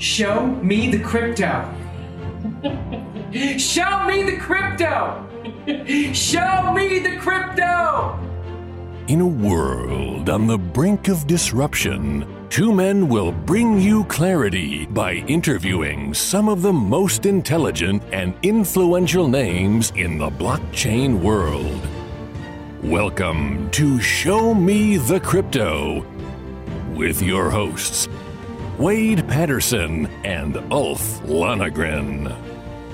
Show 0.00 0.46
me 0.62 0.90
the 0.90 0.98
crypto. 0.98 1.70
Show 3.58 4.06
me 4.06 4.22
the 4.22 4.38
crypto. 4.40 5.28
Show 6.14 6.72
me 6.72 7.00
the 7.00 7.18
crypto. 7.18 8.18
In 9.08 9.20
a 9.20 9.26
world 9.26 10.30
on 10.30 10.46
the 10.46 10.56
brink 10.56 11.08
of 11.08 11.26
disruption, 11.26 12.26
two 12.48 12.72
men 12.72 13.10
will 13.10 13.30
bring 13.30 13.78
you 13.78 14.04
clarity 14.04 14.86
by 14.86 15.16
interviewing 15.28 16.14
some 16.14 16.48
of 16.48 16.62
the 16.62 16.72
most 16.72 17.26
intelligent 17.26 18.02
and 18.10 18.32
influential 18.42 19.28
names 19.28 19.92
in 19.96 20.16
the 20.16 20.30
blockchain 20.30 21.20
world. 21.20 21.86
Welcome 22.82 23.70
to 23.72 24.00
Show 24.00 24.54
Me 24.54 24.96
the 24.96 25.20
Crypto 25.20 26.06
with 26.94 27.20
your 27.20 27.50
hosts, 27.50 28.08
Wade 28.80 29.28
Patterson 29.28 30.06
and 30.24 30.56
Ulf 30.72 31.20
Lonegren. 31.24 32.34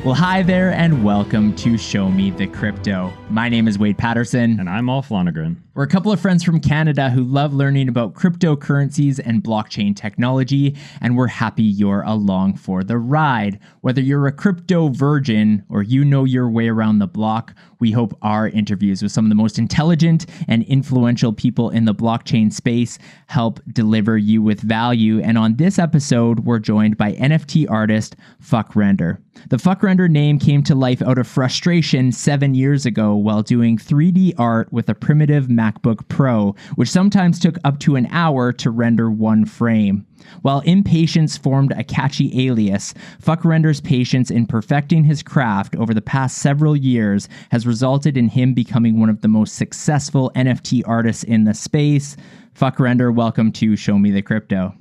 Well, 0.05 0.17
hi 0.17 0.43
there, 0.43 0.73
and 0.73 1.05
welcome 1.05 1.55
to 1.59 1.79
Show 1.79 2.11
Me 2.11 2.33
the 2.33 2.49
Crypto. 2.49 3.13
My 3.29 3.49
name 3.49 3.67
is 3.67 3.77
Wade 3.77 3.99
Patterson. 3.99 4.61
And 4.61 4.71
I'm 4.71 4.89
Ulf 4.89 5.09
Lonegren. 5.09 5.57
We're 5.75 5.83
a 5.83 5.89
couple 5.89 6.11
of 6.11 6.19
friends 6.19 6.43
from 6.43 6.59
Canada 6.59 7.11
who 7.11 7.23
love 7.23 7.53
learning 7.53 7.91
about 7.91 8.15
cryptocurrencies 8.15 9.21
and 9.23 9.45
blockchain 9.45 9.95
technology, 9.95 10.75
and 11.03 11.19
we're 11.19 11.27
happy 11.27 11.65
you're 11.65 12.01
along 12.01 12.57
for 12.57 12.83
the 12.83 12.97
ride. 12.97 13.61
Whether 13.83 14.01
you're 14.01 14.27
a 14.27 14.33
crypto 14.33 14.89
virgin 14.89 15.65
or 15.69 15.83
you 15.83 16.03
know 16.03 16.25
your 16.25 16.49
way 16.49 16.69
around 16.69 17.01
the 17.01 17.07
block, 17.07 17.55
we 17.79 17.93
hope 17.93 18.17
our 18.23 18.49
interviews 18.49 19.03
with 19.03 19.13
some 19.13 19.27
of 19.27 19.29
the 19.29 19.35
most 19.35 19.59
intelligent 19.59 20.25
and 20.49 20.63
influential 20.63 21.35
people 21.35 21.69
in 21.69 21.85
the 21.85 21.95
blockchain 21.95 22.51
space 22.51 22.99
help 23.27 23.61
deliver 23.71 24.17
you 24.17 24.41
with 24.41 24.61
value. 24.61 25.21
And 25.21 25.37
on 25.37 25.57
this 25.57 25.79
episode, 25.79 26.41
we're 26.41 26.59
joined 26.59 26.97
by 26.97 27.13
NFT 27.13 27.71
artist 27.71 28.17
Fuck 28.41 28.75
Render. 28.75 29.21
The 29.51 29.59
Fuck 29.59 29.83
Render 29.83 30.09
name 30.09 30.39
came 30.39 30.63
to 30.63 30.75
life 30.75 31.03
out 31.03 31.19
of 31.19 31.27
frustration 31.27 32.13
seven 32.13 32.55
years 32.55 32.87
ago 32.87 33.15
while 33.23 33.43
doing 33.43 33.79
3D 33.79 34.35
art 34.39 34.73
with 34.73 34.89
a 34.89 34.95
primitive 34.95 35.47
MacBook 35.47 36.07
Pro, 36.09 36.55
which 36.75 36.89
sometimes 36.91 37.39
took 37.39 37.57
up 37.65 37.79
to 37.81 37.97
an 37.97 38.07
hour 38.11 38.53
to 38.53 38.71
render 38.71 39.11
one 39.11 39.45
frame. 39.45 40.07
While 40.43 40.61
impatience 40.61 41.37
formed 41.37 41.73
a 41.73 41.85
catchy 41.85 42.47
alias, 42.47 42.95
Fuck 43.21 43.45
Render's 43.45 43.81
patience 43.81 44.31
in 44.31 44.47
perfecting 44.47 45.05
his 45.05 45.23
craft 45.23 45.77
over 45.77 45.95
the 45.95 46.03
past 46.03 46.39
several 46.39 46.77
years 46.77 47.29
has 47.51 47.67
resulted 47.67 48.17
in 48.17 48.29
him 48.29 48.55
becoming 48.55 48.99
one 48.99 49.11
of 49.11 49.21
the 49.21 49.29
most 49.29 49.55
successful 49.55 50.31
NFT 50.35 50.83
artists 50.87 51.23
in 51.23 51.45
the 51.45 51.55
space. 51.55 52.17
Fuck 52.55 52.81
Render, 52.81 53.13
welcome 53.13 53.53
to 53.53 53.77
Show 53.77 53.99
Me 53.99 54.11
the 54.11 54.23
Crypto. 54.23 54.75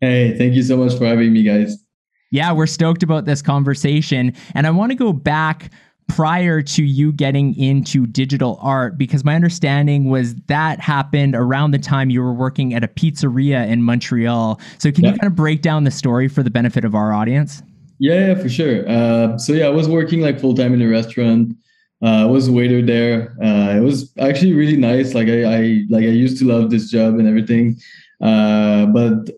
Hey, 0.00 0.36
thank 0.36 0.54
you 0.54 0.62
so 0.62 0.76
much 0.76 0.96
for 0.96 1.06
having 1.06 1.32
me, 1.32 1.42
guys. 1.42 1.84
Yeah, 2.30 2.52
we're 2.52 2.66
stoked 2.66 3.02
about 3.02 3.24
this 3.24 3.42
conversation. 3.42 4.34
And 4.54 4.66
I 4.66 4.70
want 4.70 4.92
to 4.92 4.96
go 4.96 5.12
back 5.12 5.70
prior 6.10 6.60
to 6.60 6.82
you 6.82 7.12
getting 7.12 7.56
into 7.56 8.04
digital 8.04 8.58
art 8.60 8.98
because 8.98 9.24
my 9.24 9.34
understanding 9.34 10.10
was 10.10 10.34
that 10.46 10.80
happened 10.80 11.36
around 11.36 11.70
the 11.70 11.78
time 11.78 12.10
you 12.10 12.20
were 12.20 12.32
working 12.32 12.74
at 12.74 12.82
a 12.82 12.88
pizzeria 12.88 13.66
in 13.68 13.82
Montreal. 13.82 14.60
So 14.78 14.90
can 14.90 15.04
yeah. 15.04 15.12
you 15.12 15.18
kind 15.18 15.30
of 15.30 15.36
break 15.36 15.62
down 15.62 15.84
the 15.84 15.90
story 15.90 16.26
for 16.26 16.42
the 16.42 16.50
benefit 16.50 16.84
of 16.84 16.96
our 16.96 17.12
audience? 17.12 17.62
Yeah, 18.00 18.28
yeah 18.28 18.34
for 18.34 18.48
sure. 18.48 18.88
Uh, 18.88 19.38
so 19.38 19.52
yeah, 19.52 19.66
I 19.66 19.70
was 19.70 19.88
working 19.88 20.20
like 20.20 20.40
full 20.40 20.54
time 20.54 20.74
in 20.74 20.82
a 20.82 20.88
restaurant. 20.88 21.54
Uh, 22.02 22.22
I 22.22 22.24
was 22.24 22.48
a 22.48 22.52
waiter 22.52 22.82
there. 22.82 23.36
Uh, 23.40 23.76
it 23.76 23.80
was 23.80 24.12
actually 24.18 24.54
really 24.54 24.76
nice. 24.76 25.14
Like 25.14 25.28
I, 25.28 25.44
I 25.44 25.84
like 25.90 26.04
I 26.04 26.08
used 26.08 26.38
to 26.38 26.44
love 26.44 26.70
this 26.70 26.90
job 26.90 27.18
and 27.20 27.28
everything. 27.28 27.78
Uh, 28.20 28.86
but 28.86 29.30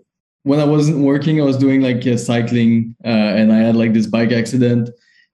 when 0.44 0.58
I 0.58 0.64
wasn't 0.64 0.98
working, 0.98 1.40
I 1.40 1.44
was 1.44 1.58
doing 1.58 1.82
like 1.82 2.02
cycling, 2.18 2.96
uh, 3.04 3.08
and 3.08 3.52
I 3.52 3.58
had 3.58 3.76
like 3.76 3.92
this 3.92 4.06
bike 4.06 4.32
accident 4.32 4.90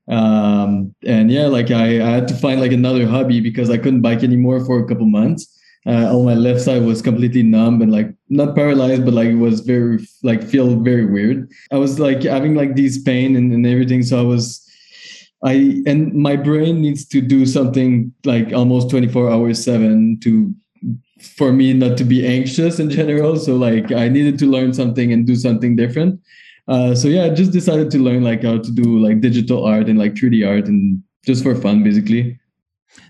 um, 0.09 0.95
and 1.07 1.31
yeah 1.31 1.47
like 1.47 1.71
I, 1.71 2.01
I 2.01 2.11
had 2.11 2.29
to 2.29 2.35
find 2.35 2.61
like 2.61 2.73
another 2.73 3.07
hobby 3.07 3.41
because 3.41 3.69
i 3.69 3.77
couldn't 3.77 4.01
bike 4.01 4.23
anymore 4.23 4.65
for 4.65 4.81
a 4.81 4.87
couple 4.87 5.07
months. 5.07 5.55
Uh, 5.87 6.11
all 6.13 6.25
my 6.25 6.35
left 6.35 6.61
side 6.61 6.83
was 6.83 7.01
completely 7.01 7.43
numb 7.43 7.81
and 7.81 7.93
like 7.93 8.13
not 8.29 8.55
paralyzed 8.55 9.05
but 9.05 9.15
like 9.15 9.29
it 9.29 9.37
was 9.37 9.61
very 9.61 9.99
like 10.23 10.43
feel 10.43 10.77
very 10.81 11.07
weird. 11.07 11.49
I 11.71 11.77
was 11.77 11.99
like 12.01 12.23
having 12.25 12.55
like 12.55 12.75
these 12.75 13.03
pain 13.03 13.37
and, 13.37 13.53
and 13.53 13.67
everything 13.67 14.03
so 14.03 14.19
i 14.19 14.23
was 14.23 14.65
i 15.45 15.83
and 15.87 16.13
my 16.15 16.37
brain 16.37 16.81
needs 16.81 17.07
to 17.07 17.21
do 17.21 17.47
something 17.47 18.13
like 18.25 18.53
almost 18.53 18.91
24 18.91 19.31
hours 19.31 19.65
7 19.65 20.19
to 20.21 20.53
for 21.37 21.53
me 21.53 21.73
not 21.73 21.97
to 21.99 22.05
be 22.05 22.27
anxious 22.27 22.79
in 22.79 22.91
general. 22.91 23.37
So 23.37 23.57
like 23.57 23.93
i 23.93 24.09
needed 24.09 24.39
to 24.41 24.47
learn 24.47 24.75
something 24.75 25.13
and 25.13 25.27
do 25.27 25.37
something 25.37 25.77
different 25.77 26.21
uh, 26.69 26.95
so 26.95 27.09
yeah, 27.09 27.25
I 27.25 27.31
just 27.31 27.51
decided 27.51 27.91
to 27.93 27.99
learn 27.99 28.23
like 28.23 28.43
how 28.43 28.59
to 28.59 28.71
do 28.71 28.99
like 28.99 29.21
digital 29.21 29.65
art 29.65 29.89
and 29.89 29.99
like 29.99 30.15
3D 30.15 30.47
art 30.47 30.67
and 30.67 31.03
just 31.25 31.43
for 31.43 31.55
fun, 31.55 31.83
basically. 31.83 32.39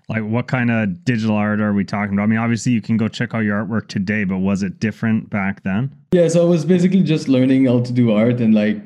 Like 0.08 0.22
what 0.22 0.46
kind 0.46 0.70
of 0.70 1.04
digital 1.04 1.36
art 1.36 1.60
are 1.60 1.72
we 1.72 1.84
talking 1.84 2.14
about? 2.14 2.24
I 2.24 2.26
mean, 2.26 2.38
obviously 2.38 2.72
you 2.72 2.80
can 2.80 2.96
go 2.96 3.08
check 3.08 3.34
out 3.34 3.40
your 3.40 3.64
artwork 3.64 3.88
today, 3.88 4.24
but 4.24 4.38
was 4.38 4.62
it 4.62 4.80
different 4.80 5.28
back 5.28 5.62
then? 5.64 5.94
Yeah, 6.12 6.28
so 6.28 6.42
I 6.42 6.48
was 6.48 6.64
basically 6.64 7.02
just 7.02 7.28
learning 7.28 7.66
how 7.66 7.80
to 7.80 7.92
do 7.92 8.12
art 8.12 8.40
and 8.40 8.54
like 8.54 8.80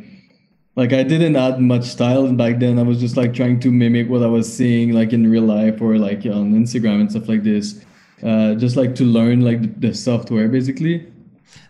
like 0.75 0.95
I 0.95 1.03
didn't 1.03 1.37
add 1.37 1.61
much 1.61 1.85
style 1.85 2.33
back 2.33 2.59
then. 2.59 2.79
I 2.79 2.83
was 2.83 2.99
just 2.99 3.17
like 3.17 3.35
trying 3.35 3.61
to 3.61 3.71
mimic 3.71 4.09
what 4.09 4.23
I 4.23 4.27
was 4.27 4.53
seeing 4.53 4.93
like 4.93 5.13
in 5.13 5.31
real 5.31 5.43
life 5.43 5.83
or 5.83 5.99
like 5.99 6.25
on 6.25 6.55
Instagram 6.55 7.01
and 7.01 7.11
stuff 7.11 7.29
like 7.29 7.43
this. 7.43 7.85
Uh, 8.23 8.55
just 8.55 8.77
like 8.77 8.95
to 8.95 9.05
learn 9.05 9.43
like 9.43 9.61
the, 9.61 9.89
the 9.89 9.95
software 9.95 10.49
basically. 10.49 11.07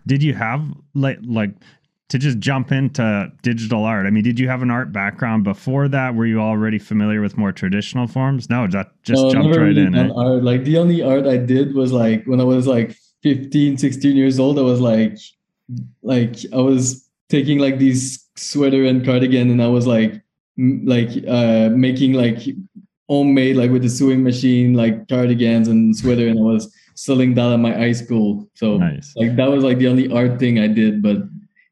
Did 0.06 0.22
you 0.22 0.34
have 0.34 0.64
like 0.94 1.18
like 1.22 1.50
to 2.12 2.18
just 2.18 2.38
jump 2.40 2.70
into 2.72 3.32
digital 3.40 3.84
art. 3.84 4.04
I 4.04 4.10
mean, 4.10 4.22
did 4.22 4.38
you 4.38 4.46
have 4.46 4.60
an 4.60 4.70
art 4.70 4.92
background 4.92 5.44
before 5.44 5.88
that? 5.88 6.14
Were 6.14 6.26
you 6.26 6.40
already 6.42 6.78
familiar 6.78 7.22
with 7.22 7.38
more 7.38 7.52
traditional 7.52 8.06
forms? 8.06 8.50
No, 8.50 8.66
that 8.66 8.92
just 9.02 9.22
no, 9.22 9.30
jumped 9.30 9.56
right 9.56 9.62
really 9.62 9.80
in. 9.80 9.94
Eh? 9.94 10.10
Art. 10.14 10.44
Like 10.44 10.64
the 10.64 10.76
only 10.76 11.00
art 11.00 11.26
I 11.26 11.38
did 11.38 11.74
was 11.74 11.90
like 11.90 12.26
when 12.26 12.38
I 12.38 12.44
was 12.44 12.66
like 12.66 12.98
15, 13.22 13.78
16 13.78 14.14
years 14.14 14.38
old, 14.38 14.58
I 14.58 14.62
was 14.62 14.78
like 14.78 15.16
like 16.02 16.36
I 16.52 16.58
was 16.58 17.08
taking 17.30 17.58
like 17.58 17.78
these 17.78 18.28
sweater 18.36 18.84
and 18.84 19.02
cardigan 19.06 19.48
and 19.48 19.62
I 19.62 19.68
was 19.68 19.86
like 19.86 20.20
like 20.84 21.08
uh 21.26 21.70
making 21.70 22.12
like 22.12 22.40
homemade 23.08 23.56
like 23.56 23.70
with 23.70 23.84
the 23.84 23.88
sewing 23.88 24.22
machine 24.22 24.74
like 24.74 25.08
cardigans 25.08 25.66
and 25.66 25.96
sweater 25.96 26.28
and 26.28 26.38
I 26.38 26.42
was 26.42 26.70
selling 26.94 27.32
that 27.36 27.52
at 27.52 27.56
my 27.56 27.72
high 27.72 27.92
school. 27.92 28.50
So 28.52 28.76
nice. 28.76 29.14
like 29.16 29.34
that 29.36 29.50
was 29.50 29.64
like 29.64 29.78
the 29.78 29.88
only 29.88 30.12
art 30.12 30.38
thing 30.38 30.58
I 30.58 30.66
did, 30.66 31.02
but 31.02 31.16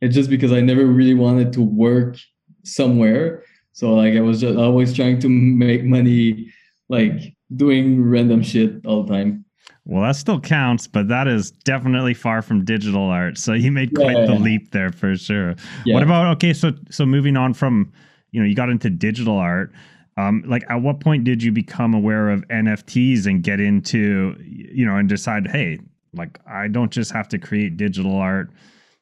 it's 0.00 0.14
just 0.14 0.30
because 0.30 0.52
I 0.52 0.60
never 0.60 0.86
really 0.86 1.14
wanted 1.14 1.52
to 1.54 1.62
work 1.62 2.16
somewhere. 2.64 3.44
So 3.72 3.94
like 3.94 4.14
I 4.14 4.20
was 4.20 4.40
just 4.40 4.58
always 4.58 4.94
trying 4.94 5.20
to 5.20 5.28
make 5.28 5.84
money, 5.84 6.50
like 6.88 7.34
doing 7.54 8.02
random 8.02 8.42
shit 8.42 8.84
all 8.84 9.04
the 9.04 9.12
time. 9.12 9.44
Well, 9.84 10.02
that 10.02 10.16
still 10.16 10.40
counts, 10.40 10.86
but 10.86 11.08
that 11.08 11.26
is 11.26 11.50
definitely 11.50 12.14
far 12.14 12.42
from 12.42 12.64
digital 12.64 13.04
art. 13.04 13.38
So 13.38 13.54
you 13.54 13.72
made 13.72 13.94
quite 13.94 14.16
yeah. 14.16 14.26
the 14.26 14.34
leap 14.34 14.72
there 14.72 14.92
for 14.92 15.16
sure. 15.16 15.54
Yeah. 15.84 15.94
What 15.94 16.02
about 16.02 16.26
okay? 16.36 16.52
So 16.52 16.72
so 16.90 17.06
moving 17.06 17.36
on 17.36 17.54
from 17.54 17.92
you 18.30 18.40
know 18.40 18.46
you 18.46 18.54
got 18.54 18.68
into 18.68 18.90
digital 18.90 19.36
art. 19.36 19.72
Um, 20.16 20.44
like 20.46 20.64
at 20.68 20.82
what 20.82 21.00
point 21.00 21.24
did 21.24 21.42
you 21.42 21.50
become 21.50 21.94
aware 21.94 22.28
of 22.28 22.46
NFTs 22.48 23.26
and 23.26 23.42
get 23.42 23.58
into 23.58 24.36
you 24.44 24.84
know 24.84 24.96
and 24.96 25.08
decide 25.08 25.46
hey 25.48 25.78
like 26.12 26.38
I 26.46 26.68
don't 26.68 26.90
just 26.90 27.12
have 27.12 27.28
to 27.28 27.38
create 27.38 27.76
digital 27.76 28.16
art 28.16 28.50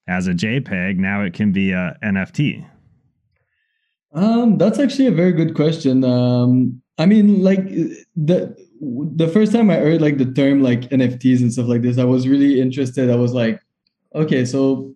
as 0.09 0.27
a 0.27 0.33
JPEG. 0.33 0.97
Now 0.97 1.23
it 1.23 1.35
can 1.35 1.53
be 1.53 1.73
a 1.73 1.97
NFT. 2.03 2.67
Um, 4.13 4.57
that's 4.57 4.79
actually 4.79 5.07
a 5.07 5.13
very 5.13 5.33
good 5.33 5.55
question. 5.55 6.03
Um, 6.03 6.83
I 6.97 7.07
mean, 7.07 7.43
like 7.43 7.65
the 8.17 8.57
the 8.81 9.29
first 9.29 9.53
time 9.53 9.71
I 9.71 9.77
heard 9.77 10.01
like 10.01 10.19
the 10.19 10.33
term 10.33 10.63
like 10.63 10.83
NFTs 10.89 11.41
and 11.41 11.53
stuff 11.53 11.67
like 11.67 11.83
this, 11.83 11.99
I 11.99 12.05
was 12.05 12.27
really 12.27 12.61
interested. 12.61 13.11
I 13.11 13.17
was 13.17 13.33
like, 13.33 13.61
okay, 14.15 14.45
so 14.45 14.95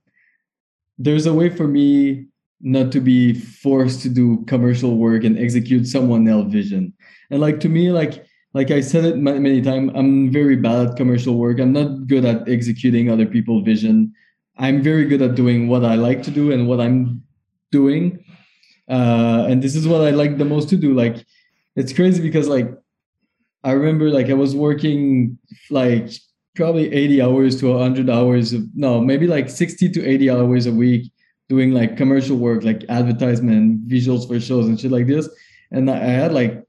there's 0.99 1.27
a 1.27 1.35
way 1.35 1.49
for 1.49 1.69
me 1.69 2.27
not 2.61 2.93
to 2.93 3.01
be 3.01 3.35
forced 3.35 4.03
to 4.03 4.09
do 4.09 4.45
commercial 4.47 4.97
work 4.97 5.25
and 5.25 5.39
execute 5.39 5.87
someone 5.87 6.27
else's 6.29 6.53
vision. 6.53 6.93
And 7.31 7.41
like 7.41 7.61
to 7.61 7.69
me, 7.69 7.93
like 7.93 8.25
like 8.55 8.71
I 8.71 8.81
said 8.81 9.05
it 9.05 9.17
many 9.17 9.63
times, 9.63 9.93
I'm 9.95 10.31
very 10.31 10.57
bad 10.57 10.89
at 10.89 10.97
commercial 10.97 11.37
work. 11.37 11.59
I'm 11.59 11.73
not 11.73 12.07
good 12.07 12.25
at 12.25 12.49
executing 12.49 13.11
other 13.11 13.27
people's 13.27 13.65
vision. 13.65 14.15
I'm 14.57 14.83
very 14.83 15.07
good 15.07 15.23
at 15.23 15.35
doing 15.35 15.69
what 15.69 15.85
I 15.85 15.95
like 15.95 16.23
to 16.25 16.31
do 16.31 16.53
and 16.53 16.69
what 16.69 16.81
I'm 16.81 17.23
doing. 17.71 18.25
Uh, 18.89 19.47
and 19.49 19.63
this 19.63 19.75
is 19.75 19.89
what 19.89 20.03
I 20.03 20.11
like 20.11 20.39
the 20.39 20.45
most 20.45 20.69
to 20.71 20.77
do. 20.77 20.95
Like, 20.95 21.25
it's 21.77 21.93
crazy 21.93 22.23
because 22.23 22.49
like 22.49 22.69
I 23.65 23.73
remember 23.73 24.11
like 24.11 24.29
I 24.29 24.35
was 24.35 24.55
working 24.55 25.39
like 25.71 26.11
probably 26.55 26.93
80 26.93 27.23
hours 27.23 27.61
to 27.61 27.73
100 27.73 28.11
hours 28.11 28.53
of 28.53 28.63
no 28.75 29.01
maybe 29.01 29.27
like 29.27 29.49
60 29.49 29.89
to 29.89 30.07
80 30.07 30.31
hours 30.31 30.67
a 30.67 30.73
week 30.73 31.11
doing 31.49 31.73
like 31.73 31.97
commercial 31.97 32.37
work 32.37 32.63
like 32.63 32.85
advertisement 32.91 33.89
visuals 33.89 34.29
for 34.29 34.39
shows 34.39 34.67
and 34.67 34.79
shit 34.79 34.91
like 34.91 35.07
this 35.07 35.31
and 35.71 35.91
i 35.91 35.97
had 35.97 36.35
like 36.35 36.63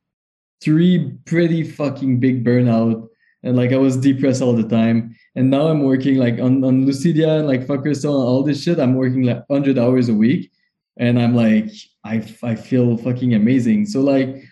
three 0.61 1.11
pretty 1.25 1.63
fucking 1.63 2.21
big 2.21 2.45
burnout 2.45 3.09
and 3.43 3.57
like 3.57 3.71
I 3.71 3.77
was 3.77 3.97
depressed 3.97 4.41
all 4.41 4.53
the 4.53 4.67
time. 4.67 5.15
And 5.35 5.49
now 5.49 5.67
I'm 5.67 5.83
working 5.83 6.17
like 6.17 6.35
on, 6.39 6.63
on 6.63 6.85
Lucidia 6.85 7.39
and 7.39 7.47
like 7.47 7.65
Fuck 7.65 7.81
Crystal 7.81 8.19
and 8.19 8.27
all 8.27 8.43
this 8.43 8.61
shit. 8.61 8.79
I'm 8.79 8.95
working 8.95 9.23
like 9.23 9.43
100 9.49 9.79
hours 9.79 10.09
a 10.09 10.13
week. 10.13 10.51
and 10.97 11.19
i'm 11.19 11.35
like 11.35 11.71
i 12.05 12.15
i 12.43 12.55
feel 12.55 12.97
fucking 12.97 13.33
amazing. 13.33 13.85
So 13.85 14.01
like 14.01 14.43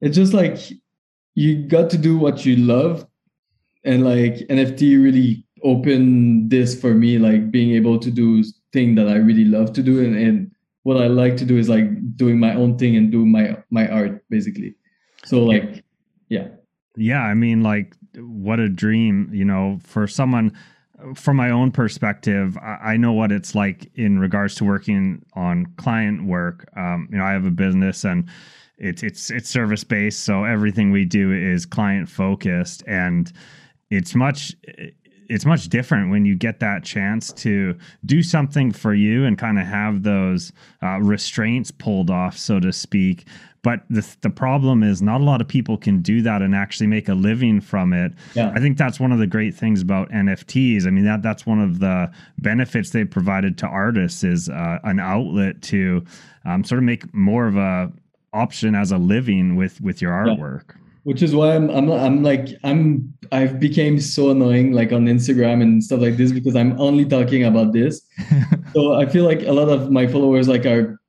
it's 0.00 0.16
just 0.16 0.32
like 0.32 0.56
you 1.34 1.62
got 1.68 1.90
to 1.90 1.98
do 1.98 2.16
what 2.18 2.46
you 2.46 2.56
love. 2.56 3.06
And 3.84 4.04
like 4.04 4.34
nft 4.48 4.80
really 4.80 5.44
opened 5.62 6.50
this 6.50 6.78
for 6.80 6.94
me 6.94 7.18
like 7.18 7.50
being 7.50 7.72
able 7.76 7.98
to 7.98 8.10
do 8.10 8.42
thing 8.72 8.94
that 8.94 9.08
i 9.08 9.16
really 9.16 9.44
love 9.44 9.72
to 9.74 9.82
do. 9.82 10.00
And, 10.04 10.16
and 10.16 10.50
what 10.84 10.96
i 10.96 11.06
like 11.06 11.36
to 11.38 11.44
do 11.44 11.58
is 11.58 11.68
like 11.68 11.88
doing 12.16 12.38
my 12.40 12.54
own 12.54 12.78
thing 12.78 12.96
and 12.96 13.12
do 13.12 13.26
my 13.26 13.56
my 13.70 13.88
art 13.88 14.24
basically. 14.30 14.74
So 15.24 15.44
like 15.44 15.84
yeah. 16.28 16.48
Yeah 16.96 17.22
i 17.22 17.34
mean 17.34 17.62
like 17.62 17.94
what 18.16 18.60
a 18.60 18.68
dream 18.68 19.30
you 19.32 19.44
know 19.44 19.78
for 19.82 20.06
someone 20.06 20.52
from 21.14 21.36
my 21.36 21.50
own 21.50 21.70
perspective, 21.70 22.58
I 22.58 22.96
know 22.96 23.12
what 23.12 23.32
it's 23.32 23.54
like 23.54 23.90
in 23.94 24.18
regards 24.18 24.54
to 24.56 24.64
working 24.64 25.24
on 25.34 25.66
client 25.76 26.26
work. 26.26 26.68
Um, 26.76 27.08
you 27.10 27.18
know, 27.18 27.24
I 27.24 27.32
have 27.32 27.46
a 27.46 27.50
business 27.50 28.04
and 28.04 28.28
it's 28.80 29.02
it's 29.02 29.30
it's 29.30 29.48
service 29.48 29.84
based, 29.84 30.24
so 30.24 30.44
everything 30.44 30.90
we 30.90 31.04
do 31.04 31.32
is 31.32 31.66
client 31.66 32.08
focused, 32.08 32.82
and 32.86 33.30
it's 33.90 34.14
much 34.14 34.54
it's 35.28 35.44
much 35.44 35.68
different 35.68 36.10
when 36.10 36.24
you 36.24 36.34
get 36.34 36.60
that 36.60 36.82
chance 36.82 37.32
to 37.34 37.78
do 38.04 38.22
something 38.22 38.72
for 38.72 38.94
you 38.94 39.24
and 39.26 39.38
kind 39.38 39.58
of 39.58 39.66
have 39.66 40.02
those 40.02 40.50
uh, 40.82 40.98
restraints 41.00 41.70
pulled 41.70 42.10
off, 42.10 42.36
so 42.36 42.58
to 42.58 42.72
speak. 42.72 43.26
But 43.62 43.82
the 43.90 44.06
the 44.22 44.30
problem 44.30 44.82
is 44.82 45.02
not 45.02 45.20
a 45.20 45.24
lot 45.24 45.40
of 45.40 45.48
people 45.48 45.76
can 45.76 46.00
do 46.00 46.22
that 46.22 46.40
and 46.40 46.54
actually 46.54 46.86
make 46.86 47.08
a 47.08 47.14
living 47.14 47.60
from 47.60 47.92
it. 47.92 48.12
Yeah. 48.34 48.52
I 48.54 48.60
think 48.60 48.78
that's 48.78 48.98
one 48.98 49.12
of 49.12 49.18
the 49.18 49.26
great 49.26 49.54
things 49.54 49.82
about 49.82 50.10
NFTs. 50.10 50.86
I 50.86 50.90
mean 50.90 51.04
that 51.04 51.22
that's 51.22 51.44
one 51.44 51.60
of 51.60 51.78
the 51.78 52.10
benefits 52.38 52.90
they 52.90 53.04
provided 53.04 53.58
to 53.58 53.66
artists 53.66 54.24
is 54.24 54.48
uh, 54.48 54.78
an 54.84 54.98
outlet 54.98 55.60
to 55.62 56.04
um, 56.44 56.64
sort 56.64 56.78
of 56.78 56.84
make 56.84 57.12
more 57.12 57.46
of 57.46 57.56
a 57.56 57.92
option 58.32 58.74
as 58.74 58.92
a 58.92 58.98
living 58.98 59.56
with 59.56 59.80
with 59.80 60.00
your 60.00 60.12
artwork. 60.12 60.68
Yeah. 60.68 60.76
Which 61.04 61.22
is 61.22 61.34
why 61.34 61.54
I'm 61.54 61.70
I'm 61.70 61.90
I'm 61.90 62.22
like 62.22 62.48
I'm 62.62 63.12
I've 63.32 63.58
became 63.58 64.00
so 64.00 64.30
annoying 64.30 64.72
like 64.72 64.92
on 64.92 65.06
Instagram 65.06 65.62
and 65.62 65.82
stuff 65.82 66.00
like 66.00 66.16
this 66.16 66.30
because 66.30 66.56
I'm 66.56 66.78
only 66.80 67.04
talking 67.04 67.44
about 67.44 67.72
this. 67.72 68.02
so 68.74 68.94
I 68.94 69.06
feel 69.06 69.24
like 69.24 69.42
a 69.42 69.52
lot 69.52 69.68
of 69.68 69.90
my 69.90 70.06
followers 70.06 70.46
like 70.48 70.66
are 70.66 70.99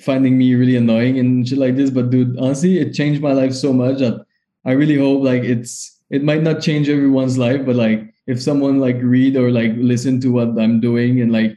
finding 0.00 0.38
me 0.38 0.54
really 0.54 0.76
annoying 0.76 1.18
and 1.18 1.46
shit 1.46 1.58
like 1.58 1.76
this. 1.76 1.90
But 1.90 2.10
dude, 2.10 2.38
honestly, 2.38 2.78
it 2.78 2.92
changed 2.94 3.22
my 3.22 3.32
life 3.32 3.52
so 3.52 3.72
much 3.72 3.98
that 3.98 4.24
I 4.64 4.72
really 4.72 4.98
hope 4.98 5.22
like 5.22 5.42
it's 5.42 6.00
it 6.10 6.24
might 6.24 6.42
not 6.42 6.60
change 6.60 6.88
everyone's 6.88 7.38
life, 7.38 7.64
but 7.64 7.76
like 7.76 8.12
if 8.26 8.42
someone 8.42 8.80
like 8.80 8.96
read 9.00 9.36
or 9.36 9.50
like 9.50 9.72
listen 9.76 10.20
to 10.20 10.32
what 10.32 10.58
I'm 10.58 10.80
doing 10.80 11.20
and 11.20 11.32
like 11.32 11.56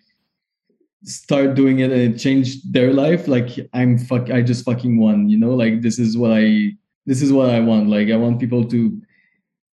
start 1.03 1.55
doing 1.55 1.79
it 1.79 1.91
and 1.91 2.15
it 2.15 2.63
their 2.71 2.93
life, 2.93 3.27
like 3.27 3.49
I'm 3.73 3.97
fuck 3.97 4.29
I 4.29 4.41
just 4.41 4.65
fucking 4.65 4.99
won, 4.99 5.29
you 5.29 5.37
know? 5.37 5.53
Like 5.53 5.81
this 5.81 5.99
is 5.99 6.17
what 6.17 6.31
I 6.31 6.71
this 7.05 7.21
is 7.21 7.33
what 7.33 7.49
I 7.49 7.59
want. 7.59 7.89
Like 7.89 8.09
I 8.09 8.15
want 8.15 8.39
people 8.39 8.65
to 8.69 9.01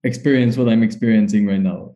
experience 0.03 0.57
what 0.57 0.69
I'm 0.69 0.83
experiencing 0.83 1.47
right 1.47 1.61
now. 1.61 1.95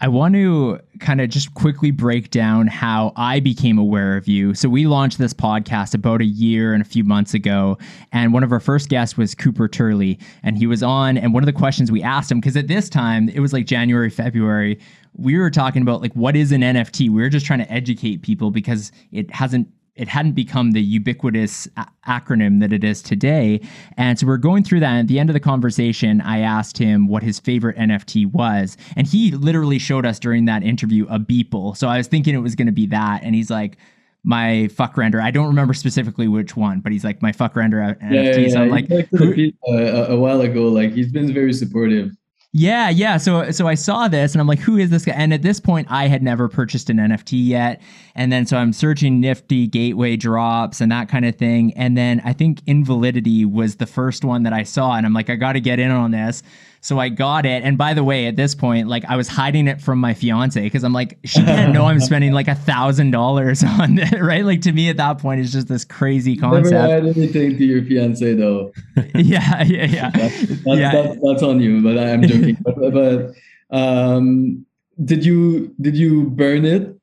I 0.00 0.08
want 0.08 0.34
to 0.34 0.78
kind 1.00 1.20
of 1.20 1.30
just 1.30 1.54
quickly 1.54 1.90
break 1.90 2.30
down 2.30 2.66
how 2.66 3.12
I 3.16 3.40
became 3.40 3.78
aware 3.78 4.16
of 4.16 4.28
you. 4.28 4.52
So, 4.52 4.68
we 4.68 4.86
launched 4.86 5.18
this 5.18 5.32
podcast 5.32 5.94
about 5.94 6.20
a 6.20 6.26
year 6.26 6.74
and 6.74 6.82
a 6.82 6.84
few 6.84 7.02
months 7.02 7.32
ago. 7.32 7.78
And 8.12 8.32
one 8.32 8.44
of 8.44 8.52
our 8.52 8.60
first 8.60 8.88
guests 8.88 9.16
was 9.16 9.34
Cooper 9.34 9.68
Turley. 9.68 10.18
And 10.42 10.58
he 10.58 10.66
was 10.66 10.82
on. 10.82 11.16
And 11.16 11.32
one 11.32 11.42
of 11.42 11.46
the 11.46 11.52
questions 11.52 11.90
we 11.90 12.02
asked 12.02 12.30
him, 12.30 12.40
because 12.40 12.56
at 12.56 12.68
this 12.68 12.90
time, 12.90 13.28
it 13.30 13.40
was 13.40 13.52
like 13.52 13.66
January, 13.66 14.10
February, 14.10 14.78
we 15.18 15.38
were 15.38 15.50
talking 15.50 15.82
about 15.82 16.02
like 16.02 16.12
what 16.12 16.36
is 16.36 16.52
an 16.52 16.60
NFT. 16.60 17.08
We 17.08 17.22
were 17.22 17.28
just 17.28 17.46
trying 17.46 17.60
to 17.60 17.72
educate 17.72 18.22
people 18.22 18.50
because 18.50 18.92
it 19.12 19.30
hasn't 19.30 19.68
it 19.96 20.08
hadn't 20.08 20.32
become 20.32 20.72
the 20.72 20.82
ubiquitous 20.82 21.66
a- 21.76 21.88
acronym 22.06 22.60
that 22.60 22.72
it 22.72 22.84
is 22.84 23.02
today. 23.02 23.60
And 23.96 24.18
so 24.18 24.26
we're 24.26 24.36
going 24.36 24.62
through 24.62 24.80
that. 24.80 24.90
And 24.90 25.00
at 25.00 25.08
the 25.08 25.18
end 25.18 25.30
of 25.30 25.34
the 25.34 25.40
conversation, 25.40 26.20
I 26.20 26.40
asked 26.40 26.78
him 26.78 27.08
what 27.08 27.22
his 27.22 27.40
favorite 27.40 27.76
NFT 27.76 28.30
was. 28.30 28.76
And 28.94 29.06
he 29.06 29.32
literally 29.32 29.78
showed 29.78 30.06
us 30.06 30.18
during 30.18 30.44
that 30.44 30.62
interview 30.62 31.06
a 31.08 31.18
Beeple. 31.18 31.76
So 31.76 31.88
I 31.88 31.96
was 31.98 32.06
thinking 32.06 32.34
it 32.34 32.38
was 32.38 32.54
going 32.54 32.66
to 32.66 32.72
be 32.72 32.86
that. 32.86 33.22
And 33.22 33.34
he's 33.34 33.50
like, 33.50 33.78
my 34.22 34.68
fuck 34.68 34.96
render. 34.96 35.20
I 35.20 35.30
don't 35.30 35.46
remember 35.46 35.72
specifically 35.72 36.26
which 36.26 36.56
one, 36.56 36.80
but 36.80 36.90
he's 36.90 37.04
like 37.04 37.22
my 37.22 37.30
fuck 37.30 37.54
render 37.54 37.78
NFT. 37.78 38.12
Yeah, 38.12 38.36
yeah, 38.36 38.48
so 38.48 38.62
I'm 38.62 38.70
like, 38.70 38.90
uh, 38.90 40.12
a 40.12 40.16
while 40.16 40.40
ago, 40.40 40.66
like 40.66 40.92
he's 40.92 41.12
been 41.12 41.32
very 41.32 41.52
supportive. 41.52 42.10
Yeah, 42.58 42.88
yeah. 42.88 43.18
So 43.18 43.50
so 43.50 43.68
I 43.68 43.74
saw 43.74 44.08
this 44.08 44.32
and 44.32 44.40
I'm 44.40 44.46
like, 44.46 44.60
who 44.60 44.78
is 44.78 44.88
this 44.88 45.04
guy? 45.04 45.12
And 45.12 45.34
at 45.34 45.42
this 45.42 45.60
point, 45.60 45.88
I 45.90 46.08
had 46.08 46.22
never 46.22 46.48
purchased 46.48 46.88
an 46.88 46.96
NFT 46.96 47.46
yet. 47.46 47.82
And 48.14 48.32
then 48.32 48.46
so 48.46 48.56
I'm 48.56 48.72
searching 48.72 49.20
Nifty 49.20 49.66
gateway 49.66 50.16
drops 50.16 50.80
and 50.80 50.90
that 50.90 51.10
kind 51.10 51.26
of 51.26 51.36
thing. 51.36 51.74
And 51.74 51.98
then 51.98 52.22
I 52.24 52.32
think 52.32 52.62
Invalidity 52.66 53.44
was 53.44 53.76
the 53.76 53.84
first 53.84 54.24
one 54.24 54.44
that 54.44 54.54
I 54.54 54.62
saw. 54.62 54.94
And 54.94 55.04
I'm 55.04 55.12
like, 55.12 55.28
I 55.28 55.36
got 55.36 55.52
to 55.52 55.60
get 55.60 55.78
in 55.78 55.90
on 55.90 56.12
this. 56.12 56.42
So 56.86 57.00
I 57.00 57.08
got 57.08 57.46
it. 57.46 57.64
And 57.64 57.76
by 57.76 57.94
the 57.94 58.04
way, 58.04 58.28
at 58.28 58.36
this 58.36 58.54
point, 58.54 58.86
like 58.86 59.04
I 59.06 59.16
was 59.16 59.26
hiding 59.26 59.66
it 59.66 59.80
from 59.80 59.98
my 59.98 60.14
fiance 60.14 60.62
because 60.62 60.84
I'm 60.84 60.92
like, 60.92 61.18
she 61.24 61.42
can't 61.42 61.72
know 61.72 61.86
I'm 61.86 61.98
spending 62.10 62.30
like 62.30 62.46
a 62.46 62.54
thousand 62.54 63.10
dollars 63.10 63.64
on 63.66 63.98
it, 63.98 64.20
right? 64.20 64.44
Like 64.44 64.60
to 64.60 64.72
me 64.72 64.88
at 64.88 64.96
that 64.98 65.18
point, 65.18 65.40
it's 65.40 65.50
just 65.50 65.66
this 65.66 65.84
crazy 65.84 66.36
concept. 66.36 66.70
Never 66.70 66.92
add 66.92 67.16
anything 67.16 67.58
to 67.58 67.64
your 67.64 67.82
fiance 67.82 68.34
though. 68.34 68.72
yeah, 69.16 69.64
yeah, 69.64 69.84
yeah. 69.84 70.10
That's, 70.10 70.46
that's, 70.46 70.64
yeah. 70.64 70.92
That's, 70.92 71.18
that's, 71.20 71.42
on 71.42 71.58
you, 71.58 71.82
but 71.82 71.98
I'm 71.98 72.22
joking. 72.22 72.56
but, 72.62 72.92
but 72.92 73.76
um, 73.76 74.64
did 75.04 75.26
you 75.26 75.74
did 75.80 75.96
you 75.96 76.30
burn 76.30 76.64
it 76.64 76.95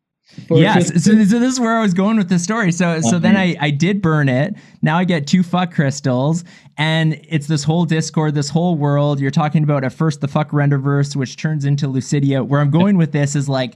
yes. 0.49 0.89
So, 1.03 1.11
so, 1.11 1.39
this 1.39 1.53
is 1.53 1.59
where 1.59 1.77
I 1.77 1.81
was 1.81 1.93
going 1.93 2.17
with 2.17 2.29
the 2.29 2.39
story. 2.39 2.71
So 2.71 3.01
so 3.01 3.19
then 3.19 3.35
uh-huh. 3.35 3.55
I, 3.61 3.67
I 3.67 3.69
did 3.69 4.01
burn 4.01 4.29
it. 4.29 4.55
Now 4.81 4.97
I 4.97 5.03
get 5.03 5.27
two 5.27 5.43
fuck 5.43 5.73
crystals, 5.73 6.43
and 6.77 7.19
it's 7.27 7.47
this 7.47 7.63
whole 7.63 7.85
Discord, 7.85 8.35
this 8.35 8.49
whole 8.49 8.75
world. 8.75 9.19
You're 9.19 9.31
talking 9.31 9.63
about 9.63 9.83
at 9.83 9.93
first 9.93 10.21
the 10.21 10.27
fuck 10.27 10.51
renderverse, 10.51 11.15
which 11.15 11.37
turns 11.37 11.65
into 11.65 11.87
Lucidia. 11.87 12.45
Where 12.45 12.61
I'm 12.61 12.71
going 12.71 12.97
with 12.97 13.11
this 13.11 13.35
is 13.35 13.47
like, 13.47 13.75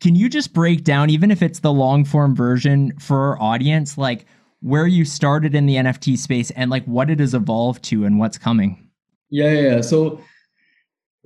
can 0.00 0.14
you 0.14 0.28
just 0.28 0.52
break 0.52 0.84
down, 0.84 1.10
even 1.10 1.30
if 1.30 1.42
it's 1.42 1.60
the 1.60 1.72
long 1.72 2.04
form 2.04 2.34
version 2.34 2.92
for 2.98 3.18
our 3.18 3.42
audience, 3.42 3.98
like 3.98 4.26
where 4.60 4.86
you 4.86 5.04
started 5.04 5.54
in 5.54 5.66
the 5.66 5.76
NFT 5.76 6.18
space 6.18 6.50
and 6.52 6.70
like 6.70 6.84
what 6.84 7.10
it 7.10 7.20
has 7.20 7.34
evolved 7.34 7.84
to 7.84 8.04
and 8.04 8.18
what's 8.18 8.38
coming? 8.38 8.88
Yeah, 9.30 9.52
yeah. 9.52 9.60
yeah. 9.60 9.80
So 9.80 10.20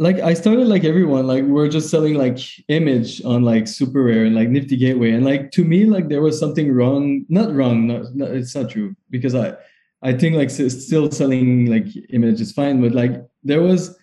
like 0.03 0.19
I 0.19 0.35
started 0.35 0.67
like 0.67 0.85
everyone, 0.85 1.29
like 1.29 1.45
we're 1.45 1.69
just 1.69 1.89
selling 1.89 2.15
like 2.15 2.39
image 2.69 3.25
on 3.25 3.43
like 3.43 3.65
SuperRare 3.65 4.27
and 4.27 4.35
like 4.35 4.49
nifty 4.49 4.77
gateway. 4.77 5.13
And 5.13 5.25
like 5.25 5.53
to 5.53 5.65
me, 5.65 5.87
like 5.87 6.09
there 6.09 6.21
was 6.21 6.39
something 6.39 6.73
wrong, 6.73 7.25
not 7.29 7.55
wrong, 7.55 7.87
not, 7.87 8.15
not 8.15 8.31
it's 8.31 8.55
not 8.55 8.71
true 8.71 8.97
because 9.11 9.35
I 9.35 9.55
I 10.03 10.13
think 10.13 10.35
like 10.35 10.51
still 10.51 11.11
selling 11.13 11.67
like 11.67 11.87
image 12.11 12.41
is 12.41 12.51
fine, 12.51 12.81
but 12.81 12.93
like 12.93 13.13
there 13.45 13.63
was 13.63 13.97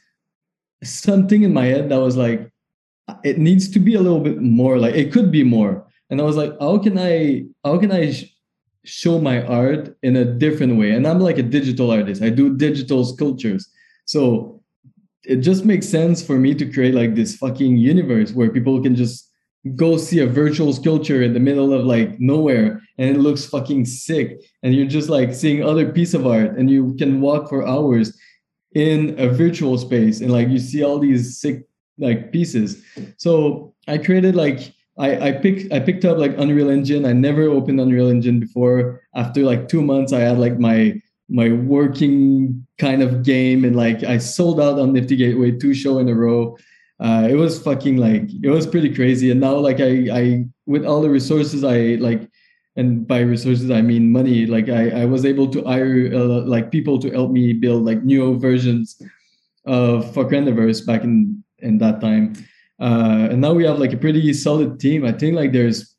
something 0.84 1.44
in 1.44 1.53
my 1.53 1.65
head 1.65 1.89
that 1.89 2.00
was 2.00 2.15
like 2.15 2.50
it 3.25 3.38
needs 3.38 3.70
to 3.72 3.79
be 3.79 3.96
a 3.96 4.01
little 4.01 4.22
bit 4.22 4.41
more, 4.41 4.77
like 4.77 4.96
it 4.96 5.12
could 5.12 5.32
be 5.32 5.44
more. 5.44 5.86
And 6.10 6.22
I 6.22 6.24
was 6.24 6.38
like, 6.38 6.53
how 6.62 6.77
can 6.77 6.98
I 6.98 7.46
how 7.65 7.77
can 7.77 7.91
I 7.91 8.12
sh- 8.12 8.34
show 8.86 9.20
my 9.20 9.44
art 9.44 9.98
in 10.01 10.15
a 10.15 10.24
different 10.24 10.77
way? 10.79 10.91
And 10.91 11.06
I'm 11.06 11.20
like 11.20 11.39
a 11.39 11.44
digital 11.44 11.91
artist. 11.91 12.22
I 12.22 12.29
do 12.29 12.56
digital 12.56 13.03
sculptures. 13.03 13.68
So 14.06 14.59
it 15.30 15.38
just 15.38 15.64
makes 15.64 15.88
sense 15.88 16.26
for 16.26 16.40
me 16.40 16.56
to 16.56 16.66
create 16.66 16.96
like 16.96 17.14
this 17.14 17.38
fucking 17.38 17.78
universe 17.78 18.34
where 18.34 18.50
people 18.50 18.82
can 18.82 18.96
just 18.96 19.30
go 19.76 19.96
see 19.96 20.20
a 20.22 20.26
virtual 20.26 20.74
sculpture 20.74 21.22
in 21.22 21.34
the 21.34 21.40
middle 21.40 21.72
of 21.72 21.86
like 21.86 22.20
nowhere 22.20 22.82
and 22.98 23.16
it 23.16 23.20
looks 23.20 23.46
fucking 23.46 23.86
sick. 23.86 24.42
And 24.64 24.74
you're 24.74 24.88
just 24.88 25.08
like 25.08 25.36
seeing 25.36 25.64
other 25.64 25.92
piece 25.92 26.16
of 26.16 26.26
art 26.26 26.58
and 26.58 26.70
you 26.70 26.96
can 26.98 27.22
walk 27.22 27.48
for 27.48 27.68
hours 27.68 28.18
in 28.74 29.20
a 29.20 29.30
virtual 29.30 29.78
space 29.78 30.22
and 30.22 30.32
like 30.32 30.50
you 30.50 30.58
see 30.58 30.84
all 30.84 30.98
these 30.98 31.40
sick 31.40 31.68
like 32.00 32.32
pieces. 32.32 32.84
So 33.18 33.76
i 33.88 34.00
created 34.00 34.36
like 34.36 34.74
i 34.98 35.30
i 35.30 35.32
picked 35.32 35.72
i 35.72 35.80
picked 35.80 36.06
up 36.06 36.18
like 36.18 36.36
unreal 36.40 36.72
engine. 36.72 37.06
I 37.06 37.14
never 37.14 37.44
opened 37.44 37.80
unreal 37.80 38.10
engine 38.10 38.40
before. 38.40 39.02
After 39.14 39.44
like 39.44 39.68
two 39.68 39.84
months 39.84 40.12
i 40.12 40.22
had 40.22 40.40
like 40.40 40.58
my 40.58 41.00
my 41.30 41.50
working 41.50 42.66
kind 42.80 43.04
of 43.04 43.24
game 43.24 43.64
and 43.64 43.76
like 43.76 44.04
I 44.04 44.18
sold 44.18 44.60
out 44.60 44.80
on 44.80 44.94
Nifty 44.94 45.16
Gateway 45.16 45.52
two 45.52 45.74
show 45.74 46.00
in 46.00 46.10
a 46.10 46.16
row. 46.16 46.58
Uh, 47.00 47.28
it 47.30 47.36
was 47.36 47.62
fucking 47.62 47.98
like 47.98 48.24
it 48.44 48.50
was 48.50 48.68
pretty 48.68 48.94
crazy. 48.94 49.32
And 49.32 49.40
now 49.40 49.56
like 49.56 49.80
I 49.80 50.10
I 50.12 50.46
with 50.66 50.86
all 50.86 51.02
the 51.02 51.10
resources 51.10 51.64
I 51.64 51.96
like 52.00 52.30
and 52.76 53.08
by 53.08 53.20
resources 53.20 53.70
I 53.70 53.82
mean 53.82 54.12
money. 54.12 54.46
Like 54.46 54.70
I 54.70 55.02
I 55.02 55.06
was 55.06 55.26
able 55.26 55.48
to 55.52 55.64
hire 55.64 56.12
uh, 56.14 56.42
like 56.46 56.72
people 56.72 57.00
to 57.00 57.12
help 57.12 57.32
me 57.32 57.54
build 57.54 57.86
like 57.86 58.04
new 58.04 58.38
versions 58.40 59.02
of 59.66 60.14
Fuck 60.14 60.30
Renderverse 60.30 60.86
back 60.86 61.04
in 61.04 61.44
in 61.60 61.78
that 61.78 62.02
time. 62.02 62.34
Uh, 62.80 63.28
and 63.32 63.42
now 63.42 63.54
we 63.54 63.66
have 63.66 63.78
like 63.78 63.94
a 63.94 63.98
pretty 63.98 64.34
solid 64.34 64.80
team. 64.80 65.06
I 65.06 65.12
think 65.12 65.36
like 65.36 65.52
there's 65.52 65.96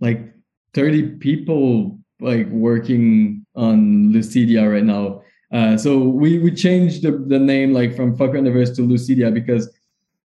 like 0.00 0.32
30 0.72 1.18
people 1.18 1.98
like 2.20 2.48
working 2.48 3.43
on 3.54 4.12
Lucidia 4.12 4.70
right 4.70 4.84
now. 4.84 5.22
Uh, 5.52 5.76
so 5.76 5.98
we 5.98 6.38
we 6.38 6.50
changed 6.50 7.02
the, 7.02 7.12
the 7.12 7.38
name 7.38 7.72
like 7.72 7.94
from 7.94 8.16
Fuck 8.16 8.30
Renderverse 8.30 8.74
to 8.76 8.82
Lucidia 8.82 9.32
because 9.32 9.70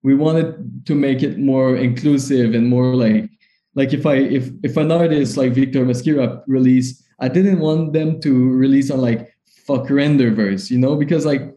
we 0.03 0.15
wanted 0.15 0.85
to 0.87 0.95
make 0.95 1.23
it 1.23 1.39
more 1.39 1.77
inclusive 1.77 2.55
and 2.55 2.69
more 2.69 2.95
like 2.95 3.31
like 3.75 3.93
if 3.93 4.07
I 4.07 4.17
if 4.17 4.51
if 4.63 4.77
an 4.77 4.93
artist 4.93 5.37
like 5.37 5.53
Victor 5.53 5.85
Mosquera 5.85 6.43
release, 6.47 7.03
I 7.21 7.29
didn't 7.29 7.61
want 7.61 7.93
them 7.93 8.21
to 8.21 8.51
release 8.51 8.91
on 8.91 9.01
like 9.01 9.35
fuck 9.47 9.87
renderverse, 9.87 10.71
you 10.71 10.79
know, 10.79 10.97
because 10.97 11.25
like 11.25 11.57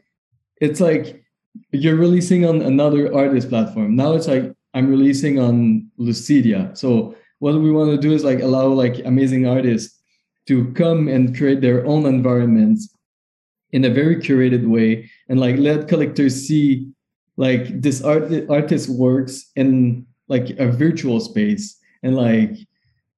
it's 0.61 0.79
like 0.79 1.23
you're 1.71 1.95
releasing 1.95 2.45
on 2.45 2.61
another 2.61 3.13
artist 3.13 3.49
platform. 3.49 3.95
Now 3.95 4.13
it's 4.13 4.27
like 4.27 4.53
I'm 4.73 4.89
releasing 4.89 5.39
on 5.39 5.89
Lucidia. 5.99 6.77
So 6.77 7.15
what 7.39 7.55
we 7.55 7.71
want 7.71 7.91
to 7.91 7.97
do 7.97 8.13
is 8.13 8.23
like 8.23 8.41
allow 8.41 8.67
like 8.67 8.99
amazing 9.05 9.45
artists 9.45 9.96
to 10.47 10.71
come 10.73 11.07
and 11.07 11.35
create 11.37 11.61
their 11.61 11.85
own 11.85 12.05
environments 12.05 12.93
in 13.71 13.85
a 13.85 13.89
very 13.89 14.15
curated 14.15 14.65
way 14.65 15.09
and 15.29 15.39
like 15.39 15.57
let 15.57 15.87
collectors 15.87 16.47
see 16.47 16.87
like 17.37 17.81
this 17.81 18.01
art 18.01 18.31
artist 18.49 18.89
works 18.89 19.51
in 19.55 20.05
like 20.27 20.49
a 20.59 20.67
virtual 20.67 21.19
space. 21.19 21.77
And 22.03 22.15
like 22.15 22.51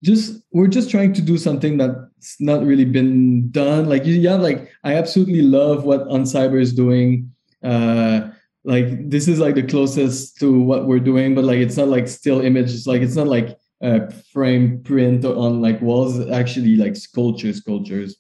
just 0.03 0.41
we're 0.51 0.67
just 0.67 0.89
trying 0.89 1.13
to 1.13 1.21
do 1.21 1.38
something 1.38 1.77
that's 1.77 2.36
not 2.39 2.63
really 2.63 2.86
been 2.86 3.50
done. 3.51 3.89
Like 3.89 4.03
yeah 4.05 4.36
like 4.36 4.69
i 4.83 4.95
absolutely 4.95 5.41
love 5.41 5.83
what 5.83 6.07
Uncyber 6.07 6.62
is 6.62 6.74
doing. 6.74 7.33
Uh 7.63 8.29
like 8.65 9.09
this 9.09 9.27
is 9.27 9.39
like 9.39 9.55
the 9.55 9.63
closest 9.63 10.38
to 10.38 10.59
what 10.62 10.86
we're 10.86 11.00
doing 11.00 11.33
but 11.33 11.45
like 11.45 11.59
it's 11.59 11.77
not 11.77 11.88
like 11.88 12.09
still 12.09 12.41
images 12.41 12.86
like 12.86 13.01
it's 13.01 13.15
not 13.15 13.25
like 13.25 13.57
a 13.81 14.12
frame 14.12 14.81
print 14.83 15.24
on 15.25 15.62
like 15.62 15.81
walls 15.81 16.29
actually 16.29 16.75
like 16.75 16.95
sculptures 16.95 17.57
sculptures. 17.57 18.17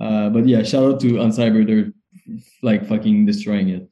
Uh 0.00 0.30
but 0.30 0.46
yeah 0.46 0.62
shout 0.62 0.84
out 0.84 1.00
to 1.00 1.14
Uncyber. 1.14 1.66
They're 1.66 1.92
like 2.62 2.86
fucking 2.86 3.26
destroying 3.26 3.68
it. 3.70 3.88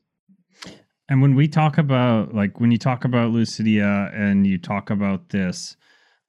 And 1.09 1.23
when 1.23 1.35
we 1.35 1.49
talk 1.49 1.79
about 1.79 2.35
like 2.35 2.61
when 2.61 2.71
you 2.71 2.79
talk 2.79 3.05
about 3.05 3.33
lucidia 3.33 4.15
and 4.15 4.47
you 4.47 4.59
talk 4.59 4.91
about 4.91 5.31
this 5.31 5.77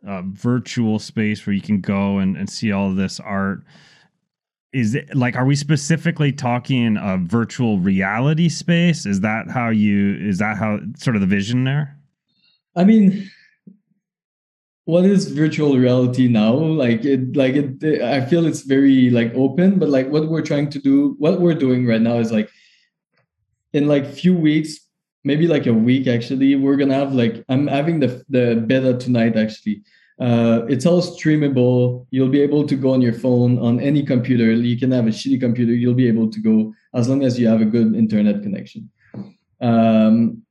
uh, 0.07 0.21
virtual 0.25 0.97
space 0.97 1.45
where 1.45 1.53
you 1.53 1.61
can 1.61 1.81
go 1.81 2.19
and, 2.19 2.37
and 2.37 2.49
see 2.49 2.71
all 2.71 2.93
this 2.93 3.19
art 3.19 3.63
is 4.71 4.95
it 4.95 5.15
like 5.15 5.35
are 5.35 5.45
we 5.45 5.55
specifically 5.55 6.31
talking 6.31 6.97
a 6.97 7.17
virtual 7.17 7.79
reality 7.79 8.49
space? 8.49 9.05
Is 9.05 9.21
that 9.21 9.49
how 9.49 9.69
you 9.69 10.15
is 10.15 10.37
that 10.39 10.57
how 10.57 10.79
sort 10.97 11.15
of 11.15 11.21
the 11.21 11.27
vision 11.27 11.63
there? 11.63 11.97
I 12.75 12.83
mean 12.83 13.29
what 14.89 15.05
is 15.05 15.31
virtual 15.31 15.77
reality 15.77 16.27
now 16.27 16.51
like 16.83 17.05
it 17.05 17.35
like 17.35 17.53
it 17.53 18.01
i 18.01 18.19
feel 18.25 18.47
it's 18.47 18.61
very 18.61 19.11
like 19.11 19.31
open 19.35 19.77
but 19.77 19.89
like 19.89 20.07
what 20.09 20.27
we're 20.27 20.47
trying 20.51 20.67
to 20.67 20.79
do 20.79 21.15
what 21.19 21.39
we're 21.39 21.59
doing 21.65 21.85
right 21.85 22.01
now 22.01 22.17
is 22.17 22.31
like 22.31 22.49
in 23.73 23.87
like 23.87 24.05
few 24.21 24.35
weeks 24.35 24.71
maybe 25.23 25.47
like 25.47 25.67
a 25.67 25.73
week 25.73 26.07
actually 26.07 26.55
we're 26.55 26.75
gonna 26.75 27.01
have 27.03 27.13
like 27.13 27.45
i'm 27.49 27.67
having 27.67 27.99
the 27.99 28.09
the 28.29 28.63
beta 28.67 28.97
tonight 28.97 29.37
actually 29.37 29.83
uh, 30.19 30.65
it's 30.67 30.85
all 30.85 31.01
streamable. 31.01 32.05
You'll 32.11 32.27
be 32.27 32.41
able 32.41 32.67
to 32.67 32.75
go 32.75 32.93
on 32.93 33.01
your 33.01 33.13
phone 33.13 33.57
on 33.59 33.79
any 33.79 34.03
computer. 34.03 34.51
You 34.51 34.77
can 34.77 34.91
have 34.91 35.07
a 35.07 35.11
shitty 35.11 35.39
computer. 35.39 35.71
You'll 35.71 35.93
be 35.93 36.09
able 36.09 36.29
to 36.29 36.41
go 36.41 36.73
as 36.93 37.07
long 37.07 37.23
as 37.23 37.39
you 37.39 37.47
have 37.47 37.61
a 37.61 37.65
good 37.65 37.95
internet 37.95 38.43
connection. 38.43 38.89
Um, 39.61 40.43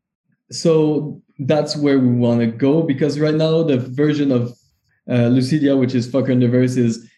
so 0.50 1.20
that's 1.38 1.76
where 1.76 1.98
we 1.98 2.08
want 2.08 2.40
to 2.40 2.46
go 2.46 2.82
because 2.82 3.18
right 3.18 3.34
now 3.34 3.62
the 3.62 3.78
version 3.78 4.32
of 4.32 4.50
uh, 5.08 5.30
Lucidia, 5.30 5.78
which 5.78 5.94
is 5.94 6.10
Fuck 6.10 6.26
Renderverse, 6.26 6.76
is 6.76 7.08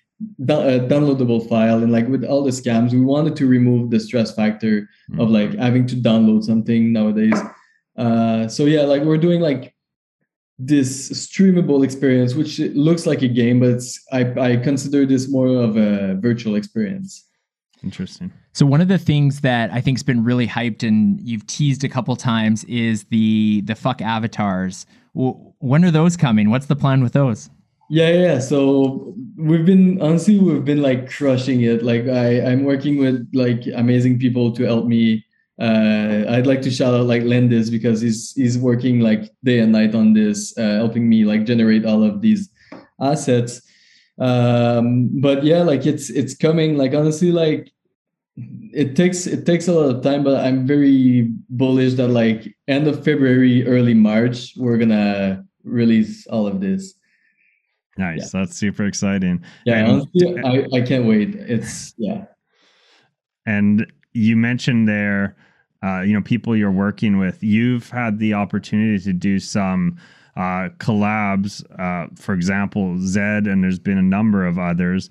a 0.41 0.81
downloadable 0.81 1.49
file. 1.49 1.83
And 1.83 1.91
like 1.91 2.07
with 2.09 2.25
all 2.25 2.45
the 2.45 2.51
scams, 2.51 2.93
we 2.93 3.01
wanted 3.01 3.37
to 3.37 3.47
remove 3.47 3.91
the 3.91 3.99
stress 3.99 4.35
factor 4.35 4.83
mm-hmm. 5.11 5.21
of 5.21 5.31
like 5.31 5.55
having 5.55 5.87
to 5.89 5.97
download 5.97 6.45
something 6.45 6.93
nowadays. 6.93 7.39
Uh, 7.97 8.47
so 8.49 8.67
yeah, 8.67 8.83
like 8.83 9.03
we're 9.03 9.19
doing 9.19 9.41
like 9.41 9.75
this 10.59 11.11
streamable 11.11 11.83
experience, 11.83 12.35
which 12.35 12.59
looks 12.59 13.07
like 13.07 13.23
a 13.23 13.29
game, 13.29 13.61
but 13.61 13.83
I, 14.13 14.53
I 14.53 14.57
consider 14.57 15.07
this 15.07 15.31
more 15.31 15.49
of 15.49 15.77
a 15.77 16.17
virtual 16.17 16.55
experience. 16.57 17.27
Interesting. 17.83 18.33
So 18.53 18.67
one 18.67 18.81
of 18.81 18.89
the 18.89 18.99
things 18.99 19.41
that 19.41 19.71
I 19.73 19.81
think's 19.81 20.03
been 20.03 20.23
really 20.23 20.47
hyped 20.47 20.87
and 20.87 21.21
you've 21.21 21.47
teased 21.47 21.85
a 21.85 21.89
couple 21.89 22.15
times 22.17 22.65
is 22.65 23.05
the 23.05 23.63
the 23.63 23.75
fuck 23.75 24.03
avatars. 24.03 24.87
When 25.15 25.85
are 25.85 25.91
those 25.91 26.17
coming? 26.17 26.51
What's 26.51 26.67
the 26.67 26.77
plan 26.77 27.03
with 27.03 27.13
those? 27.13 27.51
Yeah, 27.89 28.11
yeah. 28.11 28.39
So 28.39 29.15
we've 29.37 29.65
been 29.65 30.01
honestly 30.01 30.39
we've 30.39 30.65
been 30.65 30.83
like 30.83 31.11
crushing 31.11 31.63
it. 31.63 31.83
Like 31.83 32.07
I 32.07 32.43
I'm 32.43 32.65
working 32.65 32.99
with 32.99 33.29
like 33.33 33.63
amazing 33.75 34.19
people 34.19 34.53
to 34.53 34.65
help 34.65 34.87
me 34.87 35.25
uh, 35.61 36.25
I'd 36.31 36.47
like 36.47 36.63
to 36.63 36.71
shout 36.71 36.95
out 36.95 37.07
like 37.07 37.23
Landis 37.23 37.69
because 37.69 38.01
he's 38.01 38.33
he's 38.33 38.57
working 38.57 39.01
like 39.01 39.31
day 39.45 39.59
and 39.59 39.73
night 39.73 39.95
on 39.95 40.15
this, 40.15 40.57
uh, 40.57 40.77
helping 40.77 41.09
me 41.09 41.25
like 41.25 41.45
generate 41.45 41.85
all 41.85 42.03
of 42.03 42.23
these 42.23 42.49
assets. 43.01 43.61
Um, 44.21 45.09
but 45.21 45.43
yeah, 45.43 45.63
like 45.63 45.87
it's 45.87 46.11
it's 46.11 46.37
coming. 46.37 46.77
Like 46.77 46.95
honestly, 46.95 47.33
like 47.33 47.73
it 48.37 48.95
takes 48.95 49.27
it 49.27 49.47
takes 49.47 49.67
a 49.67 49.73
lot 49.73 49.95
of 49.95 50.03
time, 50.03 50.23
but 50.23 50.45
I'm 50.45 50.67
very 50.67 51.31
bullish 51.49 51.95
that 51.95 52.09
like 52.09 52.55
end 52.69 52.87
of 52.87 53.03
February, 53.03 53.67
early 53.67 53.95
March, 53.95 54.55
we're 54.57 54.79
gonna 54.79 55.45
release 55.65 56.27
all 56.27 56.47
of 56.47 56.61
this. 56.61 56.95
Nice, 57.97 58.33
yeah. 58.33 58.41
that's 58.41 58.57
super 58.57 58.85
exciting. 58.85 59.43
Yeah, 59.65 59.79
and, 59.79 59.89
honestly, 59.89 60.39
I, 60.45 60.79
I 60.79 60.81
can't 60.83 61.07
wait. 61.07 61.35
It's 61.35 61.95
yeah. 61.97 62.27
And 63.47 63.91
you 64.13 64.37
mentioned 64.37 64.87
there 64.87 65.37
uh, 65.83 66.01
you 66.01 66.13
know 66.13 66.21
people 66.21 66.55
you're 66.55 66.71
working 66.71 67.19
with 67.19 67.43
you've 67.43 67.89
had 67.89 68.19
the 68.19 68.35
opportunity 68.35 69.03
to 69.03 69.13
do 69.13 69.39
some 69.39 69.99
uh, 70.37 70.69
collabs 70.79 71.63
uh, 71.79 72.09
for 72.15 72.35
example 72.35 72.97
zed 72.99 73.47
and 73.47 73.63
there's 73.63 73.79
been 73.79 73.99
a 73.99 74.03
number 74.03 74.47
of 74.47 74.59
others 74.59 75.09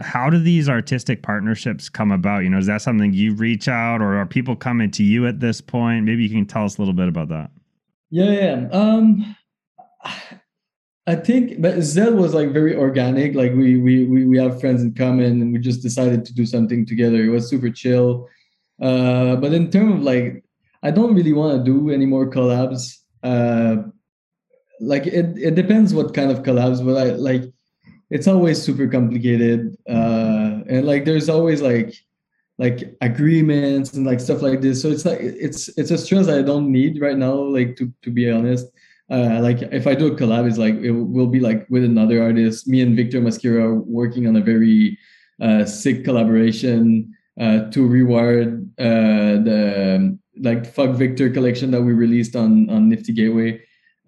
how 0.00 0.28
do 0.28 0.38
these 0.38 0.68
artistic 0.68 1.22
partnerships 1.22 1.88
come 1.88 2.10
about 2.10 2.44
you 2.44 2.50
know 2.50 2.58
is 2.58 2.66
that 2.66 2.82
something 2.82 3.12
you 3.12 3.34
reach 3.34 3.68
out 3.68 4.00
or 4.00 4.16
are 4.16 4.26
people 4.26 4.56
coming 4.56 4.90
to 4.90 5.02
you 5.02 5.26
at 5.26 5.40
this 5.40 5.60
point 5.60 6.04
maybe 6.04 6.22
you 6.22 6.30
can 6.30 6.46
tell 6.46 6.64
us 6.64 6.78
a 6.78 6.80
little 6.80 6.94
bit 6.94 7.08
about 7.08 7.28
that 7.28 7.50
yeah 8.10 8.30
yeah 8.30 8.68
um 8.72 9.36
I 11.06 11.16
think 11.16 11.60
but 11.60 11.82
Zed 11.82 12.14
was 12.14 12.32
like 12.32 12.50
very 12.52 12.74
organic. 12.74 13.34
Like 13.34 13.52
we 13.52 13.76
we 13.76 14.06
we 14.06 14.24
we 14.26 14.38
have 14.38 14.58
friends 14.58 14.82
in 14.82 14.94
common 14.94 15.42
and 15.42 15.52
we 15.52 15.58
just 15.58 15.82
decided 15.82 16.24
to 16.24 16.34
do 16.34 16.46
something 16.46 16.86
together. 16.86 17.22
It 17.22 17.28
was 17.28 17.48
super 17.48 17.68
chill. 17.68 18.26
Uh, 18.80 19.36
but 19.36 19.52
in 19.52 19.70
terms 19.70 19.96
of 19.96 20.02
like, 20.02 20.44
I 20.82 20.90
don't 20.90 21.14
really 21.14 21.32
want 21.32 21.58
to 21.58 21.64
do 21.64 21.90
any 21.90 22.06
more 22.06 22.28
collabs. 22.30 22.98
Uh, 23.22 23.76
like 24.80 25.06
it, 25.06 25.36
it 25.38 25.54
depends 25.54 25.94
what 25.94 26.14
kind 26.14 26.30
of 26.30 26.42
collabs, 26.42 26.84
but 26.84 26.96
I 26.96 27.10
like 27.12 27.44
it's 28.10 28.28
always 28.28 28.62
super 28.62 28.86
complicated. 28.86 29.76
Uh, 29.88 30.60
and 30.68 30.86
like 30.86 31.04
there's 31.04 31.28
always 31.28 31.62
like 31.62 31.94
like 32.58 32.96
agreements 33.00 33.94
and 33.94 34.06
like 34.06 34.20
stuff 34.20 34.42
like 34.42 34.60
this. 34.60 34.80
So 34.82 34.88
it's 34.88 35.04
like 35.04 35.18
it's 35.20 35.68
it's 35.76 35.90
a 35.90 35.98
stress 35.98 36.28
I 36.28 36.42
don't 36.42 36.70
need 36.70 37.00
right 37.00 37.16
now. 37.16 37.34
Like 37.34 37.76
to 37.76 37.92
to 38.02 38.10
be 38.10 38.30
honest, 38.30 38.66
uh, 39.10 39.40
like 39.42 39.62
if 39.62 39.86
I 39.86 39.94
do 39.94 40.12
a 40.12 40.16
collab, 40.16 40.48
it's 40.48 40.58
like 40.58 40.74
it 40.76 40.92
will 40.92 41.26
be 41.26 41.40
like 41.40 41.66
with 41.70 41.84
another 41.84 42.22
artist. 42.22 42.68
Me 42.68 42.80
and 42.80 42.96
Victor 42.96 43.20
are 43.58 43.74
working 43.74 44.26
on 44.26 44.36
a 44.36 44.40
very 44.40 44.98
uh, 45.40 45.64
sick 45.64 46.04
collaboration 46.04 47.12
uh, 47.40 47.70
to 47.70 47.86
reward 47.86 48.70
uh, 48.78 49.42
the 49.42 50.18
like 50.40 50.66
fuck 50.66 50.90
Victor 50.90 51.30
collection 51.30 51.70
that 51.72 51.82
we 51.82 51.92
released 51.92 52.36
on 52.36 52.70
on 52.70 52.88
Nifty 52.88 53.12
Gateway. 53.12 53.60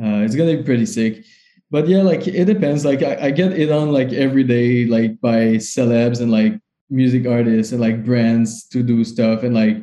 Uh, 0.03 0.23
it's 0.25 0.35
gonna 0.35 0.57
be 0.57 0.63
pretty 0.63 0.87
sick. 0.87 1.25
But 1.71 1.89
yeah, 1.89 2.03
like 2.03 2.27
it 2.29 2.45
depends. 2.45 2.85
Like 2.85 3.03
I, 3.03 3.27
I 3.27 3.31
get 3.31 3.53
it 3.53 3.71
on 3.71 3.93
like 3.93 4.13
every 4.13 4.45
day, 4.45 4.87
like 4.87 5.21
by 5.21 5.57
celebs 5.57 6.21
and 6.21 6.31
like 6.31 6.55
music 6.91 7.27
artists 7.27 7.73
and 7.73 7.81
like 7.81 8.05
brands 8.05 8.69
to 8.69 8.83
do 8.83 9.03
stuff 9.05 9.43
and 9.43 9.55
like 9.55 9.77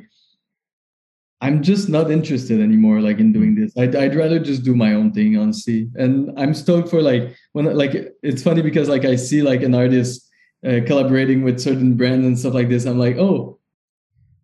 I'm 1.44 1.62
just 1.62 1.90
not 1.90 2.10
interested 2.10 2.62
anymore 2.62 3.02
like 3.02 3.20
in 3.20 3.34
doing 3.34 3.54
this. 3.54 3.74
I'd, 3.78 3.98
I'd 3.98 4.16
rather 4.16 4.40
just 4.40 4.64
do 4.64 4.74
my 4.74 4.94
own 4.94 5.12
thing 5.12 5.38
honestly. 5.38 5.90
And 5.96 6.32
I'm 6.40 6.54
stoked 6.54 6.88
for 6.88 7.02
like 7.02 7.36
when 7.52 7.66
like 7.76 8.16
it's 8.24 8.42
funny 8.42 8.62
because 8.62 8.88
like 8.88 9.04
I 9.04 9.18
see 9.18 9.42
like 9.42 9.62
an 9.62 9.76
artist 9.76 10.30
uh, 10.66 10.80
collaborating 10.88 11.44
with 11.44 11.60
certain 11.60 11.96
brands 11.96 12.26
and 12.26 12.40
stuff 12.40 12.54
like 12.54 12.70
this, 12.70 12.86
I'm 12.86 12.98
like, 12.98 13.18
oh, 13.18 13.60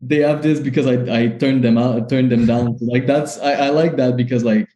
they 0.02 0.18
have 0.18 0.42
this 0.42 0.60
because 0.60 0.88
I, 0.88 1.22
I 1.22 1.28
turned 1.28 1.64
them 1.64 1.78
out, 1.78 2.10
turned 2.10 2.34
them 2.34 2.46
down. 2.46 2.78
like 2.82 3.08
that's 3.08 3.40
I, 3.40 3.54
I 3.54 3.70
like 3.70 3.96
that 3.96 4.18
because 4.18 4.44
like 4.44 4.68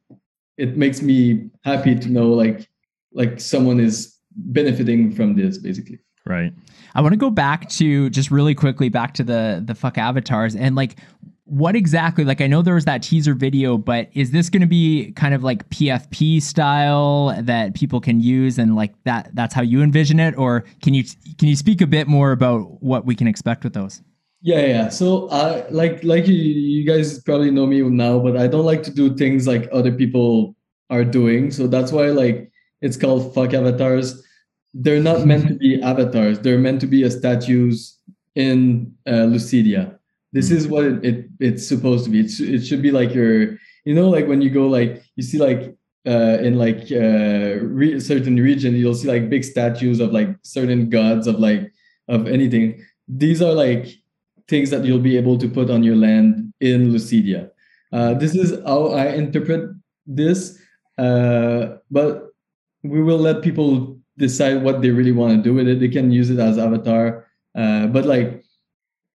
it 0.57 0.77
makes 0.77 1.01
me 1.01 1.49
happy 1.63 1.95
to 1.95 2.09
know 2.09 2.29
like 2.29 2.67
like 3.13 3.39
someone 3.39 3.79
is 3.79 4.17
benefiting 4.35 5.11
from 5.11 5.35
this 5.35 5.57
basically. 5.57 5.99
Right. 6.25 6.53
I 6.95 7.01
want 7.01 7.13
to 7.13 7.17
go 7.17 7.29
back 7.29 7.69
to 7.71 8.09
just 8.09 8.31
really 8.31 8.55
quickly 8.55 8.89
back 8.89 9.13
to 9.15 9.23
the 9.23 9.61
the 9.65 9.75
fuck 9.75 9.97
avatars 9.97 10.55
and 10.55 10.75
like 10.75 10.97
what 11.45 11.75
exactly 11.75 12.23
like 12.23 12.39
i 12.39 12.47
know 12.47 12.61
there 12.61 12.73
was 12.73 12.85
that 12.85 13.03
teaser 13.03 13.33
video 13.33 13.77
but 13.77 14.09
is 14.13 14.31
this 14.31 14.49
going 14.49 14.61
to 14.61 14.67
be 14.67 15.11
kind 15.11 15.33
of 15.33 15.43
like 15.43 15.67
pfp 15.69 16.41
style 16.41 17.35
that 17.41 17.75
people 17.75 17.99
can 17.99 18.21
use 18.21 18.57
and 18.57 18.77
like 18.77 18.93
that 19.03 19.29
that's 19.33 19.53
how 19.53 19.61
you 19.61 19.81
envision 19.81 20.21
it 20.21 20.33
or 20.37 20.63
can 20.81 20.93
you 20.93 21.03
can 21.37 21.49
you 21.49 21.55
speak 21.57 21.81
a 21.81 21.87
bit 21.87 22.07
more 22.07 22.31
about 22.31 22.81
what 22.81 23.05
we 23.05 23.13
can 23.13 23.27
expect 23.27 23.65
with 23.65 23.73
those 23.73 24.01
yeah 24.43 24.65
yeah 24.65 24.89
so 24.89 25.27
i 25.29 25.67
like 25.69 26.03
like 26.03 26.27
you, 26.27 26.35
you 26.35 26.85
guys 26.85 27.19
probably 27.23 27.49
know 27.49 27.65
me 27.65 27.81
now 27.81 28.19
but 28.19 28.37
i 28.37 28.45
don't 28.45 28.65
like 28.65 28.83
to 28.83 28.91
do 28.91 29.15
things 29.15 29.47
like 29.47 29.67
other 29.71 29.91
people 29.91 30.55
are 30.91 31.03
doing 31.03 31.49
so 31.49 31.65
that's 31.65 31.91
why 31.91 32.07
like 32.09 32.51
it's 32.83 32.97
called 32.97 33.33
fuck 33.33 33.53
avatars. 33.53 34.21
They're 34.75 35.01
not 35.01 35.25
meant 35.31 35.47
to 35.47 35.55
be 35.55 35.81
avatars. 35.81 36.39
They're 36.39 36.59
meant 36.59 36.81
to 36.81 36.87
be 36.87 37.03
a 37.03 37.09
statues 37.09 37.97
in 38.35 38.93
uh, 39.07 39.25
Lucidia. 39.31 39.97
This 40.33 40.51
is 40.51 40.67
what 40.67 40.83
it, 40.83 41.05
it 41.05 41.25
it's 41.39 41.67
supposed 41.67 42.05
to 42.05 42.11
be. 42.11 42.19
It's, 42.19 42.39
it 42.39 42.65
should 42.65 42.81
be 42.81 42.91
like 42.91 43.13
your, 43.13 43.57
you 43.85 43.95
know, 43.95 44.09
like 44.09 44.27
when 44.27 44.41
you 44.41 44.49
go 44.49 44.67
like 44.67 45.03
you 45.15 45.23
see 45.23 45.37
like 45.37 45.75
uh, 46.05 46.37
in 46.41 46.57
like 46.57 46.91
uh, 46.91 47.63
re- 47.63 47.99
certain 47.99 48.35
region, 48.35 48.75
you'll 48.75 48.95
see 48.95 49.07
like 49.07 49.29
big 49.29 49.43
statues 49.43 49.99
of 49.99 50.11
like 50.11 50.29
certain 50.43 50.89
gods 50.89 51.27
of 51.27 51.39
like 51.39 51.71
of 52.09 52.27
anything. 52.27 52.83
These 53.07 53.41
are 53.41 53.53
like 53.53 53.87
things 54.47 54.69
that 54.69 54.85
you'll 54.85 54.99
be 54.99 55.17
able 55.17 55.37
to 55.37 55.47
put 55.47 55.69
on 55.69 55.83
your 55.83 55.95
land 55.95 56.53
in 56.59 56.91
Lucidia. 56.91 57.49
Uh, 57.91 58.13
this 58.15 58.35
is 58.35 58.59
how 58.65 58.87
I 58.87 59.09
interpret 59.09 59.69
this, 60.05 60.59
uh, 60.97 61.77
but 61.91 62.27
we 62.83 63.01
will 63.01 63.19
let 63.19 63.41
people 63.41 63.99
decide 64.17 64.63
what 64.63 64.81
they 64.81 64.89
really 64.89 65.11
want 65.11 65.35
to 65.35 65.41
do 65.41 65.53
with 65.53 65.67
it. 65.67 65.79
They 65.79 65.87
can 65.87 66.11
use 66.11 66.29
it 66.29 66.39
as 66.39 66.57
avatar, 66.57 67.27
uh, 67.55 67.87
but 67.87 68.05
like 68.05 68.43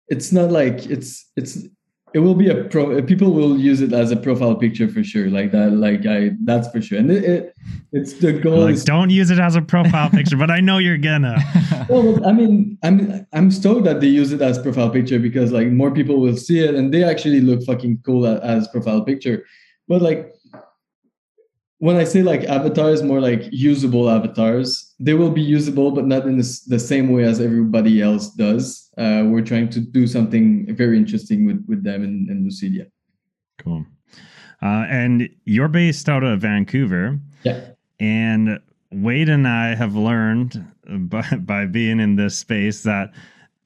it's 0.08 0.32
not 0.32 0.52
like 0.52 0.86
it's 0.88 1.32
it's 1.36 1.66
it 2.14 2.20
will 2.20 2.36
be 2.36 2.50
a 2.50 2.64
pro 2.66 3.02
people 3.02 3.34
will 3.34 3.58
use 3.58 3.82
it 3.82 3.92
as 3.92 4.12
a 4.12 4.16
profile 4.16 4.56
picture 4.56 4.88
for 4.88 5.04
sure 5.04 5.30
like 5.30 5.52
that 5.52 5.72
like 5.72 6.06
i 6.06 6.32
that's 6.44 6.70
for 6.70 6.82
sure. 6.82 7.00
And 7.00 7.12
it, 7.12 7.24
it 7.24 7.56
it's 7.92 8.14
the 8.14 8.34
goal 8.34 8.62
like, 8.62 8.76
is, 8.76 8.84
don't 8.84 9.10
use 9.10 9.32
it 9.32 9.40
as 9.40 9.56
a 9.56 9.62
profile 9.62 10.10
picture 10.10 10.38
but 10.38 10.52
i 10.52 10.60
know 10.60 10.78
you're 10.78 10.98
gonna. 10.98 11.38
Well, 11.90 12.26
i 12.26 12.32
mean 12.32 12.78
i'm 12.84 13.28
i'm 13.34 13.52
stoked 13.52 13.84
that 13.86 14.00
they 14.00 14.08
use 14.08 14.32
it 14.32 14.42
as 14.42 14.58
profile 14.60 14.90
picture 14.90 15.20
because 15.20 15.52
like 15.52 15.68
more 15.68 15.92
people 15.92 16.20
will 16.20 16.38
see 16.38 16.60
it 16.60 16.76
and 16.76 16.94
they 16.94 17.04
actually 17.04 17.42
look 17.42 17.64
fucking 17.64 18.02
cool 18.06 18.26
as 18.26 18.68
profile 18.68 19.02
picture. 19.04 19.46
But 19.88 20.02
like 20.02 20.34
when 21.84 21.98
I 21.98 22.06
say 22.06 22.24
like 22.24 22.46
avatars, 22.46 23.04
more 23.04 23.20
like 23.20 23.50
usable 23.52 24.10
avatars, 24.10 24.96
they 25.02 25.16
will 25.16 25.32
be 25.32 25.42
usable, 25.42 25.92
but 25.92 26.08
not 26.08 26.26
in 26.26 26.38
the, 26.38 26.60
the 26.68 26.80
same 26.80 27.12
way 27.12 27.26
as 27.26 27.42
everybody 27.42 28.02
else 28.02 28.30
does. 28.30 28.90
Uh, 28.98 29.24
we're 29.26 29.42
trying 29.42 29.68
to 29.72 29.82
do 29.82 30.08
something 30.08 30.74
very 30.74 30.96
interesting 30.98 31.46
with, 31.46 31.62
with 31.68 31.84
them 31.84 32.02
in, 32.06 32.28
in 32.30 32.46
Lucidia. 32.46 32.90
Cool. 33.58 33.86
Uh, 34.62 34.86
and 34.88 35.28
you're 35.44 35.68
based 35.68 36.08
out 36.08 36.24
of 36.24 36.40
Vancouver. 36.40 37.20
Yeah. 37.44 37.72
And 38.00 38.62
Wade 38.94 39.28
and 39.28 39.46
I 39.46 39.76
have 39.76 39.94
learned 39.94 40.66
by, 40.88 41.28
by 41.38 41.66
being 41.66 42.00
in 42.00 42.16
this 42.16 42.40
space 42.40 42.84
that 42.84 43.12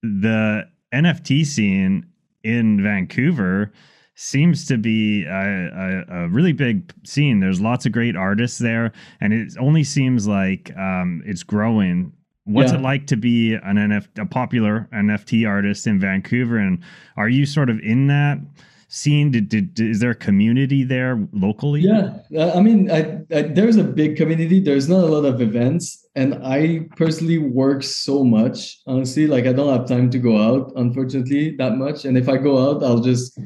the 0.01 0.67
NFT 0.91 1.45
scene 1.45 2.07
in 2.43 2.81
Vancouver 2.81 3.71
seems 4.19 4.65
to 4.65 4.79
be 4.79 5.25
a, 5.25 5.29
a, 5.29 6.23
a, 6.23 6.27
really 6.29 6.51
big 6.51 6.91
scene. 7.05 7.39
There's 7.39 7.61
lots 7.61 7.85
of 7.85 7.91
great 7.91 8.15
artists 8.15 8.57
there, 8.57 8.91
and 9.21 9.31
it 9.31 9.53
only 9.59 9.83
seems 9.83 10.27
like 10.27 10.75
um, 10.75 11.21
it's 11.23 11.43
growing. 11.43 12.11
What's 12.45 12.71
yeah. 12.71 12.79
it 12.79 12.81
like 12.81 13.05
to 13.07 13.15
be 13.15 13.53
an 13.53 13.75
NFT, 13.75 14.19
a 14.19 14.25
popular 14.25 14.89
NFT 14.91 15.47
artist 15.47 15.85
in 15.85 15.99
Vancouver? 15.99 16.57
And 16.57 16.83
are 17.15 17.29
you 17.29 17.45
sort 17.45 17.69
of 17.69 17.79
in 17.81 18.07
that 18.07 18.39
scene? 18.87 19.29
Did, 19.29 19.49
did, 19.49 19.79
is 19.79 19.99
there 19.99 20.11
a 20.11 20.15
community 20.15 20.83
there 20.83 21.23
locally? 21.31 21.81
Yeah, 21.81 22.17
I 22.55 22.59
mean, 22.59 22.89
I, 22.89 23.21
I, 23.31 23.43
there's 23.43 23.77
a 23.77 23.83
big 23.83 24.17
community. 24.17 24.59
There's 24.59 24.89
not 24.89 25.03
a 25.03 25.07
lot 25.07 25.25
of 25.25 25.41
events, 25.41 26.07
and 26.15 26.43
I 26.43 26.87
personally 26.95 27.37
work 27.37 27.83
so 27.83 28.23
much. 28.23 28.79
Honestly, 28.87 29.27
like 29.27 29.45
I 29.45 29.53
don't 29.53 29.77
have 29.77 29.87
time 29.87 30.09
to 30.09 30.17
go 30.17 30.41
out, 30.41 30.73
unfortunately, 30.75 31.55
that 31.57 31.77
much. 31.77 32.05
And 32.05 32.17
if 32.17 32.27
I 32.27 32.37
go 32.37 32.67
out, 32.67 32.83
I'll 32.83 33.01
just 33.01 33.37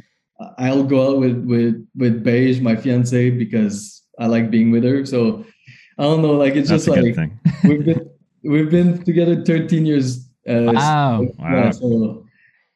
I'll 0.58 0.84
go 0.84 1.12
out 1.12 1.20
with 1.20 1.44
with 1.46 1.88
with 1.96 2.24
Beige, 2.24 2.60
my 2.62 2.76
fiance, 2.76 3.30
because 3.32 4.02
I 4.20 4.28
like 4.28 4.52
being 4.52 4.72
with 4.72 4.84
her. 4.84 5.06
So 5.06 5.46
I 5.98 6.04
don't 6.04 6.22
know, 6.22 6.34
like 6.34 6.56
it's 6.56 6.70
That's 6.70 6.86
just 6.86 6.98
like 6.98 7.16
we've 7.64 7.86
been 7.86 8.10
we've 8.44 8.70
been 8.70 9.04
together 9.04 9.44
13 9.44 9.86
years. 9.86 10.28
Uh, 10.48 10.72
wow! 10.74 11.22
So, 11.22 11.36
wow. 11.38 11.56
Yeah, 11.56 11.72
so 11.72 12.26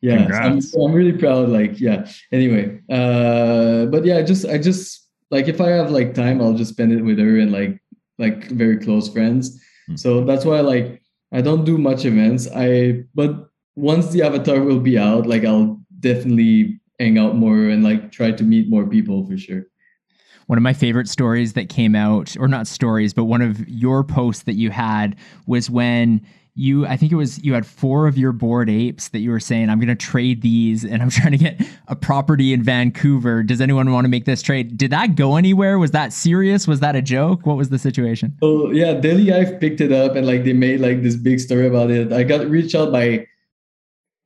yeah, 0.02 0.28
so 0.28 0.38
I'm, 0.38 0.62
so 0.62 0.86
I'm 0.86 0.94
really 0.94 1.18
proud. 1.18 1.50
Like 1.50 1.80
yeah. 1.80 2.08
Anyway, 2.32 2.80
uh, 2.90 3.86
but 3.88 4.06
yeah, 4.06 4.18
I 4.18 4.24
just 4.24 4.46
I 4.46 4.58
just 4.58 5.08
like 5.32 5.48
if 5.48 5.60
I 5.60 5.70
have 5.70 5.92
like 5.92 6.14
time, 6.14 6.42
I'll 6.42 6.54
just 6.54 6.74
spend 6.74 6.92
it 6.92 7.02
with 7.02 7.18
her 7.20 7.40
and 7.40 7.52
like 7.52 7.82
like 8.20 8.46
very 8.50 8.78
close 8.78 9.10
friends. 9.10 9.60
Hmm. 9.88 9.96
So 9.96 10.24
that's 10.24 10.46
why 10.46 10.60
like 10.60 11.02
I 11.32 11.42
don't 11.42 11.66
do 11.66 11.78
much 11.78 12.06
events. 12.06 12.48
I 12.56 13.04
but 13.16 13.50
once 13.76 14.12
the 14.12 14.22
avatar 14.22 14.62
will 14.62 14.80
be 14.80 14.98
out, 14.98 15.26
like 15.26 15.44
I'll 15.44 15.82
definitely 16.00 16.80
hang 17.00 17.18
out 17.18 17.36
more 17.36 17.56
and 17.56 17.84
like 17.84 18.12
try 18.12 18.32
to 18.32 18.44
meet 18.44 18.70
more 18.70 18.88
people 18.88 19.26
for 19.26 19.38
sure. 19.38 19.64
One 20.48 20.58
of 20.58 20.64
my 20.64 20.74
favorite 20.74 21.10
stories 21.10 21.54
that 21.54 21.70
came 21.70 21.96
out, 21.96 22.38
or 22.38 22.48
not 22.48 22.68
stories, 22.68 23.14
but 23.14 23.24
one 23.24 23.42
of 23.42 23.68
your 23.68 24.04
posts 24.04 24.44
that 24.44 24.54
you 24.54 24.70
had 24.70 25.16
was 25.48 25.70
when 25.70 26.26
you 26.58 26.88
i 26.88 26.96
think 26.96 27.12
it 27.12 27.16
was 27.16 27.44
you 27.44 27.54
had 27.54 27.66
four 27.66 28.08
of 28.08 28.18
your 28.18 28.32
bored 28.32 28.70
apes 28.70 29.10
that 29.10 29.20
you 29.20 29.30
were 29.30 29.42
saying 29.42 29.70
i'm 29.70 29.78
going 29.78 29.90
to 29.90 29.96
trade 29.96 30.42
these 30.42 30.86
and 30.86 31.02
i'm 31.02 31.10
trying 31.12 31.34
to 31.34 31.38
get 31.38 31.62
a 31.88 31.96
property 31.96 32.54
in 32.54 32.64
vancouver. 32.64 33.44
Does 33.44 33.62
anyone 33.62 33.92
want 33.92 34.06
to 34.06 34.10
make 34.10 34.26
this 34.26 34.42
trade? 34.42 34.78
Did 34.78 34.92
that 34.92 35.16
go 35.16 35.36
anywhere? 35.36 35.78
Was 35.78 35.92
that 35.92 36.14
serious? 36.14 36.68
Was 36.68 36.80
that 36.80 36.96
a 36.96 37.02
joke? 37.02 37.46
What 37.46 37.58
was 37.58 37.70
the 37.70 37.78
situation? 37.78 38.38
Oh 38.42 38.72
yeah 38.72 38.94
daily 38.94 39.34
i've 39.34 39.60
picked 39.60 39.82
it 39.82 39.92
up 39.92 40.16
and 40.16 40.26
like 40.26 40.46
they 40.46 40.54
made 40.54 40.80
like 40.80 41.04
this 41.04 41.16
big 41.16 41.40
story 41.40 41.68
about 41.68 41.92
it. 41.92 42.14
I 42.14 42.24
got 42.24 42.48
reached 42.48 42.74
out 42.74 42.92
by 42.92 43.28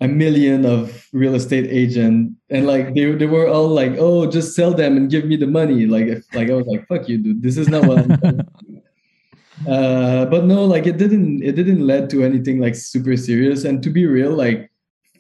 a 0.01 0.07
million 0.07 0.65
of 0.65 1.07
real 1.11 1.35
estate 1.35 1.67
agent. 1.69 2.35
And 2.49 2.65
like 2.65 2.93
they, 2.95 3.11
they 3.11 3.25
were 3.25 3.47
all 3.47 3.67
like 3.67 3.93
oh 3.97 4.29
just 4.29 4.55
sell 4.55 4.73
them 4.73 4.97
and 4.97 5.09
give 5.09 5.25
me 5.25 5.35
the 5.35 5.47
money. 5.47 5.85
Like 5.85 6.07
if, 6.07 6.23
like 6.33 6.49
i 6.49 6.53
was 6.53 6.67
like 6.67 6.87
fuck 6.87 7.09
you 7.09 7.17
dude. 7.17 7.41
This 7.41 7.57
is 7.57 7.67
not 7.67 7.85
what 7.85 7.99
uh, 9.67 10.25
but 10.25 10.45
no 10.45 10.65
like 10.65 10.87
it 10.87 10.97
didn't 10.97 11.43
it 11.43 11.53
didn't 11.53 11.85
lead 11.85 12.09
to 12.11 12.23
anything 12.23 12.59
like 12.59 12.75
super 12.75 13.17
serious. 13.17 13.65
And 13.65 13.83
to 13.83 13.89
be 13.89 14.05
real 14.05 14.31
like 14.31 14.71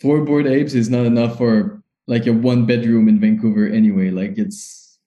four 0.01 0.23
Bored 0.23 0.47
Apes 0.47 0.73
is 0.73 0.89
not 0.89 1.05
enough 1.05 1.37
for 1.37 1.83
like 2.07 2.25
a 2.25 2.33
one 2.33 2.65
bedroom 2.65 3.07
in 3.07 3.19
vancouver 3.19 3.67
anyway. 3.67 4.09
Like 4.11 4.37
it's 4.37 4.97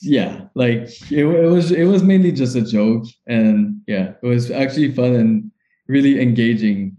yeah 0.00 0.46
like 0.56 0.88
it, 1.12 1.24
it 1.24 1.48
was 1.48 1.70
it 1.70 1.84
was 1.84 2.02
mainly 2.02 2.32
just 2.32 2.56
a 2.56 2.62
joke. 2.62 3.04
And 3.26 3.82
yeah 3.86 4.14
it 4.22 4.26
was 4.26 4.50
actually 4.50 4.92
fun 4.92 5.14
and 5.14 5.50
really 5.86 6.20
engaging 6.20 6.96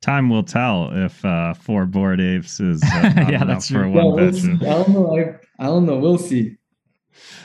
time 0.00 0.30
will 0.30 0.42
tell 0.42 0.90
if 0.92 1.24
uh, 1.24 1.54
four 1.54 1.86
Bored 1.86 2.20
Apes 2.20 2.60
is 2.60 2.82
uh, 2.82 3.12
yeah, 3.28 3.44
that's 3.44 3.68
for 3.68 3.82
true. 3.82 3.90
one 3.90 4.06
yeah, 4.06 4.12
we'll 4.12 4.70
I 4.70 4.82
don't 4.82 4.88
know. 4.90 5.18
I, 5.18 5.64
I 5.64 5.66
don't 5.66 5.86
know. 5.86 5.96
We'll 5.96 6.18
see. 6.18 6.56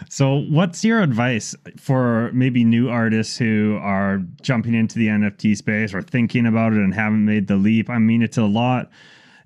So, 0.10 0.41
what's 0.50 0.84
your 0.84 1.02
advice 1.02 1.56
for 1.78 2.32
maybe 2.34 2.63
new 2.63 2.89
artists 2.89 3.38
who 3.38 3.78
are 3.82 4.22
jumping 4.41 4.74
into 4.74 4.98
the 4.98 5.08
NFT 5.08 5.58
space 5.58 5.94
or 5.94 6.02
thinking 6.02 6.46
about 6.46 6.74
it 6.74 6.80
and 6.80 6.94
haven't 6.94 7.26
made 7.26 7.48
the 7.48 7.56
leap? 7.56 7.89
I 7.89 7.98
mean, 7.98 8.22
it's 8.22 8.38
a 8.38 8.44
lot. 8.44 8.89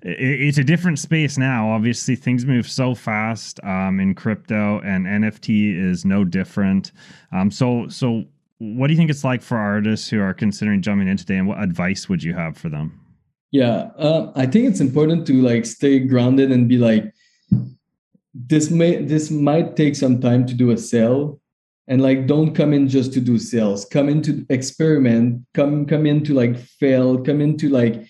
It's 0.02 0.58
a 0.58 0.64
different 0.64 0.98
space 0.98 1.36
now. 1.36 1.70
Obviously, 1.70 2.16
things 2.16 2.46
move 2.46 2.68
so 2.68 2.94
fast 2.94 3.62
um, 3.64 4.00
in 4.00 4.14
crypto, 4.14 4.80
and 4.80 5.06
NFT 5.06 5.78
is 5.78 6.04
no 6.04 6.24
different. 6.24 6.92
Um, 7.32 7.50
so, 7.50 7.86
so 7.88 8.24
what 8.58 8.86
do 8.86 8.92
you 8.92 8.98
think 8.98 9.10
it's 9.10 9.24
like 9.24 9.42
for 9.42 9.56
artists 9.56 10.08
who 10.08 10.20
are 10.20 10.34
considering 10.34 10.80
jumping 10.82 11.08
in 11.08 11.16
today, 11.16 11.36
and 11.36 11.48
what 11.48 11.62
advice 11.62 12.08
would 12.08 12.22
you 12.22 12.34
have 12.34 12.56
for 12.56 12.68
them? 12.68 12.99
Yeah, 13.52 13.90
uh, 13.98 14.32
I 14.36 14.46
think 14.46 14.68
it's 14.68 14.80
important 14.80 15.26
to 15.26 15.42
like 15.42 15.66
stay 15.66 15.98
grounded 15.98 16.52
and 16.52 16.68
be 16.68 16.78
like, 16.78 17.12
this 18.32 18.70
may 18.70 19.02
this 19.02 19.30
might 19.30 19.76
take 19.76 19.96
some 19.96 20.20
time 20.20 20.46
to 20.46 20.54
do 20.54 20.70
a 20.70 20.78
sale, 20.78 21.40
and 21.88 22.00
like 22.00 22.28
don't 22.28 22.54
come 22.54 22.72
in 22.72 22.88
just 22.88 23.12
to 23.14 23.20
do 23.20 23.38
sales. 23.38 23.84
Come 23.84 24.08
in 24.08 24.22
to 24.22 24.46
experiment. 24.50 25.44
Come 25.54 25.84
come 25.86 26.06
in 26.06 26.22
to 26.24 26.34
like 26.34 26.56
fail. 26.56 27.18
Come 27.18 27.40
in 27.40 27.56
to 27.58 27.68
like 27.68 28.06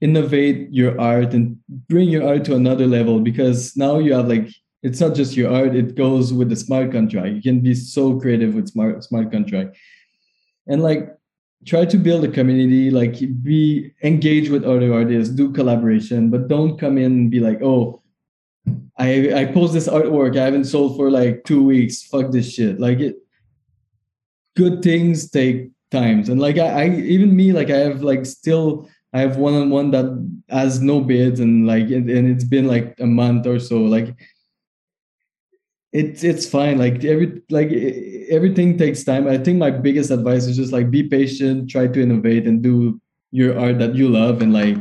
innovate 0.00 0.68
your 0.72 1.00
art 1.00 1.34
and 1.34 1.58
bring 1.88 2.08
your 2.08 2.26
art 2.26 2.44
to 2.46 2.56
another 2.56 2.86
level 2.86 3.20
because 3.20 3.76
now 3.76 3.98
you 3.98 4.14
have 4.14 4.28
like 4.28 4.48
it's 4.82 5.00
not 5.00 5.14
just 5.14 5.36
your 5.36 5.52
art 5.52 5.74
it 5.74 5.94
goes 5.94 6.32
with 6.32 6.48
the 6.48 6.56
smart 6.56 6.90
contract 6.90 7.34
you 7.34 7.42
can 7.42 7.60
be 7.60 7.74
so 7.74 8.18
creative 8.18 8.54
with 8.54 8.68
smart 8.68 9.04
smart 9.04 9.30
contract 9.30 9.76
and 10.66 10.82
like 10.82 11.14
try 11.66 11.84
to 11.84 11.98
build 11.98 12.24
a 12.24 12.28
community 12.28 12.90
like 12.90 13.18
be 13.42 13.92
engaged 14.02 14.50
with 14.50 14.64
other 14.64 14.92
artists 14.94 15.34
do 15.34 15.52
collaboration 15.52 16.30
but 16.30 16.48
don't 16.48 16.78
come 16.78 16.96
in 16.96 17.12
and 17.12 17.30
be 17.30 17.38
like 17.38 17.60
oh 17.62 18.00
i 18.98 19.32
i 19.34 19.44
post 19.44 19.72
this 19.72 19.88
artwork 19.88 20.38
i 20.38 20.44
haven't 20.44 20.64
sold 20.64 20.96
for 20.96 21.10
like 21.10 21.44
two 21.44 21.62
weeks. 21.62 22.02
Fuck 22.02 22.30
this 22.30 22.52
shit. 22.52 22.78
Like 22.78 23.00
it 23.00 23.16
good 24.56 24.82
things 24.82 25.30
take 25.30 25.70
times. 25.90 26.28
And 26.28 26.40
like 26.40 26.58
i, 26.58 26.84
I 26.84 26.90
even 26.96 27.34
me 27.34 27.52
like 27.52 27.70
i 27.70 27.76
have 27.76 28.02
like 28.02 28.26
still 28.26 28.88
i 29.12 29.20
have 29.20 29.36
one-on-one 29.36 29.90
that 29.92 30.06
has 30.48 30.80
no 30.80 31.00
bids 31.00 31.40
and 31.40 31.66
like 31.66 31.84
and, 31.84 32.08
and 32.10 32.28
it's 32.28 32.44
been 32.44 32.66
like 32.66 32.94
a 33.00 33.06
month 33.06 33.46
or 33.46 33.58
so. 33.58 33.78
Like 33.78 34.16
it's 35.92 36.22
it's 36.22 36.48
fine. 36.48 36.78
Like 36.78 37.04
every 37.04 37.42
like 37.50 37.70
everything 38.30 38.78
takes 38.78 39.04
time 39.04 39.26
i 39.26 39.36
think 39.36 39.58
my 39.58 39.70
biggest 39.70 40.10
advice 40.10 40.46
is 40.46 40.56
just 40.56 40.72
like 40.72 40.90
be 40.90 41.02
patient 41.02 41.68
try 41.68 41.86
to 41.86 42.02
innovate 42.02 42.46
and 42.46 42.62
do 42.62 43.00
your 43.30 43.58
art 43.58 43.78
that 43.78 43.94
you 43.94 44.08
love 44.08 44.42
and 44.42 44.52
like 44.52 44.76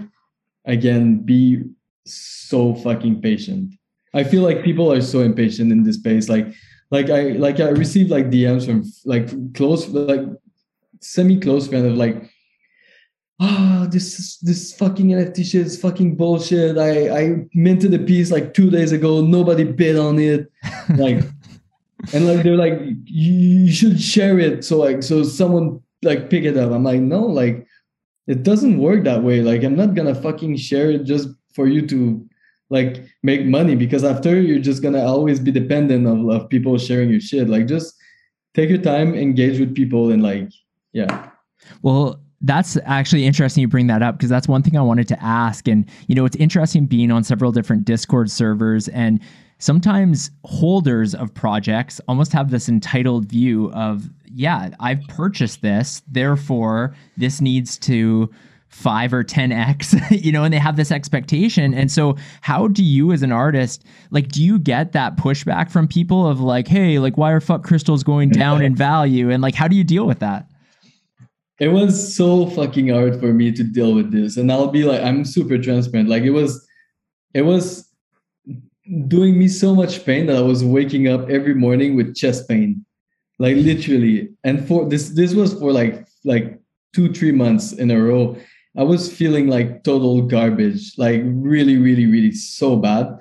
again 0.66 1.18
be 1.18 1.64
so 2.06 2.74
fucking 2.76 3.22
patient 3.22 3.72
i 4.14 4.24
feel 4.24 4.42
like 4.42 4.64
people 4.64 4.92
are 4.92 5.02
so 5.02 5.22
impatient 5.22 5.72
in 5.72 5.84
this 5.84 5.96
space 5.96 6.30
like 6.30 6.48
like 6.92 7.10
I 7.10 7.22
like 7.34 7.60
I 7.60 7.70
received 7.70 8.10
like 8.10 8.30
DMs 8.30 8.66
from 8.66 8.84
like 9.06 9.54
close 9.54 9.88
like 9.90 10.22
semi 11.02 11.40
close 11.40 11.68
friend 11.68 11.86
of 11.86 11.96
like 11.96 12.30
oh 13.40 13.88
this 13.92 14.38
this 14.40 14.74
fucking 14.74 15.10
NFT 15.10 15.46
shit 15.46 15.68
is 15.68 15.80
fucking 15.80 16.16
bullshit. 16.16 16.78
I 16.78 17.20
I 17.20 17.36
minted 17.54 17.94
a 17.94 18.00
piece 18.00 18.32
like 18.32 18.54
two 18.54 18.70
days 18.70 18.92
ago. 18.92 19.22
Nobody 19.22 19.64
bid 19.64 19.98
on 19.98 20.20
it. 20.20 20.52
Like 20.98 21.24
and 22.14 22.28
like 22.28 22.44
they're 22.44 22.56
like 22.56 22.80
you 23.06 23.72
should 23.72 24.02
share 24.02 24.40
it 24.40 24.64
so 24.64 24.78
like 24.78 25.04
so 25.04 25.24
someone 25.24 25.82
like 26.04 26.30
pick 26.30 26.44
it 26.44 26.58
up. 26.58 26.72
I'm 26.72 26.84
like 26.84 27.02
no 27.02 27.26
like 27.26 27.68
it 28.28 28.44
doesn't 28.44 28.78
work 28.78 29.04
that 29.06 29.24
way. 29.24 29.42
Like 29.42 29.64
I'm 29.64 29.76
not 29.76 29.96
gonna 29.96 30.16
fucking 30.16 30.58
share 30.58 30.92
it 30.92 31.04
just 31.04 31.30
for 31.54 31.68
you 31.68 31.86
to 31.88 32.26
like 32.70 33.04
make 33.24 33.46
money 33.46 33.76
because 33.76 34.04
after 34.04 34.40
you're 34.40 34.60
just 34.60 34.84
gonna 34.84 35.04
always 35.04 35.40
be 35.40 35.52
dependent 35.52 36.08
of, 36.08 36.30
of 36.30 36.50
people 36.50 36.78
sharing 36.78 37.10
your 37.10 37.20
shit. 37.20 37.50
Like 37.50 37.68
just 37.68 37.96
take 38.54 38.70
your 38.70 38.82
time, 38.82 39.16
engage 39.16 39.60
with 39.60 39.76
people 39.76 40.12
and 40.12 40.22
like 40.22 40.50
yeah. 40.94 41.30
Well, 41.82 42.22
that's 42.42 42.78
actually 42.86 43.26
interesting 43.26 43.62
you 43.62 43.68
bring 43.68 43.88
that 43.88 44.02
up 44.02 44.18
because 44.18 44.30
that's 44.30 44.48
one 44.48 44.64
thing 44.64 44.78
I 44.78 44.82
wanted 44.82 45.08
to 45.10 45.24
ask. 45.24 45.68
And, 45.68 45.86
you 46.08 46.16
know, 46.16 46.26
it's 46.26 46.38
interesting 46.38 46.86
being 46.86 47.12
on 47.12 47.24
several 47.24 47.52
different 47.52 47.86
Discord 47.86 48.32
servers 48.32 48.88
and 48.90 49.20
sometimes 49.60 50.32
holders 50.46 51.14
of 51.14 51.34
projects 51.34 52.00
almost 52.08 52.32
have 52.32 52.50
this 52.50 52.70
entitled 52.70 53.26
view 53.26 53.72
of, 53.74 54.10
yeah, 54.26 54.70
I've 54.80 55.02
purchased 55.08 55.62
this, 55.62 56.02
therefore 56.08 56.96
this 57.18 57.42
needs 57.42 57.78
to 57.80 58.30
five 58.70 59.14
or 59.14 59.24
10x, 59.24 60.00
you 60.24 60.32
know, 60.32 60.44
and 60.44 60.54
they 60.54 60.60
have 60.60 60.78
this 60.78 60.92
expectation. 60.92 61.74
And 61.74 61.92
so, 61.92 62.16
how 62.42 62.68
do 62.68 62.84
you 62.84 63.12
as 63.12 63.22
an 63.22 63.32
artist, 63.32 63.84
like, 64.12 64.30
do 64.30 64.44
you 64.44 64.58
get 64.60 64.94
that 64.94 65.18
pushback 65.18 65.70
from 65.70 65.88
people 65.88 66.28
of 66.28 66.40
like, 66.40 66.68
hey, 66.68 67.00
like, 67.00 67.18
why 67.18 67.32
are 67.32 67.42
fuck 67.42 67.64
crystals 67.64 68.04
going 68.04 68.30
down 68.30 68.62
in 68.62 68.76
value? 68.78 69.30
And 69.30 69.42
like, 69.42 69.56
how 69.56 69.68
do 69.68 69.76
you 69.76 69.84
deal 69.84 70.06
with 70.06 70.20
that? 70.20 70.50
It 71.60 71.70
was 71.70 72.16
so 72.16 72.48
fucking 72.50 72.90
hard 72.90 73.20
for 73.20 73.34
me 73.34 73.52
to 73.52 73.64
deal 73.64 73.94
with 73.94 74.12
this. 74.12 74.38
And 74.38 74.52
I'll 74.52 74.68
be 74.70 74.84
like, 74.84 75.02
I'm 75.02 75.26
super 75.26 75.58
transparent. 75.58 76.10
Like, 76.10 76.24
it 76.24 76.30
was, 76.30 76.66
it 77.34 77.42
was 77.42 77.90
doing 79.08 79.38
me 79.38 79.48
so 79.48 79.76
much 79.76 80.06
pain 80.06 80.26
that 80.28 80.38
I 80.38 80.42
was 80.42 80.64
waking 80.64 81.08
up 81.08 81.30
every 81.30 81.54
morning 81.54 81.96
with 81.96 82.16
chest 82.16 82.48
pain, 82.48 82.86
like 83.40 83.58
literally. 83.58 84.30
And 84.44 84.68
for 84.68 84.88
this, 84.88 85.10
this 85.10 85.34
was 85.34 85.54
for 85.54 85.72
like, 85.74 86.08
like 86.24 86.60
two, 86.96 87.14
three 87.14 87.32
months 87.32 87.74
in 87.74 87.92
a 87.92 88.02
row 88.02 88.38
I 88.78 88.84
was 88.84 89.14
feeling 89.14 89.48
like 89.48 89.84
total 89.84 90.22
garbage, 90.22 90.98
like 90.98 91.22
really, 91.26 91.78
really, 91.78 92.06
really 92.06 92.32
so 92.32 92.78
bad. 92.78 93.20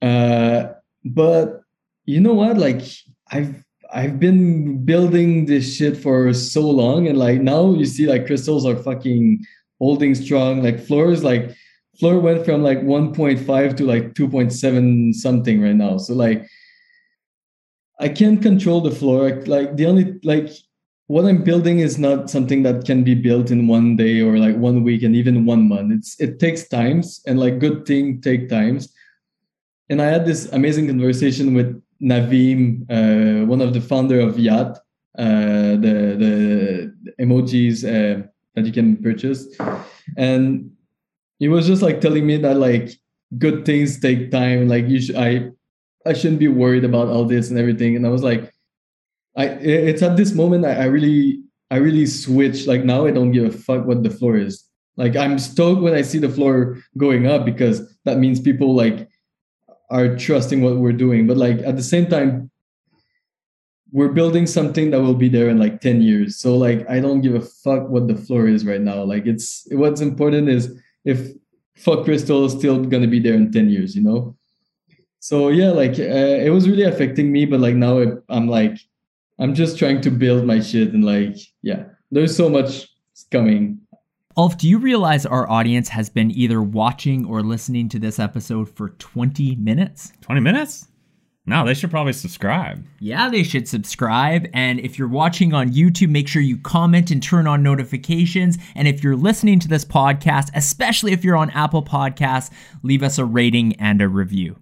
Uh, 0.00 0.74
but 1.04 1.62
you 2.04 2.20
know 2.20 2.34
what? 2.34 2.58
Like 2.58 2.82
I've 3.30 3.64
I've 3.96 4.20
been 4.20 4.84
building 4.84 5.46
this 5.46 5.74
shit 5.74 5.96
for 5.96 6.34
so 6.34 6.68
long, 6.68 7.08
and 7.08 7.18
like 7.18 7.40
now 7.40 7.72
you 7.72 7.86
see 7.86 8.06
like 8.06 8.26
crystals 8.26 8.66
are 8.66 8.76
fucking 8.76 9.42
holding 9.78 10.14
strong. 10.14 10.62
Like 10.62 10.78
floors, 10.78 11.24
like 11.24 11.56
floor 11.98 12.20
went 12.20 12.44
from 12.44 12.62
like 12.62 12.80
1.5 12.80 13.76
to 13.78 13.84
like 13.86 14.12
2.7 14.12 15.14
something 15.14 15.62
right 15.62 15.74
now. 15.74 15.96
So 15.96 16.12
like 16.12 16.46
I 17.98 18.10
can't 18.10 18.42
control 18.42 18.82
the 18.82 18.90
floor. 18.90 19.42
Like 19.46 19.76
the 19.76 19.86
only 19.86 20.20
like 20.22 20.50
what 21.06 21.24
I'm 21.24 21.42
building 21.42 21.78
is 21.78 21.98
not 21.98 22.28
something 22.28 22.62
that 22.64 22.84
can 22.84 23.02
be 23.02 23.14
built 23.14 23.50
in 23.50 23.66
one 23.66 23.96
day 23.96 24.20
or 24.20 24.38
like 24.38 24.56
one 24.56 24.82
week 24.82 25.04
and 25.04 25.16
even 25.16 25.46
one 25.46 25.70
month. 25.70 25.92
It's 25.94 26.20
it 26.20 26.38
takes 26.38 26.68
times 26.68 27.22
and 27.26 27.40
like 27.40 27.60
good 27.60 27.86
thing 27.86 28.20
take 28.20 28.50
times. 28.50 28.92
And 29.88 30.02
I 30.02 30.06
had 30.06 30.26
this 30.26 30.52
amazing 30.52 30.88
conversation 30.88 31.54
with 31.54 31.80
Naveen, 32.02 32.82
uh, 32.90 33.46
one 33.46 33.60
of 33.60 33.72
the 33.72 33.80
founder 33.80 34.20
of 34.20 34.38
Yat, 34.38 34.78
uh, 35.18 35.76
the 35.80 36.16
the 36.18 36.94
emojis 37.20 37.84
uh, 37.84 38.26
that 38.54 38.66
you 38.66 38.72
can 38.72 38.96
purchase, 39.02 39.46
and 40.16 40.70
he 41.38 41.48
was 41.48 41.66
just 41.66 41.82
like 41.82 42.00
telling 42.00 42.26
me 42.26 42.36
that 42.38 42.56
like 42.56 42.90
good 43.38 43.64
things 43.64 44.00
take 44.00 44.30
time. 44.30 44.68
Like 44.68 44.88
you 44.88 45.00
should 45.00 45.16
I 45.16 45.50
I 46.04 46.12
shouldn't 46.12 46.40
be 46.40 46.48
worried 46.48 46.84
about 46.84 47.08
all 47.08 47.24
this 47.24 47.50
and 47.50 47.58
everything. 47.58 47.96
And 47.96 48.06
I 48.06 48.10
was 48.10 48.22
like 48.22 48.52
I 49.36 49.46
it's 49.46 50.02
at 50.02 50.16
this 50.16 50.34
moment 50.34 50.64
I, 50.64 50.74
I 50.74 50.84
really 50.84 51.40
I 51.70 51.76
really 51.76 52.06
switch. 52.06 52.66
Like 52.66 52.84
now 52.84 53.06
I 53.06 53.10
don't 53.10 53.32
give 53.32 53.44
a 53.44 53.56
fuck 53.56 53.86
what 53.86 54.02
the 54.02 54.10
floor 54.10 54.36
is. 54.36 54.64
Like 54.96 55.16
I'm 55.16 55.38
stoked 55.38 55.82
when 55.82 55.94
I 55.94 56.02
see 56.02 56.18
the 56.18 56.28
floor 56.28 56.78
going 56.96 57.26
up 57.26 57.44
because 57.44 57.82
that 58.04 58.18
means 58.18 58.40
people 58.40 58.74
like 58.74 59.08
are 59.90 60.16
trusting 60.16 60.62
what 60.62 60.76
we're 60.76 60.92
doing. 60.92 61.26
But 61.26 61.36
like 61.36 61.58
at 61.58 61.76
the 61.76 61.82
same 61.82 62.06
time, 62.06 62.50
we're 63.92 64.12
building 64.12 64.46
something 64.46 64.90
that 64.90 65.00
will 65.00 65.14
be 65.14 65.28
there 65.28 65.48
in 65.48 65.58
like 65.58 65.80
10 65.80 66.02
years. 66.02 66.36
So 66.38 66.56
like 66.56 66.88
I 66.90 67.00
don't 67.00 67.20
give 67.20 67.34
a 67.34 67.40
fuck 67.40 67.88
what 67.88 68.08
the 68.08 68.16
floor 68.16 68.48
is 68.48 68.66
right 68.66 68.80
now. 68.80 69.02
Like 69.02 69.26
it's 69.26 69.66
what's 69.70 70.00
important 70.00 70.48
is 70.48 70.78
if 71.04 71.30
fuck 71.76 72.04
crystal 72.04 72.44
is 72.44 72.52
still 72.52 72.84
gonna 72.84 73.06
be 73.06 73.20
there 73.20 73.34
in 73.34 73.52
10 73.52 73.70
years, 73.70 73.94
you 73.94 74.02
know? 74.02 74.36
So 75.20 75.48
yeah, 75.48 75.70
like 75.70 75.98
uh, 75.98 76.36
it 76.46 76.52
was 76.52 76.68
really 76.68 76.84
affecting 76.84 77.32
me, 77.32 77.46
but 77.46 77.60
like 77.60 77.74
now 77.74 77.98
it, 77.98 78.22
I'm 78.28 78.48
like 78.48 78.76
I'm 79.38 79.54
just 79.54 79.78
trying 79.78 80.00
to 80.02 80.10
build 80.10 80.44
my 80.46 80.60
shit 80.60 80.94
and 80.94 81.04
like, 81.04 81.36
yeah, 81.62 81.84
there's 82.10 82.36
so 82.36 82.48
much 82.48 82.88
coming. 83.30 83.80
Ulf, 84.38 84.58
do 84.58 84.68
you 84.68 84.76
realize 84.76 85.24
our 85.24 85.48
audience 85.50 85.88
has 85.88 86.10
been 86.10 86.30
either 86.30 86.60
watching 86.60 87.24
or 87.24 87.40
listening 87.40 87.88
to 87.88 87.98
this 87.98 88.18
episode 88.18 88.68
for 88.68 88.90
20 88.90 89.56
minutes? 89.56 90.12
20 90.20 90.42
minutes? 90.42 90.88
No, 91.46 91.64
they 91.64 91.72
should 91.72 91.90
probably 91.90 92.12
subscribe. 92.12 92.84
Yeah, 93.00 93.30
they 93.30 93.42
should 93.42 93.66
subscribe. 93.66 94.46
And 94.52 94.78
if 94.80 94.98
you're 94.98 95.08
watching 95.08 95.54
on 95.54 95.70
YouTube, 95.70 96.10
make 96.10 96.28
sure 96.28 96.42
you 96.42 96.58
comment 96.58 97.10
and 97.10 97.22
turn 97.22 97.46
on 97.46 97.62
notifications. 97.62 98.58
And 98.74 98.86
if 98.86 99.02
you're 99.02 99.16
listening 99.16 99.58
to 99.60 99.68
this 99.68 99.86
podcast, 99.86 100.50
especially 100.54 101.12
if 101.12 101.24
you're 101.24 101.36
on 101.36 101.48
Apple 101.50 101.82
Podcasts, 101.82 102.50
leave 102.82 103.02
us 103.02 103.16
a 103.16 103.24
rating 103.24 103.74
and 103.76 104.02
a 104.02 104.08
review. 104.08 104.56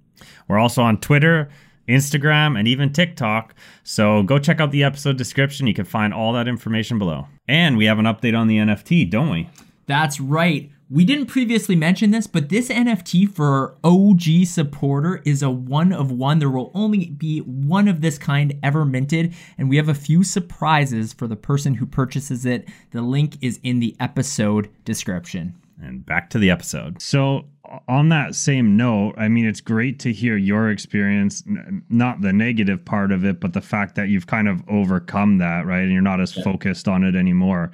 We're 0.47 0.59
also 0.59 0.83
on 0.83 0.99
Twitter, 0.99 1.49
Instagram, 1.89 2.59
and 2.59 2.67
even 2.69 2.93
TikTok. 2.93 3.55
So 3.83 4.23
go 4.23 4.39
check 4.39 4.61
out 4.61 4.71
the 4.71 4.85
episode 4.85 5.17
description. 5.17 5.67
You 5.67 5.75
can 5.75 5.85
find 5.85 6.15
all 6.15 6.33
that 6.35 6.49
information 6.49 6.99
below. 6.99 7.29
And 7.49 7.77
we 7.77 7.87
have 7.87 7.99
an 7.99 8.07
update 8.07 8.39
on 8.39 8.49
the 8.49 8.59
NFT, 8.59 9.11
don't 9.11 9.31
we? 9.31 9.49
That's 9.87 10.21
right. 10.21 10.71
We 10.91 11.05
didn't 11.05 11.27
previously 11.27 11.77
mention 11.77 12.11
this, 12.11 12.27
but 12.27 12.51
this 12.51 12.69
NFT 12.69 13.35
for 13.35 13.77
OG 13.83 14.47
supporter 14.47 15.23
is 15.25 15.43
a 15.43 15.51
one 15.51 15.93
of 15.93 16.13
one. 16.13 16.39
There 16.39 16.51
will 16.51 16.71
only 16.75 17.07
be 17.07 17.41
one 17.41 17.89
of 17.89 18.03
this 18.03 18.19
kind 18.19 18.59
ever 18.63 18.85
minted, 18.85 19.35
and 19.57 19.71
we 19.71 19.77
have 19.77 19.89
a 19.89 19.95
few 19.95 20.23
surprises 20.23 21.13
for 21.13 21.27
the 21.27 21.37
person 21.37 21.75
who 21.75 21.87
purchases 21.87 22.45
it. 22.45 22.69
The 22.91 23.01
link 23.01 23.39
is 23.41 23.59
in 23.63 23.81
the 23.81 23.97
episode 23.99 24.69
description. 24.85 25.55
And 25.83 26.05
back 26.05 26.31
to 26.31 26.39
the 26.39 26.51
episode. 26.51 27.01
So, 27.01 27.47
on 27.89 28.11
that 28.11 28.35
same 28.35 28.77
note, 28.77 29.15
I 29.17 29.29
mean, 29.29 29.47
it's 29.47 29.61
great 29.61 29.99
to 30.01 30.13
hear 30.13 30.37
your 30.37 30.71
experience, 30.71 31.43
not 31.89 32.21
the 32.21 32.33
negative 32.33 32.85
part 32.85 33.11
of 33.11 33.25
it, 33.25 33.41
but 33.41 33.53
the 33.53 33.61
fact 33.61 33.95
that 33.95 34.09
you've 34.09 34.27
kind 34.27 34.49
of 34.49 34.63
overcome 34.69 35.39
that, 35.39 35.67
right? 35.67 35.83
And 35.83 35.93
you're 35.93 36.03
not 36.03 36.21
as 36.21 36.37
yeah. 36.37 36.45
focused 36.45 36.89
on 36.89 37.05
it 37.05 37.15
anymore. 37.15 37.71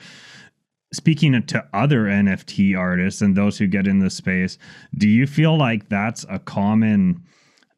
Speaking 0.92 1.40
to 1.44 1.66
other 1.72 2.05
NFT 2.05 2.76
artists 2.76 3.20
and 3.20 3.37
those 3.37 3.59
who 3.59 3.66
get 3.66 3.87
in 3.87 4.00
the 4.00 4.11
space, 4.11 4.59
do 4.96 5.09
you 5.09 5.26
feel 5.26 5.57
like 5.57 5.88
that's 5.88 6.24
a 6.29 6.38
common, 6.38 7.24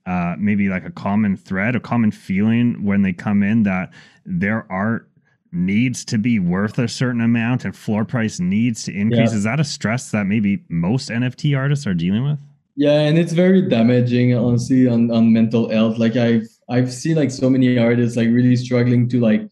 uh, 0.06 0.34
maybe 0.38 0.68
like 0.68 0.84
a 0.84 0.90
common 0.90 1.36
thread, 1.36 1.76
a 1.76 1.80
common 1.80 2.10
feeling 2.10 2.84
when 2.84 3.02
they 3.02 3.12
come 3.12 3.42
in 3.42 3.62
that 3.64 3.90
their 4.24 4.70
art 4.70 5.11
needs 5.52 6.04
to 6.06 6.18
be 6.18 6.38
worth 6.38 6.78
a 6.78 6.88
certain 6.88 7.20
amount 7.20 7.64
and 7.64 7.76
floor 7.76 8.04
price 8.04 8.40
needs 8.40 8.82
to 8.84 8.92
increase. 8.92 9.30
Yeah. 9.30 9.36
Is 9.36 9.44
that 9.44 9.60
a 9.60 9.64
stress 9.64 10.10
that 10.10 10.24
maybe 10.24 10.64
most 10.68 11.10
NFT 11.10 11.56
artists 11.56 11.86
are 11.86 11.94
dealing 11.94 12.24
with? 12.24 12.38
Yeah, 12.74 13.00
and 13.00 13.18
it's 13.18 13.34
very 13.34 13.68
damaging, 13.68 14.34
honestly, 14.34 14.88
on, 14.88 15.10
on 15.10 15.32
mental 15.32 15.68
health. 15.68 15.98
Like 15.98 16.16
I've 16.16 16.48
I've 16.70 16.92
seen 16.92 17.16
like 17.16 17.30
so 17.30 17.50
many 17.50 17.78
artists 17.78 18.16
like 18.16 18.28
really 18.28 18.56
struggling 18.56 19.08
to 19.10 19.20
like 19.20 19.46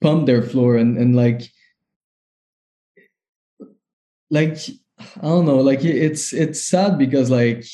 pump 0.00 0.26
their 0.26 0.42
floor 0.42 0.76
and 0.76 0.96
and 0.96 1.14
like 1.14 1.42
like 4.30 4.56
I 4.98 5.22
don't 5.22 5.44
know, 5.44 5.60
like 5.60 5.84
it's 5.84 6.32
it's 6.32 6.62
sad 6.62 6.96
because 6.96 7.30
like 7.30 7.64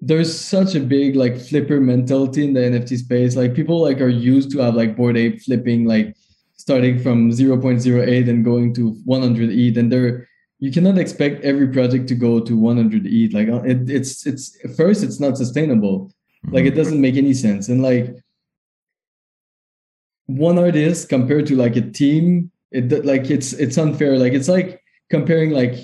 there's 0.00 0.36
such 0.36 0.74
a 0.74 0.80
big 0.80 1.14
like 1.14 1.38
flipper 1.38 1.80
mentality 1.80 2.44
in 2.44 2.54
the 2.54 2.60
NFT 2.60 2.98
space. 2.98 3.36
Like 3.36 3.54
people 3.54 3.82
like 3.82 4.00
are 4.00 4.08
used 4.08 4.50
to 4.50 4.58
have 4.58 4.74
like 4.74 4.96
Bored 4.96 5.16
Ape 5.16 5.40
flipping 5.42 5.84
like 5.84 6.16
starting 6.56 6.98
from 6.98 7.30
0.08 7.30 8.28
and 8.28 8.44
going 8.44 8.74
to 8.74 8.90
100 9.04 9.50
ETH 9.50 9.76
and 9.76 9.92
there 9.92 10.26
you 10.58 10.72
cannot 10.72 10.98
expect 10.98 11.44
every 11.44 11.68
project 11.68 12.08
to 12.08 12.14
go 12.14 12.40
to 12.40 12.56
100 12.56 13.06
ETH 13.06 13.32
like 13.32 13.48
uh, 13.48 13.62
it, 13.62 13.88
it's 13.90 14.26
it's 14.26 14.56
first 14.76 15.02
it's 15.04 15.20
not 15.20 15.36
sustainable. 15.36 16.10
Like 16.50 16.64
it 16.64 16.74
doesn't 16.76 17.00
make 17.00 17.16
any 17.16 17.34
sense. 17.34 17.68
And 17.68 17.82
like 17.82 18.14
one 20.26 20.58
artist 20.58 21.08
compared 21.08 21.46
to 21.46 21.56
like 21.56 21.76
a 21.76 21.82
team 21.82 22.50
it 22.70 23.04
like 23.04 23.30
it's 23.30 23.52
it's 23.52 23.78
unfair. 23.78 24.18
Like 24.18 24.32
it's 24.32 24.48
like 24.48 24.80
comparing 25.10 25.50
like 25.50 25.74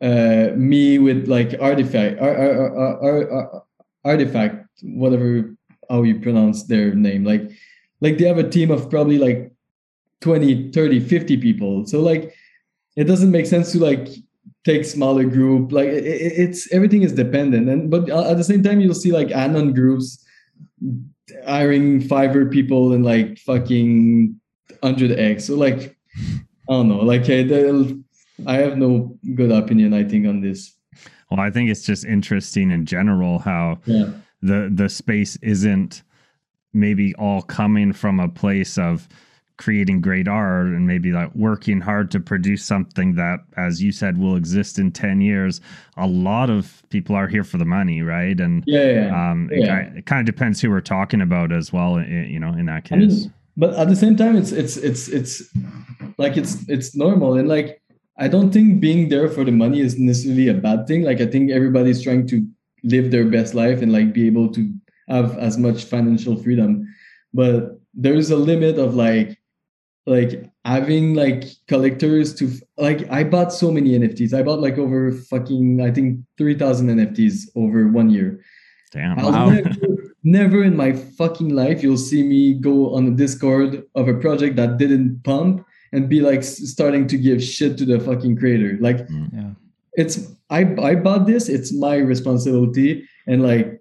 uh 0.00 0.48
me 0.56 0.98
with 0.98 1.28
like 1.28 1.54
artifact 1.60 2.20
ar, 2.20 2.36
ar, 2.36 2.76
ar, 2.76 3.32
ar, 3.32 3.62
artifact 4.04 4.66
whatever 4.82 5.54
how 5.90 6.02
you 6.02 6.20
pronounce 6.20 6.64
their 6.64 6.94
name. 6.94 7.24
Like 7.24 7.50
like 8.00 8.18
they 8.18 8.26
have 8.26 8.38
a 8.38 8.48
team 8.48 8.70
of 8.70 8.88
probably 8.88 9.18
like 9.18 9.51
20, 10.22 10.70
30, 10.72 11.00
50 11.00 11.36
people. 11.36 11.86
So 11.86 12.00
like 12.00 12.34
it 12.96 13.04
doesn't 13.04 13.30
make 13.30 13.46
sense 13.46 13.72
to 13.72 13.78
like 13.78 14.08
take 14.64 14.84
smaller 14.84 15.24
group. 15.24 15.72
Like 15.72 15.88
it, 15.88 16.04
it's 16.04 16.72
everything 16.72 17.02
is 17.02 17.12
dependent. 17.12 17.68
And 17.68 17.90
but 17.90 18.08
uh, 18.08 18.30
at 18.30 18.36
the 18.36 18.44
same 18.44 18.62
time 18.62 18.80
you'll 18.80 18.94
see 18.94 19.12
like 19.12 19.30
anon 19.30 19.74
groups 19.74 20.24
hiring 21.46 22.00
Fiverr 22.00 22.50
people 22.50 22.92
and 22.92 23.04
like 23.04 23.38
fucking 23.38 24.40
100x. 24.82 25.42
So 25.42 25.56
like 25.56 25.96
I 26.68 26.72
don't 26.72 26.88
know. 26.88 27.00
Like 27.00 27.28
I, 27.28 27.42
I 28.46 28.56
have 28.56 28.78
no 28.78 29.18
good 29.34 29.50
opinion. 29.50 29.92
I 29.92 30.04
think 30.04 30.26
on 30.26 30.40
this. 30.40 30.74
Well, 31.30 31.40
I 31.40 31.50
think 31.50 31.70
it's 31.70 31.82
just 31.82 32.04
interesting 32.04 32.70
in 32.70 32.86
general 32.86 33.38
how 33.38 33.78
yeah. 33.86 34.10
the 34.42 34.70
the 34.72 34.88
space 34.88 35.36
isn't 35.42 36.02
maybe 36.74 37.14
all 37.16 37.42
coming 37.42 37.92
from 37.92 38.20
a 38.20 38.28
place 38.28 38.78
of 38.78 39.08
creating 39.62 40.00
great 40.00 40.26
art 40.26 40.66
and 40.66 40.88
maybe 40.88 41.12
like 41.12 41.32
working 41.36 41.80
hard 41.80 42.10
to 42.10 42.18
produce 42.18 42.64
something 42.64 43.14
that 43.14 43.38
as 43.56 43.80
you 43.80 43.92
said 43.92 44.18
will 44.18 44.34
exist 44.34 44.76
in 44.76 44.90
10 44.90 45.20
years 45.20 45.60
a 45.96 46.06
lot 46.06 46.50
of 46.50 46.82
people 46.90 47.14
are 47.14 47.28
here 47.28 47.44
for 47.44 47.58
the 47.58 47.64
money 47.64 48.02
right? 48.02 48.40
And 48.40 48.64
yeah, 48.66 48.90
yeah. 48.90 49.30
um 49.30 49.48
yeah. 49.52 49.78
It, 49.78 49.98
it, 49.98 50.06
kind 50.06 50.18
of 50.18 50.34
depends 50.34 50.60
who 50.60 50.68
we're 50.68 50.80
talking 50.80 51.20
about 51.20 51.52
as 51.52 51.72
well 51.72 52.00
you 52.02 52.40
know 52.40 52.48
in 52.48 52.66
that 52.66 52.82
case 52.84 52.92
I 52.92 52.96
mean, 52.96 53.34
but 53.56 53.74
at 53.74 53.88
the 53.88 53.94
same 53.94 54.16
time 54.16 54.34
it's 54.34 54.50
it's 54.50 54.76
it's 54.76 55.06
it's 55.08 55.34
like 56.18 56.36
it's 56.36 56.68
it's 56.68 56.96
normal. 56.96 57.38
And 57.38 57.48
like 57.48 57.80
i 58.18 58.26
don't 58.26 58.50
think 58.52 58.80
being 58.80 59.08
there 59.08 59.28
for 59.28 59.44
the 59.44 59.52
money 59.52 59.80
is 59.80 59.96
necessarily 59.96 60.48
a 60.48 60.54
bad 60.54 60.88
thing. 60.88 61.02
Like 61.02 61.20
i 61.20 61.26
think 61.26 61.52
everybody's 61.52 62.02
trying 62.02 62.26
to 62.32 62.44
live 62.82 63.12
their 63.12 63.26
best 63.36 63.54
life 63.54 63.80
and 63.80 63.92
like 63.92 64.12
be 64.12 64.26
able 64.26 64.48
to 64.56 64.62
have 65.08 65.38
as 65.38 65.56
much 65.56 65.84
financial 65.84 66.34
freedom. 66.36 66.88
But 67.32 67.78
there's 67.94 68.30
a 68.30 68.36
limit 68.36 68.78
of 68.78 68.94
like 68.94 69.38
like 70.06 70.50
having 70.64 71.14
like 71.14 71.44
collectors 71.68 72.34
to 72.34 72.50
like 72.76 73.08
i 73.10 73.22
bought 73.22 73.52
so 73.52 73.70
many 73.70 73.90
nfts 73.98 74.34
i 74.34 74.42
bought 74.42 74.60
like 74.60 74.78
over 74.78 75.12
fucking 75.12 75.80
i 75.80 75.90
think 75.90 76.18
3000 76.38 76.88
nfts 76.88 77.48
over 77.54 77.88
one 77.88 78.10
year 78.10 78.42
damn 78.90 79.16
wow. 79.16 79.48
never, 79.48 79.70
never 80.24 80.64
in 80.64 80.76
my 80.76 80.92
fucking 80.92 81.50
life 81.50 81.82
you'll 81.82 81.96
see 81.96 82.22
me 82.22 82.54
go 82.54 82.94
on 82.94 83.06
a 83.06 83.10
discord 83.10 83.84
of 83.94 84.08
a 84.08 84.14
project 84.14 84.56
that 84.56 84.76
didn't 84.76 85.22
pump 85.22 85.64
and 85.92 86.08
be 86.08 86.20
like 86.20 86.42
starting 86.42 87.06
to 87.06 87.16
give 87.16 87.42
shit 87.42 87.78
to 87.78 87.84
the 87.84 88.00
fucking 88.00 88.36
creator 88.36 88.76
like 88.80 89.06
mm. 89.08 89.28
yeah. 89.32 89.50
it's 89.94 90.32
i 90.50 90.60
i 90.82 90.94
bought 90.96 91.26
this 91.26 91.48
it's 91.48 91.72
my 91.72 91.96
responsibility 91.96 93.06
and 93.28 93.42
like 93.42 93.80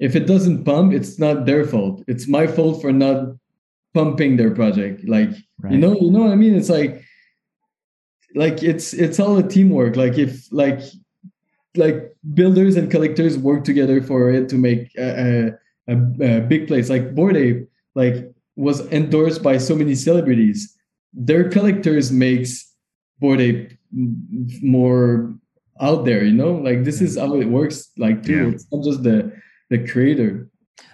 if 0.00 0.16
it 0.16 0.26
doesn't 0.26 0.64
pump 0.64 0.92
it's 0.92 1.18
not 1.18 1.46
their 1.46 1.64
fault 1.64 2.02
it's 2.08 2.28
my 2.28 2.46
fault 2.46 2.82
for 2.82 2.92
not 2.92 3.28
pumping 3.94 4.36
their 4.36 4.50
project. 4.50 5.06
Like 5.06 5.30
right. 5.60 5.72
you 5.72 5.78
know 5.78 5.94
you 6.00 6.10
know 6.10 6.20
what 6.20 6.32
i 6.32 6.36
mean? 6.36 6.54
It's 6.54 6.70
like 6.70 7.02
like 8.34 8.62
it's 8.62 8.94
it's 8.94 9.20
all 9.20 9.36
a 9.38 9.48
teamwork. 9.48 9.96
Like 9.96 10.18
if 10.18 10.50
like 10.52 10.80
like 11.76 12.14
builders 12.34 12.76
and 12.76 12.90
collectors 12.90 13.38
work 13.38 13.64
together 13.64 14.02
for 14.02 14.30
it 14.30 14.48
to 14.50 14.56
make 14.56 14.92
a, 14.98 15.52
a, 15.88 15.92
a 15.94 16.40
big 16.40 16.68
place. 16.68 16.90
Like 16.90 17.14
Bored 17.14 17.36
Ape 17.36 17.68
like 17.94 18.32
was 18.56 18.80
endorsed 18.92 19.42
by 19.42 19.58
so 19.58 19.74
many 19.74 19.94
celebrities. 19.94 20.76
Their 21.12 21.48
collectors 21.48 22.12
makes 22.12 22.70
Bored 23.20 23.40
Ape 23.40 23.72
more 24.62 25.34
out 25.80 26.04
there 26.04 26.24
you 26.24 26.32
know? 26.32 26.52
Like 26.52 26.84
this 26.84 27.00
is 27.00 27.18
how 27.18 27.34
it 27.34 27.46
works 27.46 27.90
like 27.98 28.22
too. 28.22 28.48
Yeah. 28.48 28.54
it's 28.54 28.66
not 28.70 28.84
just 28.84 29.02
the 29.02 29.32
the 29.70 29.86
creator 29.86 30.48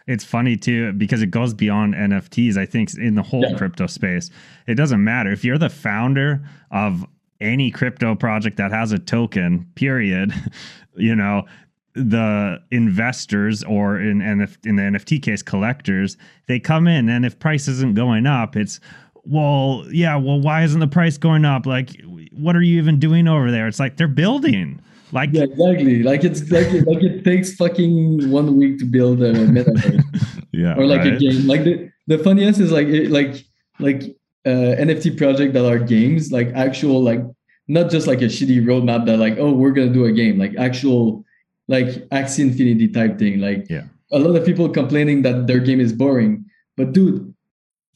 it's 0.09 0.25
funny 0.25 0.57
too 0.57 0.93
because 0.95 1.21
it 1.23 1.31
goes 1.31 1.55
beyond 1.55 1.95
NFTs. 1.95 2.57
I 2.57 2.65
think 2.67 2.95
in 2.95 3.15
the 3.15 3.23
whole 3.23 3.43
yeah. 3.43 3.57
crypto 3.57 3.87
space, 3.87 4.31
it 4.67 4.75
doesn't 4.75 5.05
matter 5.05 5.31
if 5.31 5.45
you're 5.45 5.59
the 5.59 5.69
founder 5.69 6.43
of 6.71 7.07
any 7.41 7.71
crypto 7.71 8.15
project 8.17 8.57
that 8.57 8.73
has 8.73 8.91
a 8.91 8.99
token. 8.99 9.71
Period. 9.75 10.33
you 10.97 11.15
know, 11.15 11.45
the 11.93 12.61
investors 12.71 13.63
or 13.65 14.01
in 14.01 14.21
NF, 14.21 14.67
in 14.67 14.77
the 14.77 14.83
NFT 14.83 15.23
case, 15.23 15.43
collectors, 15.43 16.17
they 16.47 16.59
come 16.59 16.89
in 16.89 17.11
and 17.11 17.27
if 17.27 17.39
price 17.39 17.69
isn't 17.69 17.95
going 17.95 18.27
up, 18.27 18.57
it's 18.57 18.81
well, 19.25 19.85
yeah, 19.91 20.17
well, 20.17 20.41
why 20.41 20.63
isn't 20.63 20.81
the 20.81 20.89
price 20.89 21.19
going 21.19 21.45
up? 21.45 21.67
Like, 21.67 21.91
what 22.33 22.57
are 22.57 22.63
you 22.63 22.79
even 22.79 22.99
doing 22.99 23.29
over 23.29 23.51
there? 23.51 23.69
It's 23.69 23.79
like 23.79 23.99
they're 23.99 24.09
building. 24.09 24.81
Like 25.13 25.31
yeah, 25.33 25.45
exactly. 25.45 26.03
Like 26.03 26.25
it's 26.25 26.51
like 26.51 26.67
it, 26.67 26.87
like 26.87 27.03
it 27.03 27.25
takes 27.25 27.55
fucking 27.55 28.31
one 28.31 28.57
week 28.57 28.79
to 28.79 28.85
build 28.85 29.23
a 29.23 29.33
metaverse. 29.33 30.03
yeah. 30.53 30.77
Or 30.77 30.87
like 30.87 31.01
right? 31.01 31.15
a 31.15 31.19
game. 31.19 31.47
Like 31.47 31.65
the 31.65 31.91
the 32.07 32.19
funniest 32.19 32.61
is 32.61 32.73
like 32.73 32.89
it, 32.89 33.11
like 33.11 33.45
like 33.79 34.03
uh, 34.45 34.77
NFT 34.77 35.17
project 35.17 35.55
that 35.55 35.67
are 35.67 35.79
games, 35.79 36.31
like 36.31 36.49
actual 36.55 37.03
like 37.03 37.21
not 37.69 37.91
just 37.91 38.07
like 38.07 38.21
a 38.21 38.27
shitty 38.27 38.65
roadmap 38.65 39.07
that 39.07 39.19
like 39.19 39.39
oh 39.39 39.53
we're 39.53 39.73
gonna 39.73 39.93
do 39.93 40.05
a 40.05 40.13
game, 40.13 40.39
like 40.39 40.55
actual 40.57 41.25
like 41.69 41.89
Axie 42.09 42.41
Infinity 42.41 42.89
type 42.89 43.19
thing. 43.19 43.41
Like 43.41 43.69
yeah. 43.71 43.85
a 44.13 44.19
lot 44.19 44.37
of 44.37 44.45
people 44.45 44.69
complaining 44.69 45.23
that 45.23 45.47
their 45.47 45.61
game 45.61 45.81
is 45.81 45.93
boring, 45.93 46.45
but 46.77 46.93
dude, 46.93 47.35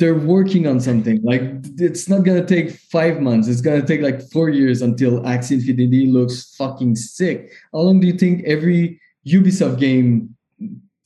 they're 0.03 0.17
working 0.17 0.67
on 0.67 0.81
something. 0.81 1.23
Like 1.23 1.43
it's 1.79 2.09
not 2.09 2.25
gonna 2.25 2.45
take 2.45 2.73
five 2.73 3.21
months. 3.21 3.47
It's 3.47 3.61
gonna 3.61 3.87
take 3.87 4.01
like 4.01 4.21
four 4.33 4.49
years 4.51 4.83
until 4.83 5.21
Axie 5.21 5.53
Infinity 5.53 6.07
looks 6.07 6.57
fucking 6.57 6.97
sick. 6.97 7.53
How 7.73 7.83
long 7.83 8.01
do 8.01 8.09
you 8.09 8.15
think 8.15 8.43
every 8.43 9.01
Ubisoft 9.29 9.79
game 9.79 10.35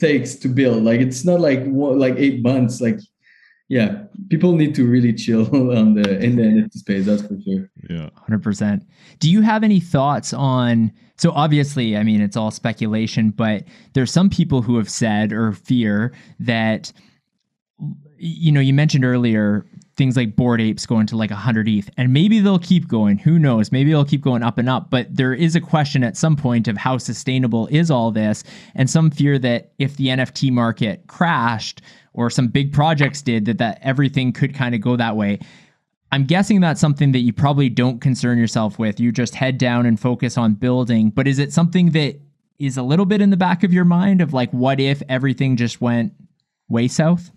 takes 0.01 0.37
to 0.37 0.49
build? 0.49 0.83
Like 0.83 1.01
it's 1.01 1.27
not 1.27 1.41
like 1.41 1.61
like 1.67 2.15
eight 2.17 2.43
months. 2.43 2.81
Like 2.81 2.99
yeah, 3.69 4.05
people 4.31 4.57
need 4.57 4.75
to 4.77 4.87
really 4.87 5.13
chill 5.13 5.45
on 5.77 5.93
the 5.93 6.19
in 6.19 6.37
the 6.37 6.45
NFT 6.45 6.73
space. 6.73 7.05
That's 7.05 7.21
for 7.21 7.39
sure. 7.45 7.69
Yeah, 7.91 8.09
hundred 8.15 8.43
percent. 8.43 8.83
Do 9.19 9.31
you 9.31 9.43
have 9.43 9.63
any 9.63 9.79
thoughts 9.79 10.33
on? 10.33 10.91
So 11.19 11.33
obviously, 11.33 11.99
I 11.99 12.03
mean, 12.03 12.23
it's 12.23 12.37
all 12.37 12.51
speculation, 12.51 13.29
but 13.29 13.65
there's 13.93 14.11
some 14.11 14.31
people 14.31 14.63
who 14.63 14.79
have 14.79 14.89
said 14.89 15.35
or 15.35 15.53
fear 15.53 16.15
that 16.41 16.93
you 18.19 18.53
know, 18.53 18.61
you 18.61 18.73
mentioned 18.73 19.05
earlier 19.05 19.65
things 19.97 20.17
like 20.17 20.37
Bored 20.37 20.61
Apes 20.61 20.85
going 20.85 21.07
to 21.07 21.17
like 21.17 21.31
100 21.31 21.69
ETH, 21.69 21.91
and 21.97 22.13
maybe 22.13 22.41
they'll 22.41 22.59
keep 22.59 22.87
going. 22.87 23.19
Who 23.19 23.39
knows? 23.39 23.73
Maybe 23.73 23.91
they'll 23.91 24.05
keep 24.05 24.21
going 24.21 24.43
up 24.43 24.59
and 24.59 24.69
up. 24.69 24.91
But 24.91 25.15
there 25.15 25.33
is 25.33 25.57
a 25.57 25.61
question 25.61 26.05
at 26.05 26.17
some 26.17 26.37
point 26.37 26.69
of 26.69 26.77
how 26.77 26.99
sustainable 26.99 27.67
is 27.69 27.91
all 27.91 28.11
this, 28.11 28.45
and 28.75 28.89
some 28.89 29.11
fear 29.11 29.39
that 29.39 29.73
if 29.79 29.97
the 29.97 30.09
NFT 30.09 30.53
market 30.53 31.07
crashed 31.07 31.81
or 32.13 32.31
some 32.31 32.49
big 32.49 32.73
projects 32.73 33.23
did, 33.23 33.47
that 33.47 33.59
that 33.59 33.79
everything 33.83 34.33
could 34.33 34.55
kind 34.55 34.75
of 34.75 34.81
go 34.81 34.97
that 34.97 35.17
way. 35.17 35.39
I'm 36.13 36.25
guessing 36.25 36.61
that's 36.61 36.81
something 36.81 37.13
that 37.13 37.21
you 37.21 37.33
probably 37.33 37.69
don't 37.69 38.01
concern 38.01 38.39
yourself 38.39 38.79
with. 38.79 39.01
You 39.01 39.13
just 39.13 39.35
head 39.35 39.59
down 39.59 39.87
and 39.87 39.99
focus 39.99 40.39
on 40.39 40.55
building. 40.55 41.11
But 41.11 41.27
is 41.27 41.39
it 41.39 41.53
something 41.53 41.91
that 41.91 42.21
is 42.59 42.77
a 42.77 42.83
little 42.83 43.07
bit 43.07 43.21
in 43.21 43.31
the 43.31 43.37
back 43.37 43.65
of 43.65 43.73
your 43.73 43.85
mind 43.85 44.21
of 44.21 44.33
like, 44.33 44.51
what 44.51 44.81
if 44.81 45.03
everything 45.09 45.57
just 45.57 45.81
went 45.81 46.13
way 46.69 46.89
south? 46.89 47.31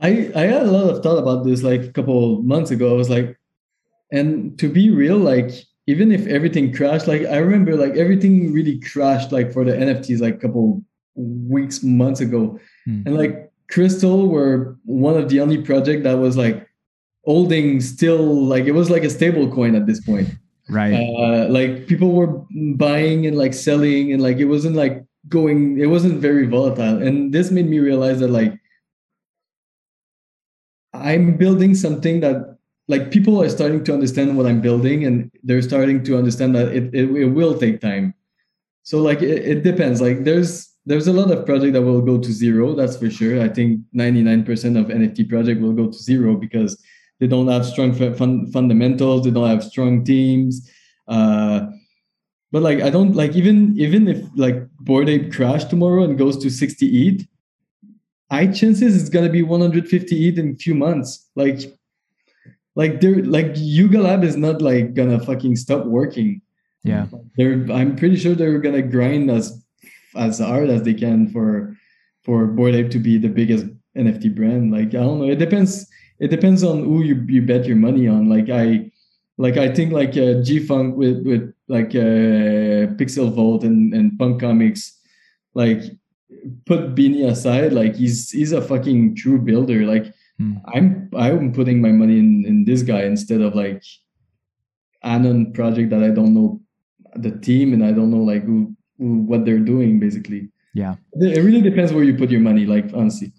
I 0.00 0.30
I 0.34 0.42
had 0.42 0.62
a 0.62 0.70
lot 0.70 0.90
of 0.90 1.02
thought 1.02 1.18
about 1.18 1.44
this 1.44 1.62
like 1.62 1.82
a 1.82 1.92
couple 1.92 2.42
months 2.42 2.70
ago. 2.70 2.90
I 2.90 2.96
was 2.96 3.10
like, 3.10 3.38
and 4.12 4.58
to 4.58 4.68
be 4.68 4.90
real, 4.90 5.18
like 5.18 5.52
even 5.86 6.12
if 6.12 6.26
everything 6.26 6.72
crashed, 6.72 7.06
like 7.06 7.22
I 7.22 7.38
remember 7.38 7.76
like 7.76 7.96
everything 7.96 8.52
really 8.52 8.80
crashed 8.80 9.32
like 9.32 9.52
for 9.52 9.64
the 9.64 9.72
NFTs 9.72 10.20
like 10.20 10.34
a 10.34 10.38
couple 10.38 10.82
weeks, 11.14 11.82
months 11.82 12.20
ago. 12.20 12.58
Mm. 12.88 13.06
And 13.06 13.16
like 13.16 13.50
Crystal 13.70 14.28
were 14.28 14.76
one 14.84 15.16
of 15.16 15.28
the 15.28 15.40
only 15.40 15.62
project 15.62 16.04
that 16.04 16.18
was 16.18 16.36
like 16.36 16.66
holding 17.24 17.80
still 17.80 18.44
like 18.44 18.64
it 18.64 18.72
was 18.72 18.90
like 18.90 19.02
a 19.02 19.10
stable 19.10 19.50
coin 19.50 19.74
at 19.74 19.86
this 19.86 20.00
point. 20.00 20.28
Right. 20.68 20.94
Uh, 20.94 21.48
like 21.48 21.86
people 21.86 22.12
were 22.12 22.44
buying 22.76 23.26
and 23.26 23.36
like 23.36 23.54
selling 23.54 24.12
and 24.12 24.22
like 24.22 24.38
it 24.38 24.46
wasn't 24.46 24.76
like 24.76 25.04
going 25.28 25.78
it 25.78 25.86
wasn't 25.86 26.20
very 26.20 26.46
volatile. 26.46 27.02
And 27.02 27.32
this 27.32 27.50
made 27.50 27.68
me 27.68 27.78
realize 27.78 28.20
that 28.20 28.30
like 28.30 28.58
I'm 31.00 31.36
building 31.36 31.74
something 31.74 32.20
that 32.20 32.56
like 32.88 33.10
people 33.10 33.42
are 33.42 33.48
starting 33.48 33.82
to 33.84 33.92
understand 33.92 34.36
what 34.36 34.46
I'm 34.46 34.60
building 34.60 35.04
and 35.04 35.30
they're 35.42 35.62
starting 35.62 36.04
to 36.04 36.16
understand 36.16 36.54
that 36.54 36.68
it, 36.68 36.94
it, 36.94 37.10
it 37.10 37.26
will 37.26 37.58
take 37.58 37.80
time. 37.80 38.14
So 38.82 38.98
like 39.02 39.22
it, 39.22 39.44
it, 39.44 39.62
depends. 39.64 40.00
Like 40.00 40.24
there's 40.24 40.72
there's 40.84 41.08
a 41.08 41.12
lot 41.12 41.32
of 41.32 41.44
project 41.44 41.72
that 41.72 41.82
will 41.82 42.00
go 42.00 42.18
to 42.18 42.32
zero, 42.32 42.74
that's 42.74 42.96
for 42.96 43.10
sure. 43.10 43.42
I 43.42 43.48
think 43.48 43.80
99% 43.96 44.78
of 44.78 44.86
NFT 44.86 45.28
project 45.28 45.60
will 45.60 45.72
go 45.72 45.88
to 45.88 45.98
zero 45.98 46.36
because 46.36 46.80
they 47.18 47.26
don't 47.26 47.48
have 47.48 47.66
strong 47.66 47.92
fun, 47.92 48.52
fundamentals, 48.52 49.24
they 49.24 49.32
don't 49.32 49.48
have 49.48 49.64
strong 49.64 50.04
teams. 50.04 50.70
Uh, 51.08 51.66
but 52.52 52.62
like 52.62 52.80
I 52.80 52.90
don't 52.90 53.14
like 53.14 53.34
even 53.34 53.76
even 53.76 54.06
if 54.06 54.24
like 54.36 54.68
Bored 54.78 55.08
Ape 55.08 55.32
crash 55.32 55.64
tomorrow 55.64 56.04
and 56.04 56.16
goes 56.16 56.36
to 56.38 56.50
60 56.50 57.08
ETH, 57.08 57.26
high 58.30 58.46
chances 58.48 59.00
it's 59.00 59.08
gonna 59.08 59.28
be 59.28 59.42
150 59.42 60.28
ETH 60.28 60.38
in 60.38 60.52
a 60.52 60.56
few 60.56 60.74
months. 60.74 61.28
Like, 61.36 61.60
like 62.74 63.00
they're 63.00 63.24
like 63.24 63.52
Yuga 63.56 64.00
Lab 64.00 64.24
is 64.24 64.36
not 64.36 64.60
like 64.60 64.94
gonna 64.94 65.20
fucking 65.20 65.56
stop 65.56 65.86
working. 65.86 66.42
Yeah, 66.82 67.06
they're. 67.36 67.66
I'm 67.72 67.96
pretty 67.96 68.16
sure 68.16 68.34
they're 68.34 68.58
gonna 68.58 68.82
grind 68.82 69.30
as 69.30 69.64
as 70.14 70.38
hard 70.38 70.70
as 70.70 70.82
they 70.82 70.94
can 70.94 71.28
for 71.28 71.76
for 72.22 72.46
Bored 72.46 72.74
Ape 72.74 72.90
to 72.90 72.98
be 72.98 73.18
the 73.18 73.28
biggest 73.28 73.66
NFT 73.96 74.34
brand. 74.34 74.72
Like 74.72 74.88
I 74.88 75.02
don't 75.04 75.20
know. 75.20 75.30
It 75.30 75.38
depends. 75.38 75.86
It 76.18 76.28
depends 76.28 76.64
on 76.64 76.84
who 76.84 77.02
you, 77.02 77.24
you 77.28 77.42
bet 77.42 77.66
your 77.66 77.76
money 77.76 78.08
on. 78.08 78.28
Like 78.28 78.48
I 78.50 78.90
like 79.38 79.56
I 79.56 79.72
think 79.72 79.92
like 79.92 80.16
uh, 80.16 80.42
G 80.42 80.58
Funk 80.58 80.96
with 80.96 81.24
with 81.26 81.52
like 81.68 81.94
uh, 81.94 82.92
Pixel 82.96 83.32
Vault 83.32 83.64
and 83.64 83.92
and 83.94 84.18
Punk 84.18 84.40
Comics, 84.40 84.98
like 85.54 85.82
put 86.66 86.94
Beanie 86.94 87.28
aside, 87.28 87.72
like 87.72 87.96
he's 87.96 88.30
he's 88.30 88.52
a 88.52 88.62
fucking 88.62 89.16
true 89.16 89.38
builder. 89.38 89.84
Like 89.84 90.12
hmm. 90.38 90.54
I'm 90.74 91.10
I'm 91.16 91.52
putting 91.52 91.80
my 91.80 91.92
money 91.92 92.18
in 92.18 92.44
in 92.46 92.64
this 92.64 92.82
guy 92.82 93.02
instead 93.02 93.40
of 93.40 93.54
like 93.54 93.82
Anon 95.02 95.52
project 95.52 95.90
that 95.90 96.02
I 96.02 96.10
don't 96.10 96.34
know 96.34 96.60
the 97.14 97.32
team 97.38 97.72
and 97.72 97.84
I 97.84 97.92
don't 97.92 98.10
know 98.10 98.22
like 98.22 98.44
who, 98.44 98.76
who 98.98 99.22
what 99.22 99.44
they're 99.44 99.58
doing 99.58 99.98
basically. 99.98 100.50
Yeah, 100.74 100.96
it 101.14 101.42
really 101.42 101.62
depends 101.62 101.92
where 101.92 102.04
you 102.04 102.16
put 102.16 102.30
your 102.30 102.40
money. 102.40 102.66
Like 102.66 102.90
honestly. 102.94 103.32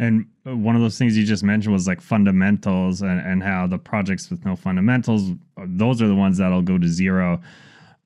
And 0.00 0.26
one 0.42 0.74
of 0.74 0.82
those 0.82 0.98
things 0.98 1.16
you 1.16 1.24
just 1.24 1.44
mentioned 1.44 1.72
was 1.72 1.86
like 1.86 2.00
fundamentals 2.00 3.00
and, 3.00 3.20
and 3.20 3.44
how 3.44 3.68
the 3.68 3.78
projects 3.78 4.28
with 4.28 4.44
no 4.44 4.56
fundamentals, 4.56 5.30
those 5.56 6.02
are 6.02 6.08
the 6.08 6.16
ones 6.16 6.38
that'll 6.38 6.62
go 6.62 6.78
to 6.78 6.88
zero. 6.88 7.40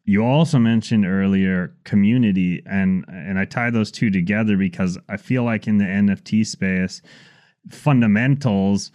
You 0.08 0.24
also 0.24 0.58
mentioned 0.58 1.04
earlier 1.04 1.74
community 1.84 2.62
and 2.64 3.04
and 3.08 3.38
I 3.38 3.44
tie 3.44 3.68
those 3.68 3.90
two 3.90 4.08
together 4.08 4.56
because 4.56 4.96
I 5.06 5.18
feel 5.18 5.44
like 5.44 5.68
in 5.68 5.76
the 5.76 5.84
NFT 5.84 6.46
space, 6.46 7.02
fundamentals 7.68 8.90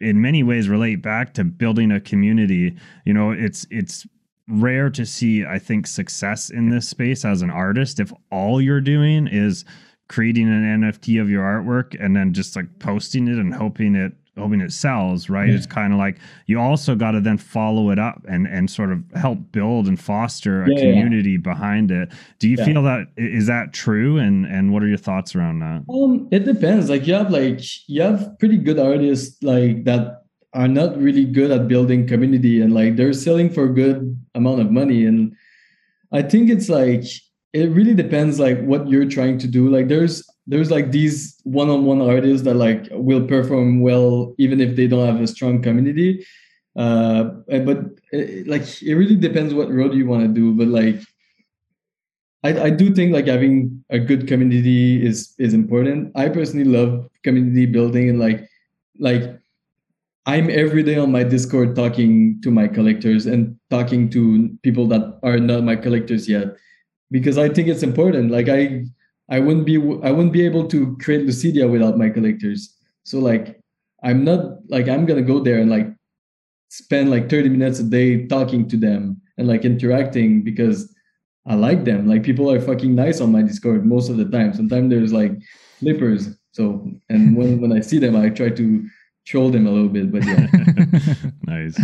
in 0.00 0.20
many 0.20 0.44
ways 0.44 0.68
relate 0.68 1.02
back 1.02 1.34
to 1.34 1.42
building 1.42 1.90
a 1.90 1.98
community. 1.98 2.76
You 3.04 3.12
know, 3.12 3.32
it's 3.32 3.66
it's 3.72 4.06
rare 4.46 4.88
to 4.90 5.04
see 5.04 5.44
I 5.44 5.58
think 5.58 5.88
success 5.88 6.48
in 6.48 6.68
this 6.68 6.88
space 6.88 7.24
as 7.24 7.42
an 7.42 7.50
artist 7.50 7.98
if 7.98 8.12
all 8.30 8.60
you're 8.60 8.80
doing 8.80 9.26
is 9.26 9.64
creating 10.08 10.46
an 10.46 10.80
NFT 10.80 11.20
of 11.20 11.28
your 11.28 11.42
artwork 11.42 11.96
and 11.98 12.14
then 12.14 12.32
just 12.32 12.54
like 12.54 12.78
posting 12.78 13.26
it 13.26 13.36
and 13.36 13.52
hoping 13.52 13.96
it 13.96 14.12
hoping 14.36 14.60
it 14.60 14.72
sells, 14.72 15.28
right? 15.28 15.48
Yeah. 15.48 15.56
It's 15.56 15.66
kind 15.66 15.92
of 15.92 15.98
like 15.98 16.18
you 16.46 16.58
also 16.58 16.94
got 16.94 17.12
to 17.12 17.20
then 17.20 17.38
follow 17.38 17.90
it 17.90 17.98
up 17.98 18.22
and 18.28 18.46
and 18.46 18.70
sort 18.70 18.90
of 18.90 19.02
help 19.14 19.38
build 19.52 19.86
and 19.86 20.00
foster 20.00 20.64
a 20.64 20.70
yeah, 20.70 20.80
community 20.80 21.32
yeah. 21.32 21.38
behind 21.38 21.90
it. 21.90 22.10
Do 22.38 22.48
you 22.48 22.56
feel 22.56 22.82
that 22.82 23.08
is 23.16 23.46
that 23.46 23.72
true? 23.72 24.18
And 24.18 24.46
and 24.46 24.72
what 24.72 24.82
are 24.82 24.88
your 24.88 24.96
thoughts 24.96 25.36
around 25.36 25.60
that? 25.60 25.84
Um, 25.92 26.28
it 26.30 26.44
depends. 26.44 26.88
Like 26.88 27.06
you 27.06 27.14
have 27.14 27.30
like 27.30 27.60
you 27.88 28.02
have 28.02 28.38
pretty 28.38 28.56
good 28.56 28.78
artists 28.78 29.42
like 29.42 29.84
that 29.84 30.22
are 30.54 30.68
not 30.68 30.98
really 30.98 31.24
good 31.24 31.50
at 31.50 31.68
building 31.68 32.06
community 32.06 32.60
and 32.60 32.74
like 32.74 32.96
they're 32.96 33.12
selling 33.12 33.48
for 33.48 33.64
a 33.64 33.72
good 33.72 34.18
amount 34.34 34.60
of 34.60 34.70
money 34.70 35.06
and 35.06 35.34
I 36.12 36.20
think 36.20 36.50
it's 36.50 36.68
like 36.68 37.04
it 37.54 37.70
really 37.70 37.94
depends 37.94 38.38
like 38.38 38.60
what 38.62 38.86
you're 38.86 39.08
trying 39.08 39.38
to 39.38 39.46
do 39.46 39.70
like 39.70 39.88
there's 39.88 40.22
there's 40.46 40.70
like 40.70 40.90
these 40.90 41.40
one-on-one 41.44 42.00
artists 42.02 42.44
that 42.44 42.54
like 42.54 42.88
will 42.90 43.26
perform 43.26 43.80
well 43.80 44.34
even 44.38 44.60
if 44.60 44.76
they 44.76 44.86
don't 44.86 45.06
have 45.06 45.20
a 45.20 45.26
strong 45.26 45.62
community 45.62 46.24
uh 46.76 47.24
but 47.46 47.78
it, 48.12 48.46
like 48.46 48.62
it 48.82 48.94
really 48.94 49.16
depends 49.16 49.54
what 49.54 49.70
road 49.70 49.94
you 49.94 50.06
want 50.06 50.22
to 50.22 50.28
do 50.28 50.52
but 50.52 50.68
like 50.68 51.00
I, 52.44 52.62
I 52.62 52.70
do 52.70 52.92
think 52.92 53.12
like 53.12 53.26
having 53.26 53.84
a 53.90 53.98
good 53.98 54.26
community 54.26 55.04
is 55.04 55.34
is 55.38 55.54
important 55.54 56.12
i 56.16 56.28
personally 56.28 56.64
love 56.64 57.08
community 57.22 57.66
building 57.66 58.08
and 58.08 58.18
like 58.18 58.48
like 58.98 59.38
i'm 60.26 60.50
every 60.50 60.82
day 60.82 60.96
on 60.96 61.12
my 61.12 61.22
discord 61.22 61.76
talking 61.76 62.40
to 62.42 62.50
my 62.50 62.66
collectors 62.66 63.26
and 63.26 63.56
talking 63.70 64.08
to 64.10 64.48
people 64.62 64.86
that 64.88 65.20
are 65.22 65.38
not 65.38 65.62
my 65.62 65.76
collectors 65.76 66.28
yet 66.28 66.56
because 67.12 67.38
I 67.38 67.48
think 67.48 67.68
it's 67.68 67.84
important. 67.84 68.32
Like 68.32 68.48
I 68.48 68.86
I 69.32 69.40
wouldn't 69.40 69.64
be 69.64 69.76
I 69.76 70.10
wouldn't 70.10 70.32
be 70.32 70.44
able 70.44 70.68
to 70.68 70.94
create 70.98 71.26
Lucidia 71.26 71.68
without 71.68 71.96
my 71.96 72.10
collectors. 72.10 72.76
So 73.04 73.18
like 73.18 73.58
I'm 74.04 74.24
not 74.24 74.58
like 74.68 74.88
I'm 74.88 75.06
gonna 75.06 75.22
go 75.22 75.40
there 75.40 75.58
and 75.58 75.70
like 75.70 75.88
spend 76.68 77.10
like 77.10 77.30
30 77.30 77.48
minutes 77.48 77.80
a 77.80 77.84
day 77.84 78.26
talking 78.26 78.68
to 78.68 78.76
them 78.76 79.20
and 79.38 79.48
like 79.48 79.64
interacting 79.64 80.42
because 80.42 80.94
I 81.46 81.54
like 81.54 81.84
them. 81.84 82.06
Like 82.06 82.22
people 82.22 82.50
are 82.50 82.60
fucking 82.60 82.94
nice 82.94 83.22
on 83.22 83.32
my 83.32 83.42
Discord 83.42 83.86
most 83.86 84.10
of 84.10 84.18
the 84.18 84.26
time. 84.26 84.52
Sometimes 84.52 84.90
there's 84.90 85.14
like 85.14 85.32
flippers. 85.80 86.28
So 86.52 86.86
and 87.08 87.34
when 87.34 87.58
when 87.62 87.72
I 87.72 87.80
see 87.80 87.98
them, 87.98 88.14
I 88.14 88.28
try 88.28 88.50
to 88.50 88.86
troll 89.24 89.50
them 89.50 89.68
a 89.68 89.70
little 89.70 89.88
bit 89.88 90.10
but 90.10 90.24
yeah 90.24 90.48
nice 91.46 91.80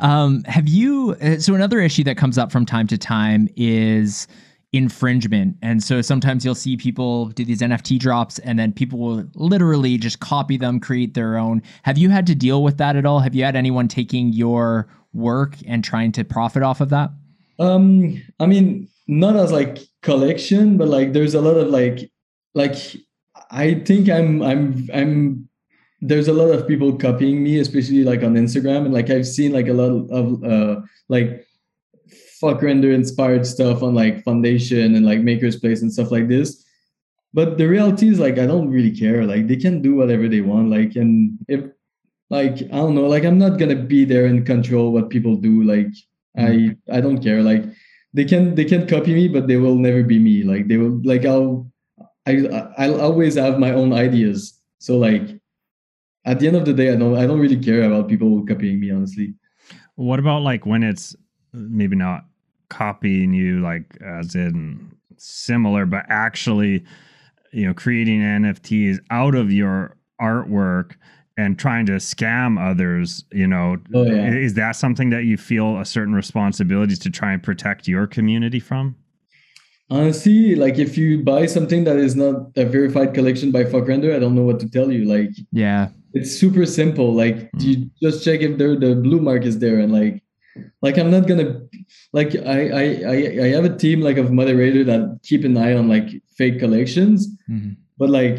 um 0.00 0.42
have 0.42 0.66
you 0.66 1.14
uh, 1.22 1.38
so 1.38 1.54
another 1.54 1.78
issue 1.78 2.02
that 2.02 2.16
comes 2.16 2.36
up 2.36 2.50
from 2.50 2.66
time 2.66 2.88
to 2.88 2.98
time 2.98 3.48
is 3.54 4.26
infringement. 4.72 5.56
And 5.62 5.82
so 5.82 6.00
sometimes 6.00 6.44
you'll 6.44 6.54
see 6.54 6.76
people 6.76 7.26
do 7.26 7.44
these 7.44 7.60
NFT 7.60 7.98
drops 7.98 8.38
and 8.40 8.58
then 8.58 8.72
people 8.72 8.98
will 8.98 9.24
literally 9.34 9.98
just 9.98 10.20
copy 10.20 10.56
them, 10.56 10.78
create 10.78 11.14
their 11.14 11.36
own. 11.36 11.62
Have 11.82 11.98
you 11.98 12.10
had 12.10 12.26
to 12.28 12.34
deal 12.34 12.62
with 12.62 12.78
that 12.78 12.96
at 12.96 13.04
all? 13.04 13.18
Have 13.20 13.34
you 13.34 13.44
had 13.44 13.56
anyone 13.56 13.88
taking 13.88 14.32
your 14.32 14.88
work 15.12 15.56
and 15.66 15.82
trying 15.82 16.12
to 16.12 16.24
profit 16.24 16.62
off 16.62 16.80
of 16.80 16.90
that? 16.90 17.10
Um, 17.58 18.22
I 18.38 18.46
mean, 18.46 18.88
not 19.08 19.36
as 19.36 19.50
like 19.50 19.78
collection, 20.02 20.76
but 20.76 20.88
like 20.88 21.12
there's 21.12 21.34
a 21.34 21.40
lot 21.40 21.56
of 21.56 21.68
like 21.68 22.10
like 22.54 22.76
I 23.50 23.74
think 23.74 24.08
I'm 24.08 24.42
I'm 24.42 24.88
I'm 24.94 25.48
there's 26.00 26.28
a 26.28 26.32
lot 26.32 26.50
of 26.50 26.66
people 26.66 26.96
copying 26.96 27.42
me, 27.42 27.58
especially 27.58 28.04
like 28.04 28.22
on 28.22 28.34
Instagram, 28.34 28.86
and 28.86 28.94
like 28.94 29.10
I've 29.10 29.26
seen 29.26 29.52
like 29.52 29.68
a 29.68 29.72
lot 29.72 29.90
of 30.10 30.44
uh 30.44 30.80
like 31.08 31.44
fuck 32.40 32.62
render 32.62 32.90
inspired 32.90 33.46
stuff 33.46 33.82
on 33.82 33.94
like 33.94 34.24
foundation 34.24 34.94
and 34.94 35.04
like 35.04 35.20
MakersPlace 35.20 35.82
and 35.82 35.92
stuff 35.92 36.10
like 36.10 36.26
this. 36.26 36.64
But 37.34 37.58
the 37.58 37.68
reality 37.68 38.08
is 38.08 38.18
like 38.18 38.38
i 38.38 38.46
don't 38.46 38.70
really 38.70 38.90
care. 38.90 39.24
Like 39.24 39.46
they 39.46 39.56
can 39.56 39.82
do 39.82 39.94
whatever 39.94 40.26
they 40.26 40.40
want. 40.40 40.70
Like 40.70 40.96
and 40.96 41.38
if 41.48 41.64
like 42.30 42.62
i 42.62 42.78
don't 42.80 42.94
know. 42.94 43.06
Like 43.06 43.24
i'm 43.24 43.38
not 43.38 43.58
gonna 43.58 43.76
be 43.76 44.04
there 44.04 44.24
and 44.24 44.46
control 44.46 44.92
what 44.92 45.10
people 45.10 45.36
do. 45.36 45.62
Like 45.62 45.92
mm-hmm. 46.36 46.74
i 46.90 46.96
i 46.96 47.00
don't 47.00 47.22
care. 47.22 47.42
Like 47.42 47.64
they 48.12 48.24
can 48.24 48.54
they 48.54 48.64
can 48.64 48.88
copy 48.88 49.14
me 49.14 49.28
but 49.28 49.46
they 49.46 49.56
will 49.56 49.76
never 49.76 50.02
be 50.02 50.18
me. 50.18 50.42
Like 50.42 50.66
they 50.66 50.78
will 50.78 51.00
like 51.04 51.24
i'll 51.24 51.70
i 52.26 52.40
i'll 52.78 53.00
always 53.00 53.36
have 53.36 53.58
my 53.58 53.70
own 53.70 53.92
ideas. 53.92 54.58
So 54.78 54.96
like 54.98 55.28
at 56.24 56.40
the 56.40 56.48
end 56.48 56.56
of 56.56 56.64
the 56.64 56.74
day 56.74 56.92
i 56.92 56.96
don't 56.96 57.16
i 57.16 57.26
don't 57.26 57.40
really 57.40 57.56
care 57.56 57.84
about 57.84 58.08
people 58.08 58.44
copying 58.46 58.80
me 58.80 58.90
honestly. 58.90 59.34
What 59.94 60.18
about 60.18 60.42
like 60.42 60.66
when 60.66 60.82
it's 60.82 61.14
maybe 61.52 61.94
not 61.94 62.24
copying 62.70 63.34
you 63.34 63.60
like 63.60 63.98
as 64.00 64.34
in 64.34 64.90
similar 65.18 65.84
but 65.84 66.04
actually 66.08 66.82
you 67.52 67.66
know 67.66 67.74
creating 67.74 68.20
nfts 68.20 68.98
out 69.10 69.34
of 69.34 69.52
your 69.52 69.96
artwork 70.20 70.92
and 71.36 71.58
trying 71.58 71.84
to 71.84 71.92
scam 71.92 72.58
others 72.58 73.24
you 73.32 73.46
know 73.46 73.76
oh, 73.92 74.04
yeah. 74.04 74.32
is 74.32 74.54
that 74.54 74.72
something 74.72 75.10
that 75.10 75.24
you 75.24 75.36
feel 75.36 75.78
a 75.78 75.84
certain 75.84 76.14
responsibility 76.14 76.96
to 76.96 77.10
try 77.10 77.32
and 77.32 77.42
protect 77.42 77.86
your 77.86 78.06
community 78.06 78.60
from 78.60 78.94
honestly 79.90 80.54
like 80.54 80.78
if 80.78 80.96
you 80.96 81.22
buy 81.22 81.44
something 81.46 81.84
that 81.84 81.96
is 81.96 82.14
not 82.14 82.50
a 82.56 82.64
verified 82.64 83.12
collection 83.12 83.50
by 83.50 83.64
fuck 83.64 83.86
render 83.88 84.14
i 84.14 84.18
don't 84.18 84.34
know 84.34 84.44
what 84.44 84.60
to 84.60 84.68
tell 84.70 84.90
you 84.90 85.04
like 85.04 85.30
yeah 85.52 85.88
it's 86.14 86.30
super 86.30 86.64
simple 86.64 87.12
like 87.12 87.36
mm. 87.52 87.62
you 87.62 87.90
just 88.02 88.24
check 88.24 88.40
if 88.40 88.56
there 88.58 88.76
the 88.76 88.94
blue 88.94 89.20
mark 89.20 89.44
is 89.44 89.58
there 89.58 89.80
and 89.80 89.92
like 89.92 90.22
like 90.82 90.98
i'm 90.98 91.10
not 91.10 91.26
gonna 91.26 91.60
like 92.12 92.34
I, 92.34 92.68
I 92.68 92.84
i 93.06 93.16
i 93.44 93.48
have 93.48 93.64
a 93.64 93.76
team 93.76 94.00
like 94.00 94.16
of 94.16 94.32
moderator 94.32 94.84
that 94.84 95.20
keep 95.22 95.44
an 95.44 95.56
eye 95.56 95.74
on 95.74 95.88
like 95.88 96.08
fake 96.36 96.58
collections. 96.58 97.28
Mm-hmm. 97.48 97.72
but 97.98 98.10
like 98.10 98.38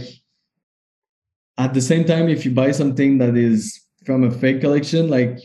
at 1.58 1.74
the 1.74 1.82
same 1.82 2.06
time 2.06 2.30
if 2.30 2.46
you 2.46 2.52
buy 2.52 2.72
something 2.72 3.18
that 3.20 3.38
is 3.38 3.80
from 4.06 4.24
a 4.24 4.32
fake 4.32 4.62
collection 4.62 5.10
like 5.10 5.38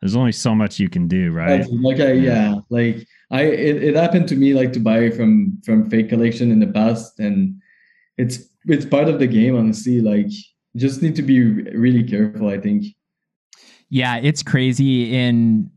there's 0.00 0.16
only 0.16 0.32
so 0.32 0.54
much 0.54 0.78
you 0.78 0.88
can 0.88 1.08
do 1.08 1.32
right? 1.32 1.66
Like 1.70 2.00
I, 2.00 2.12
yeah. 2.12 2.56
Like 2.70 3.06
i 3.30 3.42
it, 3.42 3.82
it 3.82 3.94
happened 3.96 4.28
to 4.28 4.36
me 4.36 4.54
like 4.54 4.72
to 4.74 4.80
buy 4.80 5.10
from 5.10 5.60
from 5.64 5.90
fake 5.90 6.08
collection 6.08 6.50
in 6.50 6.60
the 6.60 6.68
past 6.68 7.18
and 7.18 7.60
it's 8.16 8.48
it's 8.66 8.86
part 8.86 9.08
of 9.08 9.18
the 9.18 9.26
game 9.26 9.56
honestly. 9.56 10.00
Like 10.00 10.30
just 10.76 11.02
need 11.02 11.16
to 11.16 11.22
be 11.22 11.40
really 11.74 12.04
careful 12.04 12.48
i 12.48 12.58
think. 12.58 12.84
Yeah 13.90 14.16
it's 14.18 14.42
crazy 14.42 15.14
in 15.14 15.70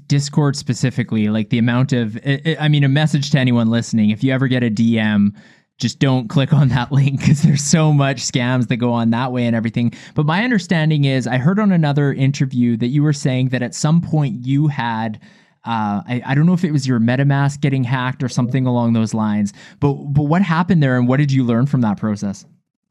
Discord 0.00 0.56
specifically, 0.56 1.28
like 1.28 1.50
the 1.50 1.58
amount 1.58 1.92
of, 1.92 2.18
I 2.58 2.68
mean, 2.68 2.84
a 2.84 2.88
message 2.88 3.30
to 3.30 3.38
anyone 3.38 3.70
listening: 3.70 4.10
if 4.10 4.22
you 4.22 4.32
ever 4.32 4.48
get 4.48 4.62
a 4.62 4.70
DM, 4.70 5.34
just 5.78 5.98
don't 5.98 6.28
click 6.28 6.52
on 6.52 6.68
that 6.68 6.92
link 6.92 7.20
because 7.20 7.42
there's 7.42 7.62
so 7.62 7.92
much 7.92 8.18
scams 8.18 8.68
that 8.68 8.76
go 8.76 8.92
on 8.92 9.10
that 9.10 9.32
way 9.32 9.46
and 9.46 9.54
everything. 9.56 9.92
But 10.14 10.26
my 10.26 10.44
understanding 10.44 11.04
is, 11.04 11.26
I 11.26 11.38
heard 11.38 11.58
on 11.58 11.72
another 11.72 12.12
interview 12.12 12.76
that 12.78 12.88
you 12.88 13.02
were 13.02 13.12
saying 13.12 13.48
that 13.50 13.62
at 13.62 13.74
some 13.74 14.00
point 14.00 14.46
you 14.46 14.68
had. 14.68 15.20
Uh, 15.64 16.02
I, 16.08 16.22
I 16.26 16.34
don't 16.34 16.46
know 16.46 16.54
if 16.54 16.64
it 16.64 16.72
was 16.72 16.88
your 16.88 16.98
MetaMask 16.98 17.60
getting 17.60 17.84
hacked 17.84 18.24
or 18.24 18.28
something 18.28 18.66
along 18.66 18.94
those 18.94 19.14
lines, 19.14 19.52
but 19.78 19.92
but 19.92 20.24
what 20.24 20.42
happened 20.42 20.82
there 20.82 20.98
and 20.98 21.06
what 21.06 21.18
did 21.18 21.30
you 21.30 21.44
learn 21.44 21.66
from 21.66 21.82
that 21.82 21.98
process? 21.98 22.44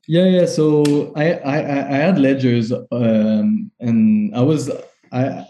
Yeah, 0.07 0.25
yeah. 0.25 0.45
So 0.45 1.11
I 1.17 1.33
I, 1.33 1.57
I 1.57 1.97
had 1.97 2.17
ledgers, 2.17 2.71
um, 2.71 3.69
and 3.81 4.33
I 4.33 4.41
was 4.41 4.71
I 5.11 5.45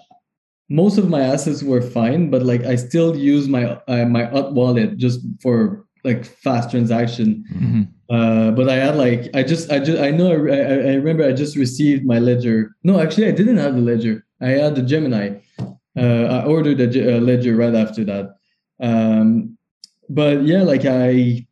most 0.71 0.97
of 0.97 1.09
my 1.09 1.21
assets 1.21 1.61
were 1.61 1.81
fine, 1.81 2.29
but 2.29 2.43
like 2.43 2.63
I 2.63 2.75
still 2.77 3.15
use 3.15 3.49
my 3.49 3.75
uh, 3.89 4.05
my 4.05 4.31
UT 4.31 4.53
wallet 4.53 4.97
just 4.97 5.19
for 5.41 5.85
like 6.05 6.23
fast 6.23 6.71
transaction. 6.71 7.43
Mm-hmm. 7.53 7.81
Uh, 8.09 8.51
but 8.51 8.69
I 8.69 8.75
had 8.75 8.95
like 8.95 9.29
I 9.35 9.43
just 9.43 9.69
I 9.69 9.79
just 9.79 10.01
I 10.01 10.11
know 10.11 10.31
I, 10.31 10.91
I 10.91 10.93
remember 10.95 11.25
I 11.25 11.33
just 11.33 11.57
received 11.57 12.05
my 12.05 12.19
ledger. 12.19 12.73
No, 12.83 13.01
actually 13.01 13.27
I 13.27 13.31
didn't 13.31 13.57
have 13.57 13.75
the 13.75 13.81
ledger. 13.81 14.25
I 14.39 14.51
had 14.51 14.75
the 14.75 14.81
Gemini. 14.81 15.39
Uh, 15.59 16.23
I 16.39 16.45
ordered 16.45 16.79
a, 16.79 17.17
a 17.17 17.19
ledger 17.19 17.55
right 17.55 17.75
after 17.75 18.05
that. 18.05 18.35
Um, 18.79 19.57
but 20.07 20.43
yeah, 20.43 20.63
like 20.63 20.85
I 20.85 21.45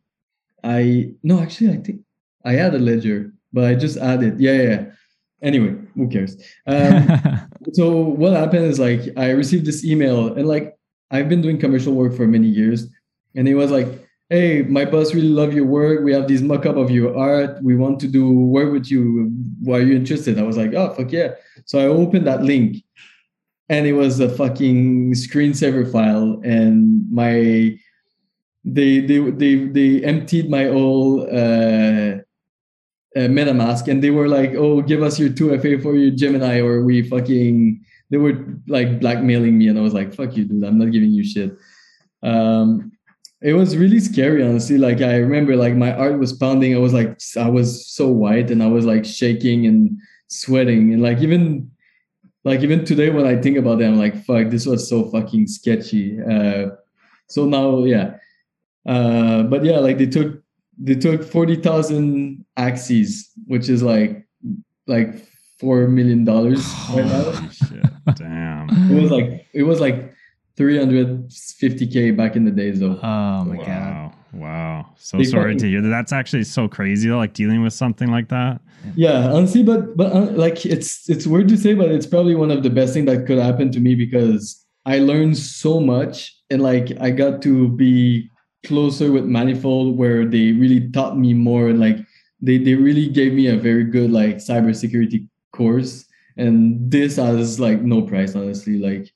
I 0.64 1.12
no 1.22 1.40
actually 1.40 1.72
I 1.72 1.76
think 1.76 2.00
I 2.46 2.52
had 2.52 2.74
a 2.74 2.78
ledger, 2.78 3.34
but 3.52 3.64
I 3.64 3.74
just 3.74 3.98
added. 3.98 4.40
Yeah, 4.40 4.52
yeah. 4.52 4.68
yeah. 4.70 4.84
Anyway, 5.42 5.76
who 5.94 6.08
cares? 6.08 6.36
Um, 6.66 7.48
so 7.72 7.90
what 8.00 8.32
happened 8.32 8.64
is 8.66 8.78
like 8.78 9.00
I 9.16 9.30
received 9.30 9.66
this 9.66 9.84
email 9.84 10.32
and 10.34 10.48
like 10.48 10.76
I've 11.10 11.28
been 11.28 11.42
doing 11.42 11.58
commercial 11.58 11.94
work 11.94 12.14
for 12.14 12.26
many 12.26 12.46
years, 12.46 12.86
and 13.34 13.48
it 13.48 13.54
was 13.54 13.70
like, 13.70 13.88
"Hey, 14.28 14.62
my 14.62 14.84
boss 14.84 15.14
really 15.14 15.28
love 15.28 15.52
your 15.52 15.66
work. 15.66 16.04
We 16.04 16.12
have 16.12 16.28
this 16.28 16.40
mock-up 16.40 16.76
of 16.76 16.90
your 16.90 17.16
art. 17.16 17.62
We 17.62 17.76
want 17.76 18.00
to 18.00 18.08
do 18.08 18.30
work 18.30 18.72
with 18.72 18.90
you. 18.90 19.30
Why 19.60 19.78
are 19.78 19.82
you 19.82 19.96
interested?" 19.96 20.38
I 20.38 20.42
was 20.42 20.56
like, 20.56 20.72
"Oh, 20.74 20.94
fuck 20.94 21.12
yeah!" 21.12 21.34
So 21.66 21.78
I 21.78 21.86
opened 21.86 22.26
that 22.26 22.42
link, 22.42 22.76
and 23.68 23.86
it 23.86 23.94
was 23.94 24.20
a 24.20 24.28
fucking 24.28 25.14
screensaver 25.14 25.90
file, 25.90 26.40
and 26.44 27.10
my 27.10 27.76
they 28.64 29.00
they 29.00 29.18
they 29.30 29.54
they 29.66 30.04
emptied 30.04 30.50
my 30.50 30.66
whole 30.66 31.22
uh, 31.22 32.18
uh, 33.16 33.20
MetaMask, 33.20 33.88
and 33.88 34.02
they 34.02 34.10
were 34.10 34.28
like, 34.28 34.54
"Oh, 34.54 34.82
give 34.82 35.02
us 35.02 35.18
your 35.18 35.30
two 35.30 35.56
FA 35.58 35.78
for 35.78 35.96
your 35.96 36.10
Gemini, 36.10 36.60
or 36.60 36.84
we 36.84 37.02
fucking." 37.02 37.84
They 38.10 38.16
were 38.16 38.44
like 38.66 39.00
blackmailing 39.00 39.56
me, 39.58 39.68
and 39.68 39.78
I 39.78 39.82
was 39.82 39.94
like, 39.94 40.14
"Fuck 40.14 40.36
you, 40.36 40.44
dude! 40.44 40.64
I'm 40.64 40.78
not 40.78 40.92
giving 40.92 41.10
you 41.10 41.24
shit." 41.24 41.56
Um, 42.22 42.92
it 43.42 43.54
was 43.54 43.76
really 43.76 44.00
scary, 44.00 44.42
honestly. 44.42 44.78
Like 44.78 45.00
I 45.00 45.16
remember, 45.16 45.56
like 45.56 45.74
my 45.74 45.90
heart 45.92 46.18
was 46.18 46.32
pounding. 46.32 46.74
I 46.74 46.78
was 46.78 46.92
like, 46.92 47.18
I 47.36 47.48
was 47.48 47.86
so 47.86 48.08
white, 48.08 48.50
and 48.50 48.62
I 48.62 48.66
was 48.66 48.84
like 48.84 49.04
shaking 49.04 49.66
and 49.66 49.98
sweating, 50.28 50.92
and 50.92 51.02
like 51.02 51.18
even, 51.18 51.70
like 52.44 52.60
even 52.60 52.84
today 52.84 53.10
when 53.10 53.26
I 53.26 53.40
think 53.40 53.56
about 53.56 53.80
it, 53.80 53.86
I'm 53.86 53.98
like, 53.98 54.24
"Fuck, 54.24 54.50
this 54.50 54.66
was 54.66 54.88
so 54.88 55.10
fucking 55.10 55.46
sketchy." 55.48 56.20
Uh, 56.20 56.70
so 57.28 57.46
now, 57.46 57.84
yeah, 57.84 58.16
uh, 58.86 59.44
but 59.44 59.64
yeah, 59.64 59.78
like 59.78 59.98
they 59.98 60.06
took 60.06 60.39
they 60.82 60.94
took 60.94 61.22
forty 61.22 61.56
thousand 61.56 62.44
AXS, 62.58 63.26
which 63.46 63.68
is 63.68 63.82
like 63.82 64.26
like 64.86 65.26
four 65.58 65.86
million 65.88 66.24
dollars 66.24 66.64
right 66.94 67.04
now. 67.04 67.48
shit. 67.50 67.84
Damn. 68.16 68.68
It 68.90 69.00
was 69.00 69.10
like 69.10 69.46
it 69.52 69.62
was 69.64 69.78
like 69.80 70.14
350k 70.58 72.16
back 72.16 72.36
in 72.36 72.44
the 72.44 72.50
days 72.50 72.80
though. 72.80 72.98
Oh 73.02 73.44
my 73.44 73.56
god. 73.56 73.66
wow. 73.66 74.14
Wow. 74.32 74.86
So 74.96 75.16
They 75.18 75.24
sorry 75.24 75.54
fucking- 75.54 75.58
to 75.58 75.68
hear 75.68 75.82
that. 75.82 75.88
That's 75.88 76.12
actually 76.12 76.44
so 76.44 76.68
crazy, 76.68 77.08
though, 77.08 77.16
like 77.16 77.32
dealing 77.34 77.62
with 77.62 77.72
something 77.72 78.10
like 78.10 78.28
that. 78.28 78.60
Yeah, 78.94 79.30
honestly, 79.32 79.62
but 79.64 79.96
but 79.96 80.12
uh, 80.12 80.30
like 80.32 80.64
it's 80.64 81.08
it's 81.10 81.26
weird 81.26 81.48
to 81.48 81.56
say, 81.56 81.74
but 81.74 81.90
it's 81.90 82.06
probably 82.06 82.34
one 82.36 82.50
of 82.50 82.62
the 82.62 82.70
best 82.70 82.94
things 82.94 83.06
that 83.06 83.26
could 83.26 83.38
happen 83.38 83.70
to 83.72 83.80
me 83.80 83.94
because 83.96 84.64
I 84.86 85.00
learned 85.00 85.36
so 85.36 85.80
much 85.80 86.34
and 86.48 86.62
like 86.62 86.92
I 87.00 87.10
got 87.10 87.42
to 87.42 87.68
be 87.68 88.29
closer 88.64 89.10
with 89.12 89.24
Manifold 89.24 89.96
where 89.96 90.24
they 90.26 90.52
really 90.52 90.90
taught 90.90 91.16
me 91.18 91.32
more 91.34 91.72
like 91.72 91.96
they 92.40 92.58
they 92.58 92.74
really 92.74 93.08
gave 93.08 93.32
me 93.32 93.46
a 93.48 93.56
very 93.56 93.84
good 93.84 94.10
like 94.10 94.36
cybersecurity 94.36 95.26
course 95.52 96.04
and 96.36 96.90
this 96.90 97.16
has 97.16 97.58
like 97.58 97.80
no 97.82 98.02
price 98.02 98.34
honestly 98.36 98.78
like 98.78 99.10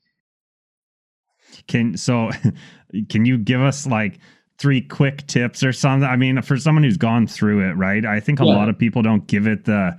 Can 1.67 1.97
so 1.97 2.31
can 3.09 3.25
you 3.25 3.39
give 3.39 3.61
us 3.61 3.87
like 3.87 4.19
three 4.59 4.81
quick 4.81 5.27
tips 5.27 5.65
or 5.65 5.73
something? 5.73 6.09
I 6.09 6.15
mean, 6.17 6.41
for 6.41 6.57
someone 6.57 6.85
who's 6.85 6.97
gone 6.97 7.27
through 7.27 7.69
it, 7.69 7.73
right? 7.75 8.05
I 8.07 8.21
think 8.21 8.39
a 8.41 8.45
Yeah. 8.45 8.55
lot 8.55 8.69
of 8.69 8.79
people 8.79 9.03
don't 9.03 9.27
give 9.27 9.49
it 9.49 9.65
the 9.65 9.97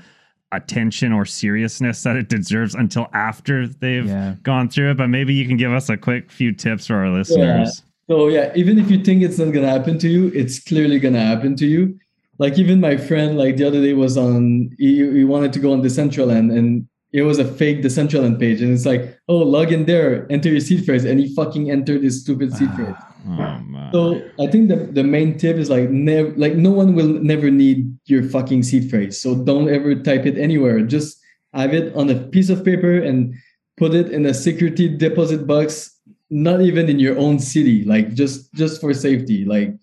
attention 0.54 1.12
or 1.12 1.26
seriousness 1.26 2.04
that 2.04 2.16
it 2.16 2.30
deserves 2.30 2.74
until 2.74 3.08
after 3.14 3.68
they've 3.68 4.06
Yeah. 4.08 4.36
gone 4.44 4.70
through 4.70 4.92
it. 4.92 4.98
But 4.98 5.08
maybe 5.10 5.34
you 5.34 5.46
can 5.46 5.58
give 5.58 5.74
us 5.74 5.90
a 5.90 5.98
quick 5.98 6.32
few 6.32 6.54
tips 6.54 6.88
for 6.88 6.96
our 6.96 7.10
listeners. 7.10 7.84
So 8.10 8.28
yeah, 8.28 8.52
even 8.56 8.78
if 8.78 8.90
you 8.92 9.04
think 9.04 9.24
it's 9.24 9.38
not 9.38 9.52
gonna 9.52 9.70
happen 9.70 9.98
to 10.00 10.10
you, 10.10 10.32
it's 10.34 10.64
clearly 10.64 11.00
gonna 11.00 11.22
happen 11.22 11.56
to 11.58 11.66
you. 11.66 12.00
Like 12.38 12.60
even 12.60 12.80
my 12.80 12.98
friend, 12.98 13.38
like 13.38 13.58
the 13.58 13.66
other 13.66 13.82
day 13.82 13.94
was 13.94 14.18
on, 14.18 14.70
he, 14.78 14.98
he 14.98 15.24
wanted 15.24 15.54
to 15.54 15.60
go 15.60 15.72
on 15.72 15.82
Decentraland 15.82 16.56
and 16.56 16.88
it 17.16 17.22
was 17.22 17.40
a 17.40 17.46
fake 17.46 17.82
Decentraland 17.82 18.42
page, 18.42 18.62
and 18.62 18.74
it's 18.74 18.86
like, 18.86 19.18
oh, 19.30 19.38
log 19.38 19.72
in 19.72 19.86
there, 19.86 20.30
enter 20.30 20.50
your 20.50 20.60
seed 20.60 20.86
phrase, 20.86 21.06
and 21.06 21.18
he 21.18 21.34
fucking 21.34 21.72
entered 21.72 22.04
his 22.04 22.22
stupid 22.22 22.54
seed 22.54 22.68
ah, 22.74 22.76
phrase. 22.76 22.96
Oh 23.26 23.60
man. 23.64 23.94
So 23.94 24.22
I 24.38 24.48
think 24.48 24.68
the, 24.68 24.76
the 24.76 25.04
main 25.04 25.38
tip 25.38 25.56
is 25.56 25.70
like 25.70 25.90
never 25.90 26.32
like 26.36 26.56
no 26.56 26.72
one 26.72 26.94
will 26.94 27.08
never 27.08 27.50
need 27.50 27.98
your 28.06 28.22
fucking 28.22 28.64
seed 28.64 28.90
phrase. 28.90 29.22
So 29.22 29.34
don't 29.34 29.70
ever 29.70 29.96
type 29.96 30.26
it 30.26 30.38
anywhere. 30.38 30.82
Just 30.82 31.18
have 31.54 31.74
it 31.74 31.96
on 31.96 32.10
a 32.10 32.16
piece 32.16 32.50
of 32.50 32.66
paper 32.66 33.00
and 33.00 33.34
put 33.78 33.94
it 33.96 34.12
in 34.12 34.26
a 34.26 34.34
security 34.34 34.90
deposit 34.90 35.48
box, 35.48 35.95
not 36.30 36.62
even 36.62 36.90
in 36.90 37.00
your 37.00 37.18
own 37.18 37.40
city, 37.40 37.84
like 37.86 38.14
just 38.14 38.54
just 38.54 38.82
for 38.82 38.94
safety. 38.94 39.46
Like 39.46 39.74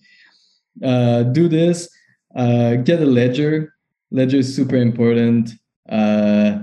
uh 0.83 1.23
do 1.25 1.49
this, 1.49 1.89
uh 2.35 2.77
get 2.77 3.01
a 3.01 3.07
ledger. 3.07 3.75
Ledger 4.11 4.39
is 4.39 4.55
super 4.55 4.77
important. 4.77 5.51
Uh 5.89 6.59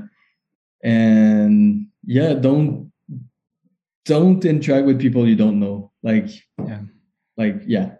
and 0.83 1.87
yeah, 2.05 2.33
don't 2.33 2.91
don't 4.05 4.43
interact 4.45 4.85
with 4.85 4.99
people 4.99 5.27
you 5.27 5.35
don't 5.35 5.59
know. 5.59 5.91
Like 6.03 6.27
Yeah. 6.57 6.81
like 7.37 7.61
yeah 7.65 7.91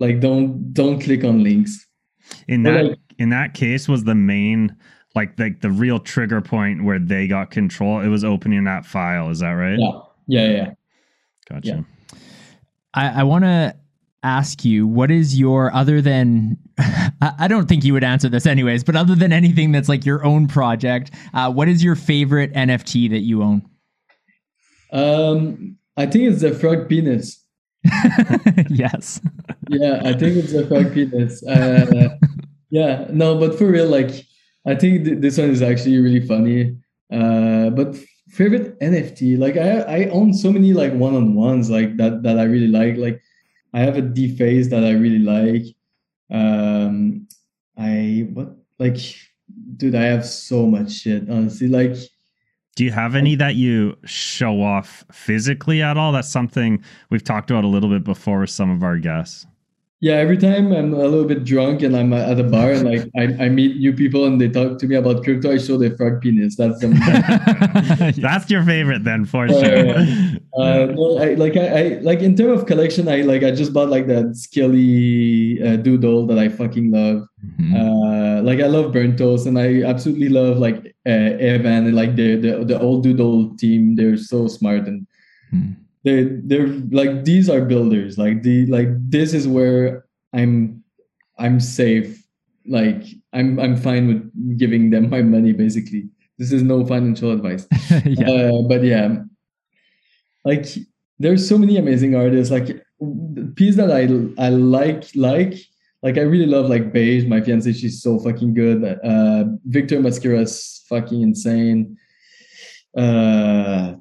like 0.00 0.20
don't 0.20 0.72
don't 0.74 1.00
click 1.00 1.24
on 1.24 1.42
links 1.42 1.86
in 2.48 2.62
But, 2.62 2.72
that 2.72 2.84
like- 2.84 2.98
in 3.18 3.30
that 3.30 3.54
case 3.54 3.88
was 3.88 4.04
the 4.04 4.14
main 4.14 4.74
like 5.14 5.38
like 5.38 5.60
the 5.60 5.70
real 5.70 6.00
trigger 6.00 6.40
point 6.40 6.82
where 6.84 6.98
they 6.98 7.28
got 7.28 7.50
control. 7.50 8.00
It 8.00 8.08
was 8.08 8.24
opening 8.24 8.64
that 8.64 8.84
file. 8.84 9.30
Is 9.30 9.38
that 9.40 9.52
right? 9.52 9.78
yeah 9.78 10.00
yeah 10.26 10.50
yeah 10.50 10.70
Gotcha. 11.48 11.84
Yeah. 12.12 12.18
I, 12.94 13.20
I 13.20 13.22
want 13.24 13.44
to 13.44 13.76
ask 14.22 14.64
you, 14.64 14.86
what 14.86 15.10
is 15.10 15.38
your 15.38 15.74
other 15.74 16.00
than? 16.00 16.56
I, 16.78 17.32
I 17.40 17.48
don't 17.48 17.68
think 17.68 17.84
you 17.84 17.92
would 17.92 18.04
answer 18.04 18.28
this 18.28 18.46
anyways, 18.46 18.84
but 18.84 18.96
other 18.96 19.14
than 19.14 19.32
anything 19.32 19.72
that's 19.72 19.88
like 19.88 20.04
your 20.06 20.24
own 20.24 20.46
project, 20.48 21.10
uh, 21.34 21.50
what 21.52 21.68
is 21.68 21.82
your 21.84 21.94
favorite 21.94 22.52
NFT 22.54 23.10
that 23.10 23.20
you 23.20 23.42
own? 23.42 23.68
um 24.94 25.76
i 25.96 26.06
think 26.06 26.30
it's 26.30 26.40
the 26.40 26.54
frog 26.54 26.88
penis 26.88 27.44
yes. 28.70 29.20
yeah 29.68 30.00
i 30.04 30.12
think 30.12 30.36
it's 30.36 30.52
the 30.52 30.64
frog 30.68 30.94
penis 30.94 31.44
uh 31.46 32.08
yeah 32.70 33.06
no 33.10 33.36
but 33.36 33.58
for 33.58 33.66
real 33.66 33.88
like 33.88 34.24
i 34.66 34.74
think 34.74 35.04
th- 35.04 35.18
this 35.18 35.36
one 35.36 35.50
is 35.50 35.60
actually 35.60 35.98
really 35.98 36.24
funny 36.24 36.76
uh 37.12 37.68
but 37.70 37.96
favorite 38.28 38.78
nft 38.80 39.38
like 39.38 39.56
i 39.56 39.80
i 39.80 40.04
own 40.06 40.32
so 40.32 40.50
many 40.50 40.72
like 40.72 40.92
one-on-ones 40.94 41.70
like 41.70 41.96
that 41.96 42.22
that 42.22 42.38
i 42.38 42.44
really 42.44 42.68
like 42.68 42.96
like 42.96 43.22
i 43.74 43.80
have 43.80 43.96
a 43.96 44.02
deface 44.02 44.68
that 44.68 44.82
i 44.82 44.90
really 44.90 45.18
like 45.18 45.62
um 46.30 47.26
i 47.78 48.26
what 48.32 48.56
like 48.78 48.96
dude 49.76 49.94
i 49.94 50.02
have 50.02 50.24
so 50.24 50.66
much 50.66 50.90
shit 50.90 51.28
honestly 51.28 51.68
like 51.68 51.94
Do 52.76 52.84
you 52.84 52.90
have 52.90 53.14
any 53.14 53.36
that 53.36 53.54
you 53.54 53.96
show 54.04 54.62
off 54.62 55.04
physically 55.12 55.80
at 55.80 55.96
all? 55.96 56.10
That's 56.10 56.28
something 56.28 56.82
we've 57.10 57.22
talked 57.22 57.50
about 57.50 57.62
a 57.62 57.68
little 57.68 57.88
bit 57.88 58.02
before 58.02 58.40
with 58.40 58.50
some 58.50 58.68
of 58.68 58.82
our 58.82 58.98
guests. 58.98 59.46
Yeah, 60.00 60.14
every 60.16 60.36
time 60.36 60.70
I'm 60.72 60.92
a 60.92 60.98
little 60.98 61.24
bit 61.24 61.44
drunk 61.44 61.80
and 61.82 61.96
I'm 61.96 62.12
at 62.12 62.38
a 62.38 62.44
bar 62.44 62.72
and 62.72 62.84
like 62.84 63.08
I, 63.16 63.44
I 63.46 63.48
meet 63.48 63.78
new 63.78 63.92
people 63.92 64.26
and 64.26 64.38
they 64.38 64.48
talk 64.50 64.78
to 64.80 64.86
me 64.86 64.96
about 64.96 65.24
crypto, 65.24 65.52
I 65.52 65.58
show 65.58 65.78
their 65.78 65.96
frog 65.96 66.20
penis. 66.20 66.56
That's 66.56 66.78
the 66.80 66.88
That's 68.20 68.50
your 68.50 68.62
favorite 68.64 69.04
then 69.04 69.24
for 69.24 69.46
Yeah, 69.48 69.54
sure. 69.64 69.96
uh, 70.60 70.86
no, 70.92 71.18
I, 71.18 71.34
like 71.34 71.56
I, 71.56 71.66
I 71.68 71.82
like 72.00 72.20
in 72.20 72.36
terms 72.36 72.60
of 72.60 72.66
collection, 72.66 73.08
I 73.08 73.22
like 73.22 73.42
I 73.44 73.50
just 73.50 73.72
bought 73.72 73.88
like 73.88 74.06
that 74.08 74.36
Skelly 74.36 75.62
uh, 75.62 75.76
doodle 75.76 76.26
that 76.26 76.38
I 76.38 76.48
fucking 76.50 76.90
love. 76.90 77.26
Mhm. 77.44 77.72
Uh, 77.72 78.42
like 78.42 78.60
I 78.60 78.66
love 78.66 78.92
Burnt 78.92 79.16
Toast 79.16 79.46
and 79.46 79.58
I 79.58 79.84
absolutely 79.84 80.28
love 80.28 80.58
like 80.58 80.94
uh, 81.06 81.10
Evan 81.40 81.86
and 81.86 81.94
like 81.94 82.14
the, 82.16 82.36
the 82.36 82.64
the 82.64 82.78
old 82.80 83.04
doodle 83.04 83.56
team. 83.56 83.96
They're 83.96 84.16
so 84.18 84.48
smart 84.48 84.86
and 84.86 85.06
Hmm. 85.50 85.72
They 86.04 86.24
they're 86.44 86.68
like 86.90 87.24
these 87.24 87.48
are 87.48 87.62
builders. 87.64 88.18
Like 88.18 88.42
the 88.42 88.66
like 88.66 88.88
this 89.08 89.32
is 89.32 89.48
where 89.48 90.04
i'm 90.34 90.84
i'm 91.38 91.60
safe. 91.60 92.22
Like 92.66 93.02
i'm 93.32 93.58
i'm 93.58 93.76
fine 93.76 94.08
with 94.08 94.58
giving 94.58 94.90
them 94.90 95.08
my 95.10 95.22
money 95.22 95.52
basically. 95.52 96.08
This 96.38 96.52
is 96.52 96.62
no 96.62 96.84
financial 96.84 97.30
advice. 97.32 97.66
Yeah. 98.04 98.30
uh, 98.30 98.62
but 98.68 98.82
yeah. 98.84 99.16
Like 100.44 100.66
there's 101.18 101.48
so 101.48 101.56
many 101.56 101.78
amazing 101.78 102.14
artists. 102.14 102.52
Like 102.52 102.84
the 103.00 103.52
piece 103.56 103.76
that 103.76 103.90
i 103.90 104.02
i 104.42 104.48
like 104.48 105.04
like 105.14 105.54
like 106.02 106.16
i 106.16 106.20
really 106.22 106.46
love 106.46 106.68
like 106.70 106.92
beige 106.92 107.26
my 107.26 107.40
fiance 107.40 107.72
she's 107.72 108.02
so 108.02 108.18
fucking 108.18 108.52
good. 108.54 108.84
Uh 108.84 109.44
victor 109.66 110.00
Mosquera's 110.00 110.84
fucking 110.88 111.22
insane. 111.22 111.96
Uh 112.96 113.94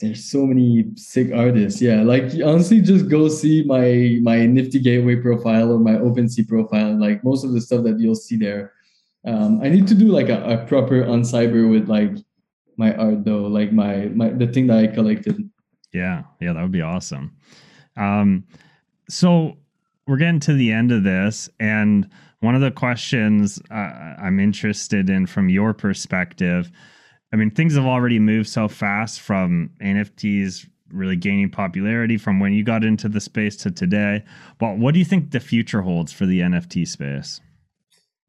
there's 0.00 0.24
so 0.24 0.46
many 0.46 0.86
sick 0.96 1.32
artists. 1.32 1.80
Yeah, 1.80 2.02
like 2.02 2.24
honestly, 2.44 2.80
just 2.80 3.08
go 3.08 3.28
see 3.28 3.64
my 3.64 4.18
my 4.22 4.46
Nifty 4.46 4.80
Gateway 4.80 5.16
profile 5.16 5.72
or 5.72 5.78
my 5.78 5.92
OpenSea 5.92 6.48
profile. 6.48 6.98
Like 6.98 7.22
most 7.24 7.44
of 7.44 7.52
the 7.52 7.60
stuff 7.60 7.84
that 7.84 7.98
you'll 7.98 8.14
see 8.14 8.36
there. 8.36 8.72
Um, 9.26 9.60
I 9.62 9.68
need 9.70 9.86
to 9.88 9.94
do 9.94 10.08
like 10.08 10.28
a, 10.28 10.44
a 10.44 10.66
proper 10.66 11.02
Uncyber 11.02 11.70
with 11.70 11.88
like 11.88 12.12
my 12.76 12.94
art 12.96 13.24
though, 13.24 13.42
like 13.42 13.72
my 13.72 14.06
my 14.14 14.30
the 14.30 14.46
thing 14.46 14.66
that 14.66 14.78
I 14.78 14.86
collected. 14.88 15.48
Yeah, 15.92 16.24
yeah, 16.40 16.52
that 16.52 16.62
would 16.62 16.72
be 16.72 16.82
awesome. 16.82 17.36
Um, 17.96 18.44
so 19.08 19.56
we're 20.06 20.16
getting 20.16 20.40
to 20.40 20.52
the 20.52 20.72
end 20.72 20.90
of 20.90 21.04
this, 21.04 21.48
and 21.60 22.08
one 22.40 22.54
of 22.54 22.60
the 22.60 22.72
questions 22.72 23.60
uh, 23.70 23.74
I'm 23.74 24.40
interested 24.40 25.08
in 25.08 25.26
from 25.26 25.48
your 25.48 25.72
perspective 25.72 26.70
I 27.34 27.36
mean, 27.36 27.50
things 27.50 27.74
have 27.74 27.84
already 27.84 28.20
moved 28.20 28.48
so 28.48 28.68
fast 28.68 29.20
from 29.20 29.68
NFTs 29.80 30.68
really 30.92 31.16
gaining 31.16 31.50
popularity 31.50 32.16
from 32.16 32.38
when 32.38 32.52
you 32.52 32.62
got 32.62 32.84
into 32.84 33.08
the 33.08 33.20
space 33.20 33.56
to 33.56 33.72
today. 33.72 34.22
But 34.60 34.78
what 34.78 34.94
do 34.94 35.00
you 35.00 35.04
think 35.04 35.32
the 35.32 35.40
future 35.40 35.82
holds 35.82 36.12
for 36.12 36.26
the 36.26 36.38
NFT 36.38 36.86
space? 36.86 37.40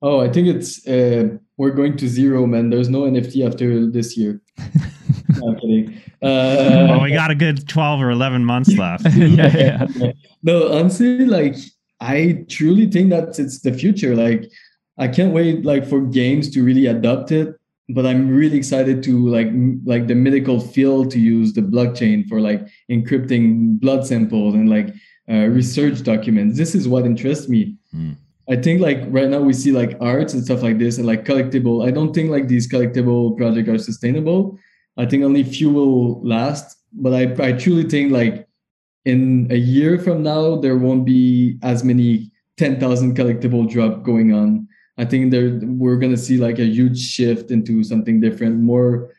Oh, 0.02 0.22
I 0.22 0.30
think 0.32 0.48
it's 0.48 0.88
uh, 0.88 1.38
we're 1.56 1.70
going 1.70 1.98
to 1.98 2.08
zero, 2.08 2.48
man. 2.48 2.72
There's 2.72 2.90
no 2.90 3.02
NFT 3.02 3.46
after 3.46 3.86
this 3.86 4.18
year. 4.18 4.42
no, 4.58 5.50
I'm 5.50 5.60
kidding. 5.60 6.02
Uh, 6.24 6.90
well, 6.90 7.02
we 7.02 7.12
got 7.12 7.30
a 7.30 7.36
good 7.36 7.70
twelve 7.70 8.02
or 8.02 8.10
eleven 8.10 8.44
months 8.44 8.74
left. 8.76 9.06
yeah, 9.16 9.86
yeah. 9.96 10.12
No, 10.42 10.74
honestly, 10.74 11.26
like 11.26 11.58
I 12.02 12.44
truly 12.50 12.90
think 12.90 13.12
that 13.12 13.38
it's 13.38 13.62
the 13.62 13.72
future. 13.72 14.16
Like 14.16 14.50
I 14.98 15.08
can't 15.10 15.32
wait, 15.32 15.64
like 15.64 15.86
for 15.86 16.02
games 16.02 16.50
to 16.56 16.64
really 16.64 16.88
adopt 16.88 17.32
it 17.32 17.56
but 17.90 18.06
I'm 18.06 18.30
really 18.30 18.58
excited 18.58 19.04
to 19.04 19.28
like 19.28 19.50
like 19.86 20.08
the 20.08 20.16
medical 20.16 20.60
field 20.60 21.12
to 21.12 21.20
use 21.20 21.54
the 21.54 21.62
blockchain 21.62 22.28
for 22.28 22.42
like 22.42 22.68
encrypting 22.90 23.80
blood 23.80 24.06
samples 24.08 24.56
and 24.56 24.70
like 24.70 24.94
uh, 25.30 25.48
research 25.48 26.04
documents. 26.04 26.58
This 26.58 26.74
is 26.74 26.88
what 26.88 27.06
interests 27.06 27.48
me. 27.48 27.76
Mm. 27.96 28.18
I 28.50 28.56
think 28.56 28.82
like 28.82 29.00
right 29.08 29.30
now 29.30 29.40
we 29.40 29.54
see 29.54 29.72
like 29.72 29.98
arts 30.00 30.34
and 30.34 30.44
stuff 30.44 30.62
like 30.64 30.78
this 30.78 30.98
and 30.98 31.06
like 31.06 31.26
collectible. 31.26 31.86
I 31.86 31.92
don't 31.92 32.14
think 32.14 32.32
like 32.32 32.48
these 32.48 32.72
collectible 32.72 33.38
projects 33.38 33.70
are 33.70 33.78
sustainable. 33.78 34.58
I 34.98 35.06
think 35.06 35.24
only 35.24 35.44
few 35.44 35.70
will 35.72 36.24
last. 36.24 36.78
But 36.94 37.14
I 37.14 37.50
I 37.50 37.52
truly 37.54 37.84
think 37.84 38.12
like 38.12 38.48
in 39.04 39.48
a 39.52 39.58
year 39.58 40.00
from 40.00 40.24
now 40.24 40.56
there 40.56 40.78
won't 40.78 41.06
be 41.06 41.60
as 41.62 41.84
many 41.84 42.32
ten 42.58 42.80
thousand 42.80 43.16
collectible 43.16 43.70
drop 43.70 44.02
going 44.04 44.34
on 44.34 44.68
I 44.98 45.06
think 45.06 45.32
there 45.32 45.60
we're 45.62 45.98
gonna 45.98 46.18
see 46.18 46.38
like 46.38 46.60
a 46.60 46.66
huge 46.66 47.00
shift 47.00 47.52
into 47.52 47.84
something 47.84 48.22
different, 48.22 48.60
more 48.60 49.12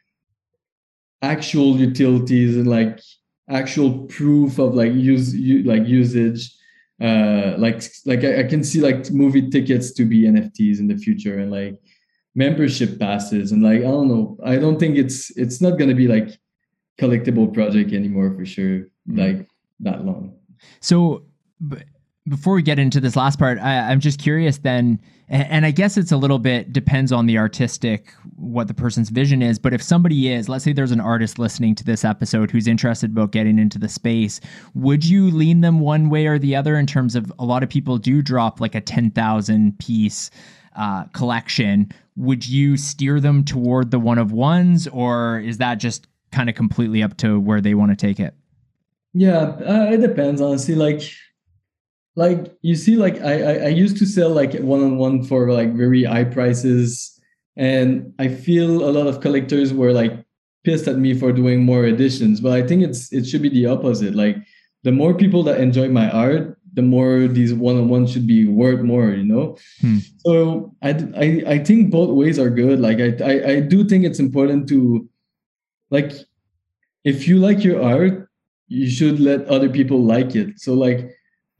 actual 1.22 1.76
utilities 1.76 2.56
and 2.56 2.66
like 2.66 3.00
actual 3.48 4.06
proof 4.06 4.58
of 4.58 4.74
like 4.74 4.92
use 4.92 5.34
like 5.64 5.86
usage. 5.86 6.52
Uh, 7.00 7.54
like 7.58 7.82
like 8.06 8.24
I, 8.24 8.40
I 8.40 8.42
can 8.44 8.64
see 8.64 8.80
like 8.80 9.10
movie 9.10 9.50
tickets 9.50 9.92
to 9.92 10.06
be 10.06 10.22
NFTs 10.22 10.78
in 10.78 10.86
the 10.88 10.96
future 10.96 11.38
and 11.38 11.50
like 11.50 11.78
membership 12.34 12.98
passes 12.98 13.52
and 13.52 13.62
like 13.62 13.80
I 13.80 13.90
don't 13.90 14.08
know. 14.08 14.38
I 14.42 14.56
don't 14.56 14.78
think 14.78 14.96
it's 14.96 15.30
it's 15.36 15.60
not 15.60 15.78
gonna 15.78 15.94
be 15.94 16.08
like 16.08 16.38
collectible 16.98 17.52
project 17.52 17.92
anymore 17.92 18.34
for 18.34 18.46
sure. 18.46 18.88
Mm-hmm. 19.08 19.18
Like 19.18 19.48
that 19.80 20.04
long. 20.04 20.38
So. 20.80 21.24
But 21.58 21.84
before 22.28 22.54
we 22.54 22.62
get 22.62 22.78
into 22.78 23.00
this 23.00 23.14
last 23.14 23.38
part, 23.38 23.58
I, 23.58 23.92
am 23.92 24.00
just 24.00 24.18
curious 24.18 24.58
then, 24.58 25.00
and, 25.28 25.64
I 25.64 25.70
guess 25.70 25.96
it's 25.96 26.10
a 26.10 26.16
little 26.16 26.38
bit 26.38 26.72
depends 26.72 27.12
on 27.12 27.26
the 27.26 27.38
artistic, 27.38 28.12
what 28.36 28.66
the 28.66 28.74
person's 28.74 29.10
vision 29.10 29.42
is. 29.42 29.58
But 29.58 29.72
if 29.72 29.82
somebody 29.82 30.32
is, 30.32 30.48
let's 30.48 30.64
say 30.64 30.72
there's 30.72 30.92
an 30.92 31.00
artist 31.00 31.38
listening 31.38 31.74
to 31.76 31.84
this 31.84 32.04
episode 32.04 32.50
who's 32.50 32.66
interested 32.66 33.12
about 33.12 33.30
getting 33.30 33.58
into 33.58 33.78
the 33.78 33.88
space, 33.88 34.40
would 34.74 35.04
you 35.04 35.30
lean 35.30 35.60
them 35.60 35.78
one 35.78 36.10
way 36.10 36.26
or 36.26 36.38
the 36.38 36.56
other 36.56 36.76
in 36.76 36.86
terms 36.86 37.14
of 37.14 37.32
a 37.38 37.44
lot 37.44 37.62
of 37.62 37.68
people 37.68 37.96
do 37.96 38.22
drop 38.22 38.60
like 38.60 38.74
a 38.74 38.80
10,000 38.80 39.78
piece 39.78 40.30
uh, 40.74 41.04
collection? 41.12 41.92
Would 42.16 42.48
you 42.48 42.76
steer 42.76 43.20
them 43.20 43.44
toward 43.44 43.92
the 43.92 44.00
one 44.00 44.18
of 44.18 44.32
ones, 44.32 44.88
or 44.88 45.40
is 45.40 45.58
that 45.58 45.76
just 45.76 46.08
kind 46.32 46.48
of 46.48 46.56
completely 46.56 47.02
up 47.02 47.16
to 47.18 47.38
where 47.38 47.60
they 47.60 47.74
want 47.74 47.92
to 47.92 47.96
take 47.96 48.18
it? 48.18 48.34
Yeah, 49.14 49.38
uh, 49.38 49.90
it 49.92 49.98
depends, 49.98 50.40
honestly. 50.40 50.74
Like, 50.74 51.02
like 52.16 52.56
you 52.62 52.74
see 52.74 52.96
like 52.96 53.20
I, 53.20 53.42
I 53.42 53.54
i 53.66 53.68
used 53.68 53.98
to 53.98 54.06
sell 54.06 54.30
like 54.30 54.54
one-on-one 54.54 55.24
for 55.24 55.52
like 55.52 55.74
very 55.74 56.02
high 56.02 56.24
prices 56.24 57.12
and 57.56 58.12
i 58.18 58.26
feel 58.26 58.88
a 58.88 58.90
lot 58.90 59.06
of 59.06 59.20
collectors 59.20 59.72
were 59.72 59.92
like 59.92 60.12
pissed 60.64 60.88
at 60.88 60.96
me 60.98 61.14
for 61.14 61.30
doing 61.30 61.62
more 61.62 61.84
editions 61.84 62.40
but 62.40 62.52
i 62.52 62.66
think 62.66 62.82
it's 62.82 63.12
it 63.12 63.24
should 63.24 63.42
be 63.42 63.48
the 63.48 63.66
opposite. 63.66 64.14
Like 64.14 64.36
the 64.82 64.92
more 64.92 65.14
people 65.14 65.42
that 65.44 65.60
enjoy 65.60 65.88
my 65.88 66.10
art 66.10 66.58
the 66.72 66.82
more 66.82 67.26
these 67.26 67.54
one-on-one 67.54 68.06
should 68.06 68.26
be 68.26 68.46
worth 68.46 68.80
more 68.80 69.10
you 69.10 69.24
know? 69.24 69.56
Hmm. 69.80 69.98
so 70.18 70.74
I, 70.82 70.90
I 71.16 71.26
i 71.54 71.58
think 71.58 71.90
both 71.90 72.10
ways 72.10 72.38
are 72.38 72.50
good. 72.50 72.80
Like 72.80 72.98
I, 72.98 73.10
I 73.32 73.34
i 73.54 73.60
do 73.60 73.84
think 73.84 74.04
it's 74.04 74.18
important 74.18 74.68
to 74.70 75.08
like 75.90 76.12
if 77.04 77.28
you 77.28 77.38
like 77.38 77.62
your 77.62 77.82
art 77.82 78.28
you 78.68 78.90
should 78.90 79.20
let 79.20 79.46
other 79.46 79.68
people 79.68 80.02
like 80.02 80.34
it. 80.34 80.58
So 80.58 80.74
like 80.74 81.10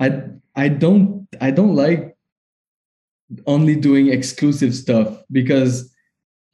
I 0.01 0.23
I 0.57 0.69
don't 0.69 1.29
I 1.41 1.51
don't 1.51 1.77
like 1.77 2.17
only 3.47 3.77
doing 3.77 4.09
exclusive 4.09 4.75
stuff 4.75 5.23
because 5.31 5.93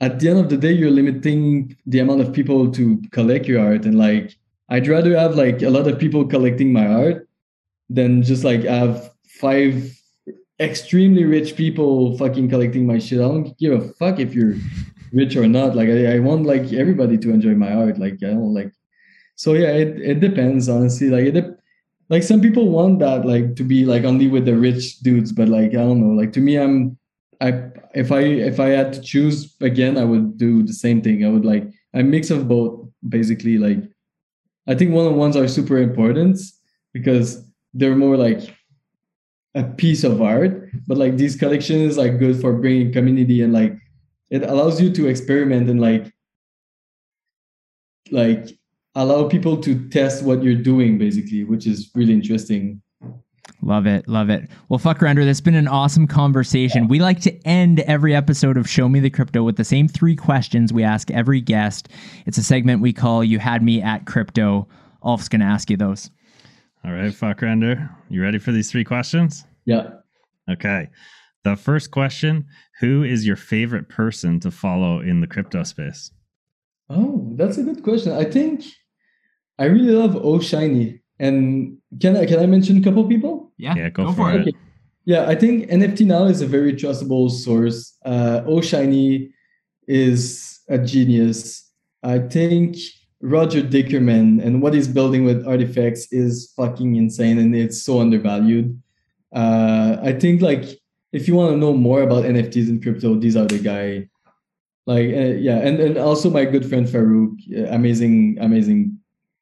at 0.00 0.18
the 0.18 0.28
end 0.28 0.40
of 0.40 0.48
the 0.48 0.56
day 0.56 0.72
you're 0.72 0.90
limiting 0.90 1.76
the 1.86 2.00
amount 2.00 2.20
of 2.20 2.32
people 2.32 2.70
to 2.72 3.00
collect 3.12 3.46
your 3.46 3.60
art 3.60 3.84
and 3.84 3.96
like 3.96 4.36
I'd 4.68 4.88
rather 4.88 5.16
have 5.16 5.36
like 5.36 5.62
a 5.62 5.70
lot 5.70 5.86
of 5.86 5.98
people 5.98 6.26
collecting 6.26 6.72
my 6.72 6.86
art 6.86 7.28
than 7.88 8.22
just 8.22 8.42
like 8.42 8.64
have 8.64 9.10
five 9.28 9.96
extremely 10.58 11.24
rich 11.24 11.56
people 11.56 12.16
fucking 12.16 12.48
collecting 12.48 12.86
my 12.86 12.98
shit. 12.98 13.18
I 13.18 13.22
don't 13.22 13.56
give 13.58 13.72
a 13.72 13.88
fuck 13.94 14.18
if 14.18 14.34
you're 14.34 14.54
rich 15.12 15.36
or 15.36 15.46
not. 15.46 15.76
Like 15.76 15.88
I, 15.88 16.16
I 16.16 16.18
want 16.20 16.46
like 16.46 16.72
everybody 16.72 17.18
to 17.18 17.30
enjoy 17.30 17.54
my 17.54 17.74
art. 17.74 17.98
Like 17.98 18.14
I 18.22 18.32
don't 18.32 18.54
like 18.54 18.72
so 19.34 19.54
yeah, 19.54 19.72
it, 19.72 20.00
it 20.00 20.20
depends 20.20 20.68
honestly. 20.68 21.10
Like 21.10 21.34
it 21.34 21.58
like 22.12 22.22
some 22.22 22.42
people 22.42 22.68
want 22.68 22.98
that 22.98 23.24
like 23.24 23.56
to 23.56 23.64
be 23.64 23.86
like 23.86 24.04
only 24.04 24.28
with 24.28 24.44
the 24.44 24.54
rich 24.54 24.98
dudes 25.00 25.32
but 25.32 25.48
like 25.48 25.70
i 25.70 25.82
don't 25.86 26.00
know. 26.02 26.14
Like 26.14 26.32
to 26.34 26.40
me 26.40 26.58
i'm 26.58 26.98
i 27.40 27.48
if 27.94 28.12
i 28.12 28.20
if 28.20 28.60
i 28.60 28.68
had 28.68 28.92
to 28.92 29.00
choose 29.00 29.56
again 29.62 29.96
i 29.96 30.04
would 30.04 30.36
do 30.36 30.62
the 30.62 30.74
same 30.74 31.00
thing. 31.00 31.24
I 31.24 31.30
would 31.30 31.46
like 31.46 31.64
a 31.94 32.02
mix 32.02 32.30
of 32.30 32.46
both 32.46 32.86
basically. 33.08 33.56
Like 33.56 33.78
i 34.68 34.74
think 34.74 34.92
one-on-ones 34.92 35.36
are 35.36 35.48
super 35.48 35.78
important 35.78 36.38
because 36.92 37.28
they're 37.72 37.96
more 37.96 38.18
like 38.18 38.54
a 39.54 39.64
piece 39.64 40.04
of 40.04 40.20
art 40.20 40.68
but 40.86 40.98
like 40.98 41.16
these 41.16 41.36
collections 41.36 41.96
are 41.96 42.10
good 42.10 42.40
for 42.40 42.52
bringing 42.52 42.92
community 42.92 43.42
and 43.42 43.52
like 43.52 43.74
it 44.30 44.42
allows 44.42 44.80
you 44.80 44.90
to 44.92 45.08
experiment 45.08 45.68
and 45.68 45.80
like 45.80 46.12
like 48.10 48.50
allow 48.94 49.28
people 49.28 49.56
to 49.56 49.88
test 49.88 50.22
what 50.22 50.42
you're 50.42 50.54
doing 50.54 50.98
basically 50.98 51.44
which 51.44 51.66
is 51.66 51.90
really 51.94 52.12
interesting 52.12 52.80
Love 53.64 53.86
it. 53.86 54.08
Love 54.08 54.28
it. 54.28 54.50
Well, 54.68 54.78
fuck 54.78 55.00
render. 55.00 55.24
That's 55.24 55.40
been 55.40 55.54
an 55.54 55.68
awesome 55.68 56.08
conversation. 56.08 56.88
We 56.88 56.98
like 56.98 57.20
to 57.20 57.32
end 57.46 57.78
every 57.80 58.14
episode 58.14 58.56
of 58.56 58.68
Show 58.68 58.88
Me 58.88 58.98
the 58.98 59.10
Crypto 59.10 59.44
with 59.44 59.56
the 59.56 59.64
same 59.64 59.86
three 59.86 60.16
questions 60.16 60.72
we 60.72 60.82
ask 60.82 61.10
every 61.12 61.40
guest. 61.40 61.88
It's 62.26 62.38
a 62.38 62.42
segment 62.42 62.82
we 62.82 62.92
call 62.92 63.22
You 63.22 63.38
Had 63.38 63.62
Me 63.62 63.80
at 63.80 64.06
Crypto. 64.06 64.66
Ulf's 65.04 65.28
going 65.28 65.40
to 65.40 65.46
ask 65.46 65.70
you 65.70 65.76
those. 65.76 66.10
All 66.84 66.92
right, 66.92 67.14
fuck 67.14 67.40
render. 67.42 67.88
You 68.08 68.22
ready 68.22 68.38
for 68.38 68.50
these 68.50 68.70
three 68.70 68.84
questions? 68.84 69.44
Yeah. 69.64 69.90
Okay. 70.50 70.88
The 71.44 71.54
first 71.56 71.92
question 71.92 72.46
Who 72.80 73.04
is 73.04 73.24
your 73.24 73.36
favorite 73.36 73.88
person 73.88 74.40
to 74.40 74.50
follow 74.50 75.00
in 75.00 75.20
the 75.20 75.28
crypto 75.28 75.62
space? 75.62 76.10
Oh, 76.88 77.32
that's 77.36 77.58
a 77.58 77.62
good 77.62 77.84
question. 77.84 78.12
I 78.12 78.24
think 78.24 78.64
I 79.58 79.64
really 79.66 79.92
love 79.92 80.12
Oshiny. 80.12 81.00
And 81.18 81.78
can 82.00 82.16
I 82.16 82.26
can 82.26 82.40
I 82.40 82.46
mention 82.46 82.78
a 82.78 82.82
couple 82.82 83.06
people? 83.06 83.52
Yeah, 83.58 83.74
yeah, 83.76 83.90
go, 83.90 84.06
go 84.06 84.12
for, 84.12 84.32
it. 84.32 84.40
Okay. 84.40 84.52
Yeah, 85.04 85.26
I 85.28 85.34
think 85.34 85.68
NFT 85.68 86.06
now 86.06 86.24
is 86.24 86.40
a 86.40 86.46
very 86.46 86.72
trustable 86.72 87.30
source. 87.30 87.96
Uh, 88.04 88.42
Oshiny 88.46 89.30
is 89.86 90.60
a 90.68 90.78
genius. 90.78 91.70
I 92.02 92.18
think 92.18 92.76
Roger 93.20 93.62
Dickerman 93.62 94.44
and 94.44 94.60
what 94.62 94.74
he's 94.74 94.88
building 94.88 95.24
with 95.24 95.46
artifacts 95.46 96.12
is 96.12 96.52
fucking 96.56 96.96
insane 96.96 97.38
and 97.38 97.54
it's 97.54 97.82
so 97.82 98.00
undervalued. 98.00 98.80
Uh, 99.32 99.96
I 100.02 100.12
think 100.12 100.42
like 100.42 100.64
if 101.12 101.28
you 101.28 101.34
want 101.34 101.52
to 101.52 101.56
know 101.56 101.72
more 101.72 102.02
about 102.02 102.24
NFTs 102.24 102.68
and 102.68 102.82
crypto, 102.82 103.14
these 103.14 103.36
are 103.36 103.46
the 103.46 103.58
guy. 103.58 104.08
Like 104.86 105.06
uh, 105.06 105.38
yeah, 105.38 105.58
and 105.58 105.78
and 105.78 105.96
also 105.96 106.28
my 106.28 106.44
good 106.44 106.68
friend 106.68 106.86
Farouk, 106.86 107.36
amazing 107.70 108.38
amazing 108.40 108.91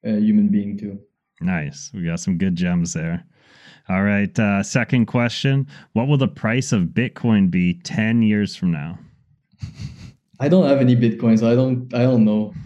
human 0.09 0.49
being 0.49 0.77
too. 0.77 0.99
Nice. 1.41 1.91
We 1.93 2.03
got 2.03 2.19
some 2.19 2.37
good 2.37 2.55
gems 2.55 2.93
there. 2.93 3.25
All 3.89 4.03
right. 4.03 4.37
Uh, 4.37 4.63
second 4.63 5.07
question 5.07 5.67
What 5.93 6.07
will 6.07 6.17
the 6.17 6.27
price 6.27 6.71
of 6.71 6.89
Bitcoin 6.89 7.49
be 7.49 7.73
10 7.73 8.21
years 8.21 8.55
from 8.55 8.71
now? 8.71 8.99
I 10.41 10.49
don't 10.49 10.67
have 10.67 10.79
any 10.79 10.95
Bitcoin, 10.95 11.39
so 11.39 11.49
I 11.49 11.55
don't 11.55 11.93
I 11.93 12.03
don't 12.03 12.25
know. 12.25 12.53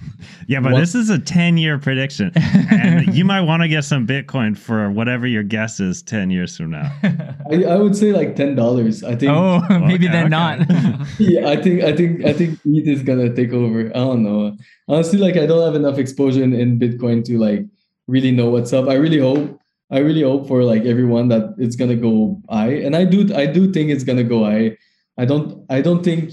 Yeah, 0.47 0.59
but 0.59 0.73
what? 0.73 0.79
this 0.79 0.95
is 0.95 1.09
a 1.11 1.19
10 1.19 1.57
year 1.57 1.77
prediction. 1.77 2.31
and 2.71 3.13
you 3.13 3.25
might 3.25 3.41
want 3.41 3.61
to 3.61 3.67
get 3.67 3.83
some 3.83 4.07
Bitcoin 4.07 4.57
for 4.57 4.89
whatever 4.89 5.27
your 5.27 5.43
guess 5.43 5.79
is 5.79 6.01
10 6.01 6.31
years 6.31 6.55
from 6.57 6.71
now. 6.71 6.89
I, 7.51 7.63
I 7.65 7.75
would 7.75 7.95
say 7.95 8.11
like 8.11 8.35
ten 8.35 8.55
dollars. 8.55 9.03
I 9.03 9.15
think 9.15 9.31
Oh, 9.31 9.61
maybe 9.69 10.05
okay, 10.07 10.13
then 10.13 10.33
okay. 10.33 10.65
not. 10.65 11.07
yeah, 11.19 11.49
I 11.49 11.61
think 11.61 11.83
I 11.83 11.95
think 11.95 12.25
I 12.25 12.33
think 12.33 12.59
ETH 12.65 12.87
is 12.87 13.03
gonna 13.03 13.35
take 13.35 13.53
over. 13.53 13.81
I 13.89 13.99
don't 14.07 14.23
know. 14.23 14.55
Honestly, 14.87 15.19
like 15.19 15.35
I 15.37 15.45
don't 15.45 15.63
have 15.63 15.75
enough 15.75 15.97
exposure 15.99 16.41
in, 16.43 16.53
in 16.53 16.79
Bitcoin 16.79 17.23
to 17.25 17.37
like 17.37 17.61
really 18.07 18.31
know 18.31 18.49
what's 18.49 18.73
up. 18.73 18.87
I 18.87 18.95
really 18.95 19.19
hope 19.19 19.59
I 19.91 19.99
really 19.99 20.23
hope 20.23 20.47
for 20.47 20.63
like 20.63 20.85
everyone 20.85 21.27
that 21.29 21.53
it's 21.59 21.75
gonna 21.75 21.95
go 21.97 22.41
high. 22.49 22.73
And 22.85 22.95
I 22.95 23.03
do 23.05 23.33
I 23.35 23.45
do 23.45 23.71
think 23.71 23.91
it's 23.91 24.03
gonna 24.03 24.23
go 24.23 24.43
high. 24.45 24.77
I 25.19 25.25
don't 25.25 25.65
I 25.69 25.81
don't 25.81 26.03
think 26.03 26.31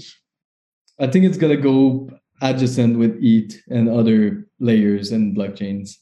I 0.99 1.07
think 1.07 1.25
it's 1.25 1.37
gonna 1.37 1.57
go 1.57 2.09
adjacent 2.41 2.97
with 2.97 3.17
ETH 3.21 3.61
and 3.69 3.89
other 3.89 4.45
layers 4.59 5.11
and 5.11 5.35
blockchains. 5.35 5.97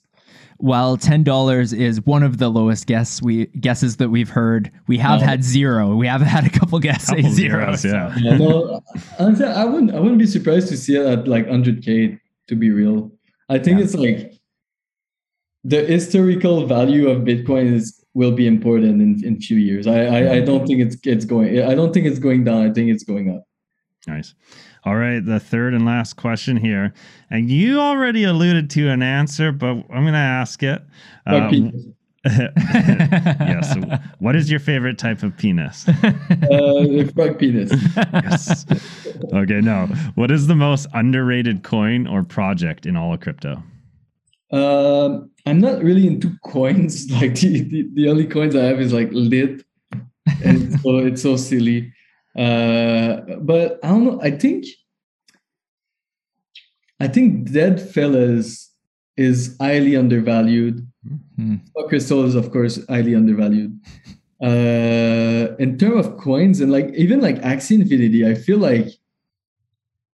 While 0.57 0.95
ten 0.97 1.23
dollars 1.23 1.73
is 1.73 2.05
one 2.05 2.21
of 2.23 2.37
the 2.37 2.49
lowest 2.49 2.85
guess 2.85 3.21
we 3.21 3.47
guesses 3.59 3.97
that 3.97 4.09
we've 4.09 4.29
heard, 4.29 4.71
we 4.87 4.97
have 4.99 5.21
no. 5.21 5.25
had 5.25 5.43
zero. 5.43 5.95
We 5.95 6.07
have 6.07 6.21
had 6.21 6.45
a 6.45 6.49
couple 6.49 6.77
guesses 6.79 7.09
couple 7.09 7.31
zero. 7.31 7.75
Zeros, 7.75 7.85
yeah. 7.85 8.15
yeah. 8.19 8.37
No, 8.37 8.81
honestly, 9.17 9.45
I 9.45 9.65
wouldn't. 9.65 9.95
I 9.95 9.99
wouldn't 9.99 10.19
be 10.19 10.27
surprised 10.27 10.67
to 10.69 10.77
see 10.77 10.95
it 10.95 11.05
at 11.05 11.27
like 11.27 11.47
hundred 11.47 11.83
k. 11.83 12.19
To 12.47 12.55
be 12.55 12.69
real, 12.69 13.11
I 13.49 13.59
think 13.59 13.77
yeah. 13.77 13.85
it's 13.85 13.95
like 13.95 14.33
the 15.63 15.83
historical 15.85 16.65
value 16.67 17.09
of 17.09 17.19
Bitcoin 17.19 17.73
is 17.73 18.03
will 18.13 18.31
be 18.31 18.45
important 18.45 19.01
in 19.01 19.23
in 19.23 19.39
few 19.39 19.57
years. 19.57 19.87
I, 19.87 20.05
I 20.05 20.31
I 20.33 20.39
don't 20.41 20.67
think 20.67 20.81
it's 20.81 20.97
it's 21.03 21.25
going. 21.25 21.61
I 21.61 21.75
don't 21.75 21.93
think 21.93 22.05
it's 22.05 22.19
going 22.19 22.43
down. 22.43 22.69
I 22.69 22.73
think 22.73 22.89
it's 22.89 23.03
going 23.03 23.35
up. 23.35 23.43
Nice. 24.07 24.33
All 24.83 24.95
right, 24.95 25.23
the 25.23 25.39
third 25.39 25.73
and 25.73 25.85
last 25.85 26.15
question 26.15 26.57
here, 26.57 26.93
and 27.29 27.49
you 27.51 27.79
already 27.79 28.23
alluded 28.23 28.69
to 28.71 28.89
an 28.89 29.03
answer, 29.03 29.51
but 29.51 29.67
I'm 29.67 30.03
going 30.03 30.13
to 30.13 30.17
ask 30.17 30.63
it. 30.63 30.81
Uh, 31.27 31.51
yes. 32.25 33.75
What 34.19 34.35
is 34.35 34.49
your 34.49 34.59
favorite 34.59 34.97
type 34.97 35.23
of 35.23 35.35
penis? 35.37 35.87
Uh, 36.51 37.05
frog 37.13 37.39
penis. 37.39 37.71
yes. 37.95 38.65
Okay. 39.31 39.61
No. 39.61 39.85
What 40.15 40.31
is 40.31 40.47
the 40.47 40.55
most 40.55 40.87
underrated 40.93 41.63
coin 41.63 42.07
or 42.07 42.23
project 42.23 42.85
in 42.85 42.97
all 42.97 43.13
of 43.13 43.21
crypto? 43.21 43.63
Um, 44.51 45.29
I'm 45.45 45.59
not 45.61 45.81
really 45.81 46.07
into 46.07 46.35
coins. 46.43 47.09
Like 47.11 47.35
the, 47.35 47.61
the, 47.61 47.87
the 47.93 48.09
only 48.09 48.25
coins 48.25 48.55
I 48.55 48.63
have 48.65 48.81
is 48.81 48.91
like 48.91 49.09
lit, 49.11 49.63
and 50.43 50.79
so 50.81 50.97
it's 50.97 51.21
so 51.21 51.37
silly. 51.37 51.93
Uh, 52.37 53.21
but 53.39 53.79
I 53.83 53.89
don't 53.89 54.05
know. 54.05 54.21
I 54.21 54.31
think 54.31 54.65
I 56.99 57.07
think 57.07 57.49
Deadfellaz 57.49 58.67
is 59.17 59.57
highly 59.59 59.95
undervalued. 59.95 60.87
Mm-hmm. 61.39 61.55
Crystal 61.89 62.23
is 62.25 62.35
of 62.35 62.51
course 62.51 62.85
highly 62.87 63.15
undervalued. 63.15 63.79
Uh, 64.41 65.55
in 65.59 65.77
terms 65.77 66.05
of 66.05 66.17
coins 66.17 66.61
and 66.61 66.71
like 66.71 66.93
even 66.93 67.21
like 67.21 67.41
Axie 67.41 67.81
Infinity, 67.81 68.25
I 68.25 68.35
feel 68.35 68.57
like 68.57 68.87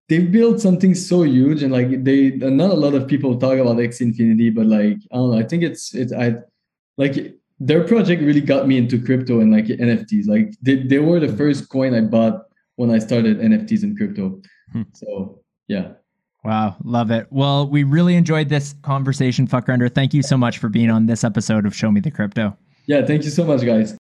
they've 0.09 0.31
built 0.31 0.61
something 0.61 0.95
so 0.95 1.23
huge 1.23 1.63
and 1.63 1.73
like 1.73 2.05
they 2.05 2.33
not 2.33 2.71
a 2.71 2.75
lot 2.75 2.95
of 2.95 3.09
people 3.09 3.39
talk 3.39 3.59
about 3.59 3.77
Axie 3.77 4.03
Infinity, 4.03 4.51
but 4.51 4.67
like 4.67 4.99
I 5.11 5.17
don't 5.17 5.31
know. 5.31 5.39
I 5.39 5.45
think 5.45 5.63
it's 5.63 5.95
it's 5.95 6.13
I 6.13 6.37
like 6.99 7.35
their 7.67 7.85
project 7.85 8.23
really 8.23 8.41
got 8.41 8.67
me 8.67 8.77
into 8.77 9.01
crypto 9.01 9.41
and 9.41 9.53
like 9.53 9.67
NFTs. 9.67 10.27
Like 10.27 10.55
they, 10.61 10.83
they 10.83 10.99
were 10.99 11.21
the 11.21 11.35
first 11.37 11.69
coin 11.69 11.95
I 11.95 12.01
bought 12.01 12.47
when 12.77 12.91
I 12.91 12.99
started 12.99 13.39
NFTs 13.39 13.85
and 13.85 13.97
crypto. 13.97 14.41
Hmm. 14.73 14.83
So 14.95 15.43
yeah. 15.69 15.93
Wow, 16.45 16.77
love 16.83 17.13
it. 17.13 17.29
Well, 17.31 17.69
we 17.69 17.85
really 17.85 18.17
enjoyed 18.17 18.49
this 18.49 18.75
conversation, 18.83 19.47
Fuckrender. 19.47 19.95
Thank 19.95 20.13
you 20.13 20.25
so 20.25 20.37
much 20.37 20.59
for 20.59 20.69
being 20.69 20.91
on 20.91 21.07
this 21.07 21.23
episode 21.23 21.67
of 21.67 21.75
Show 21.75 21.93
Me 21.93 22.01
the 22.01 22.11
Crypto. 22.11 22.57
Yeah, 22.87 23.07
thank 23.07 23.23
you 23.23 23.31
so 23.31 23.45
much, 23.45 23.65
guys. 23.65 23.97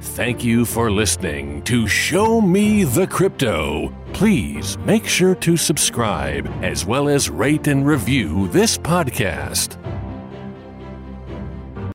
Thank 0.00 0.44
you 0.44 0.64
for 0.64 0.92
listening 0.92 1.62
to 1.62 1.88
Show 1.88 2.40
Me 2.40 2.84
the 2.84 3.08
Crypto. 3.08 3.92
Please 4.12 4.78
make 4.78 5.06
sure 5.06 5.34
to 5.36 5.56
subscribe 5.56 6.46
as 6.62 6.86
well 6.86 7.08
as 7.08 7.28
rate 7.28 7.66
and 7.66 7.84
review 7.84 8.46
this 8.48 8.78
podcast. 8.78 9.81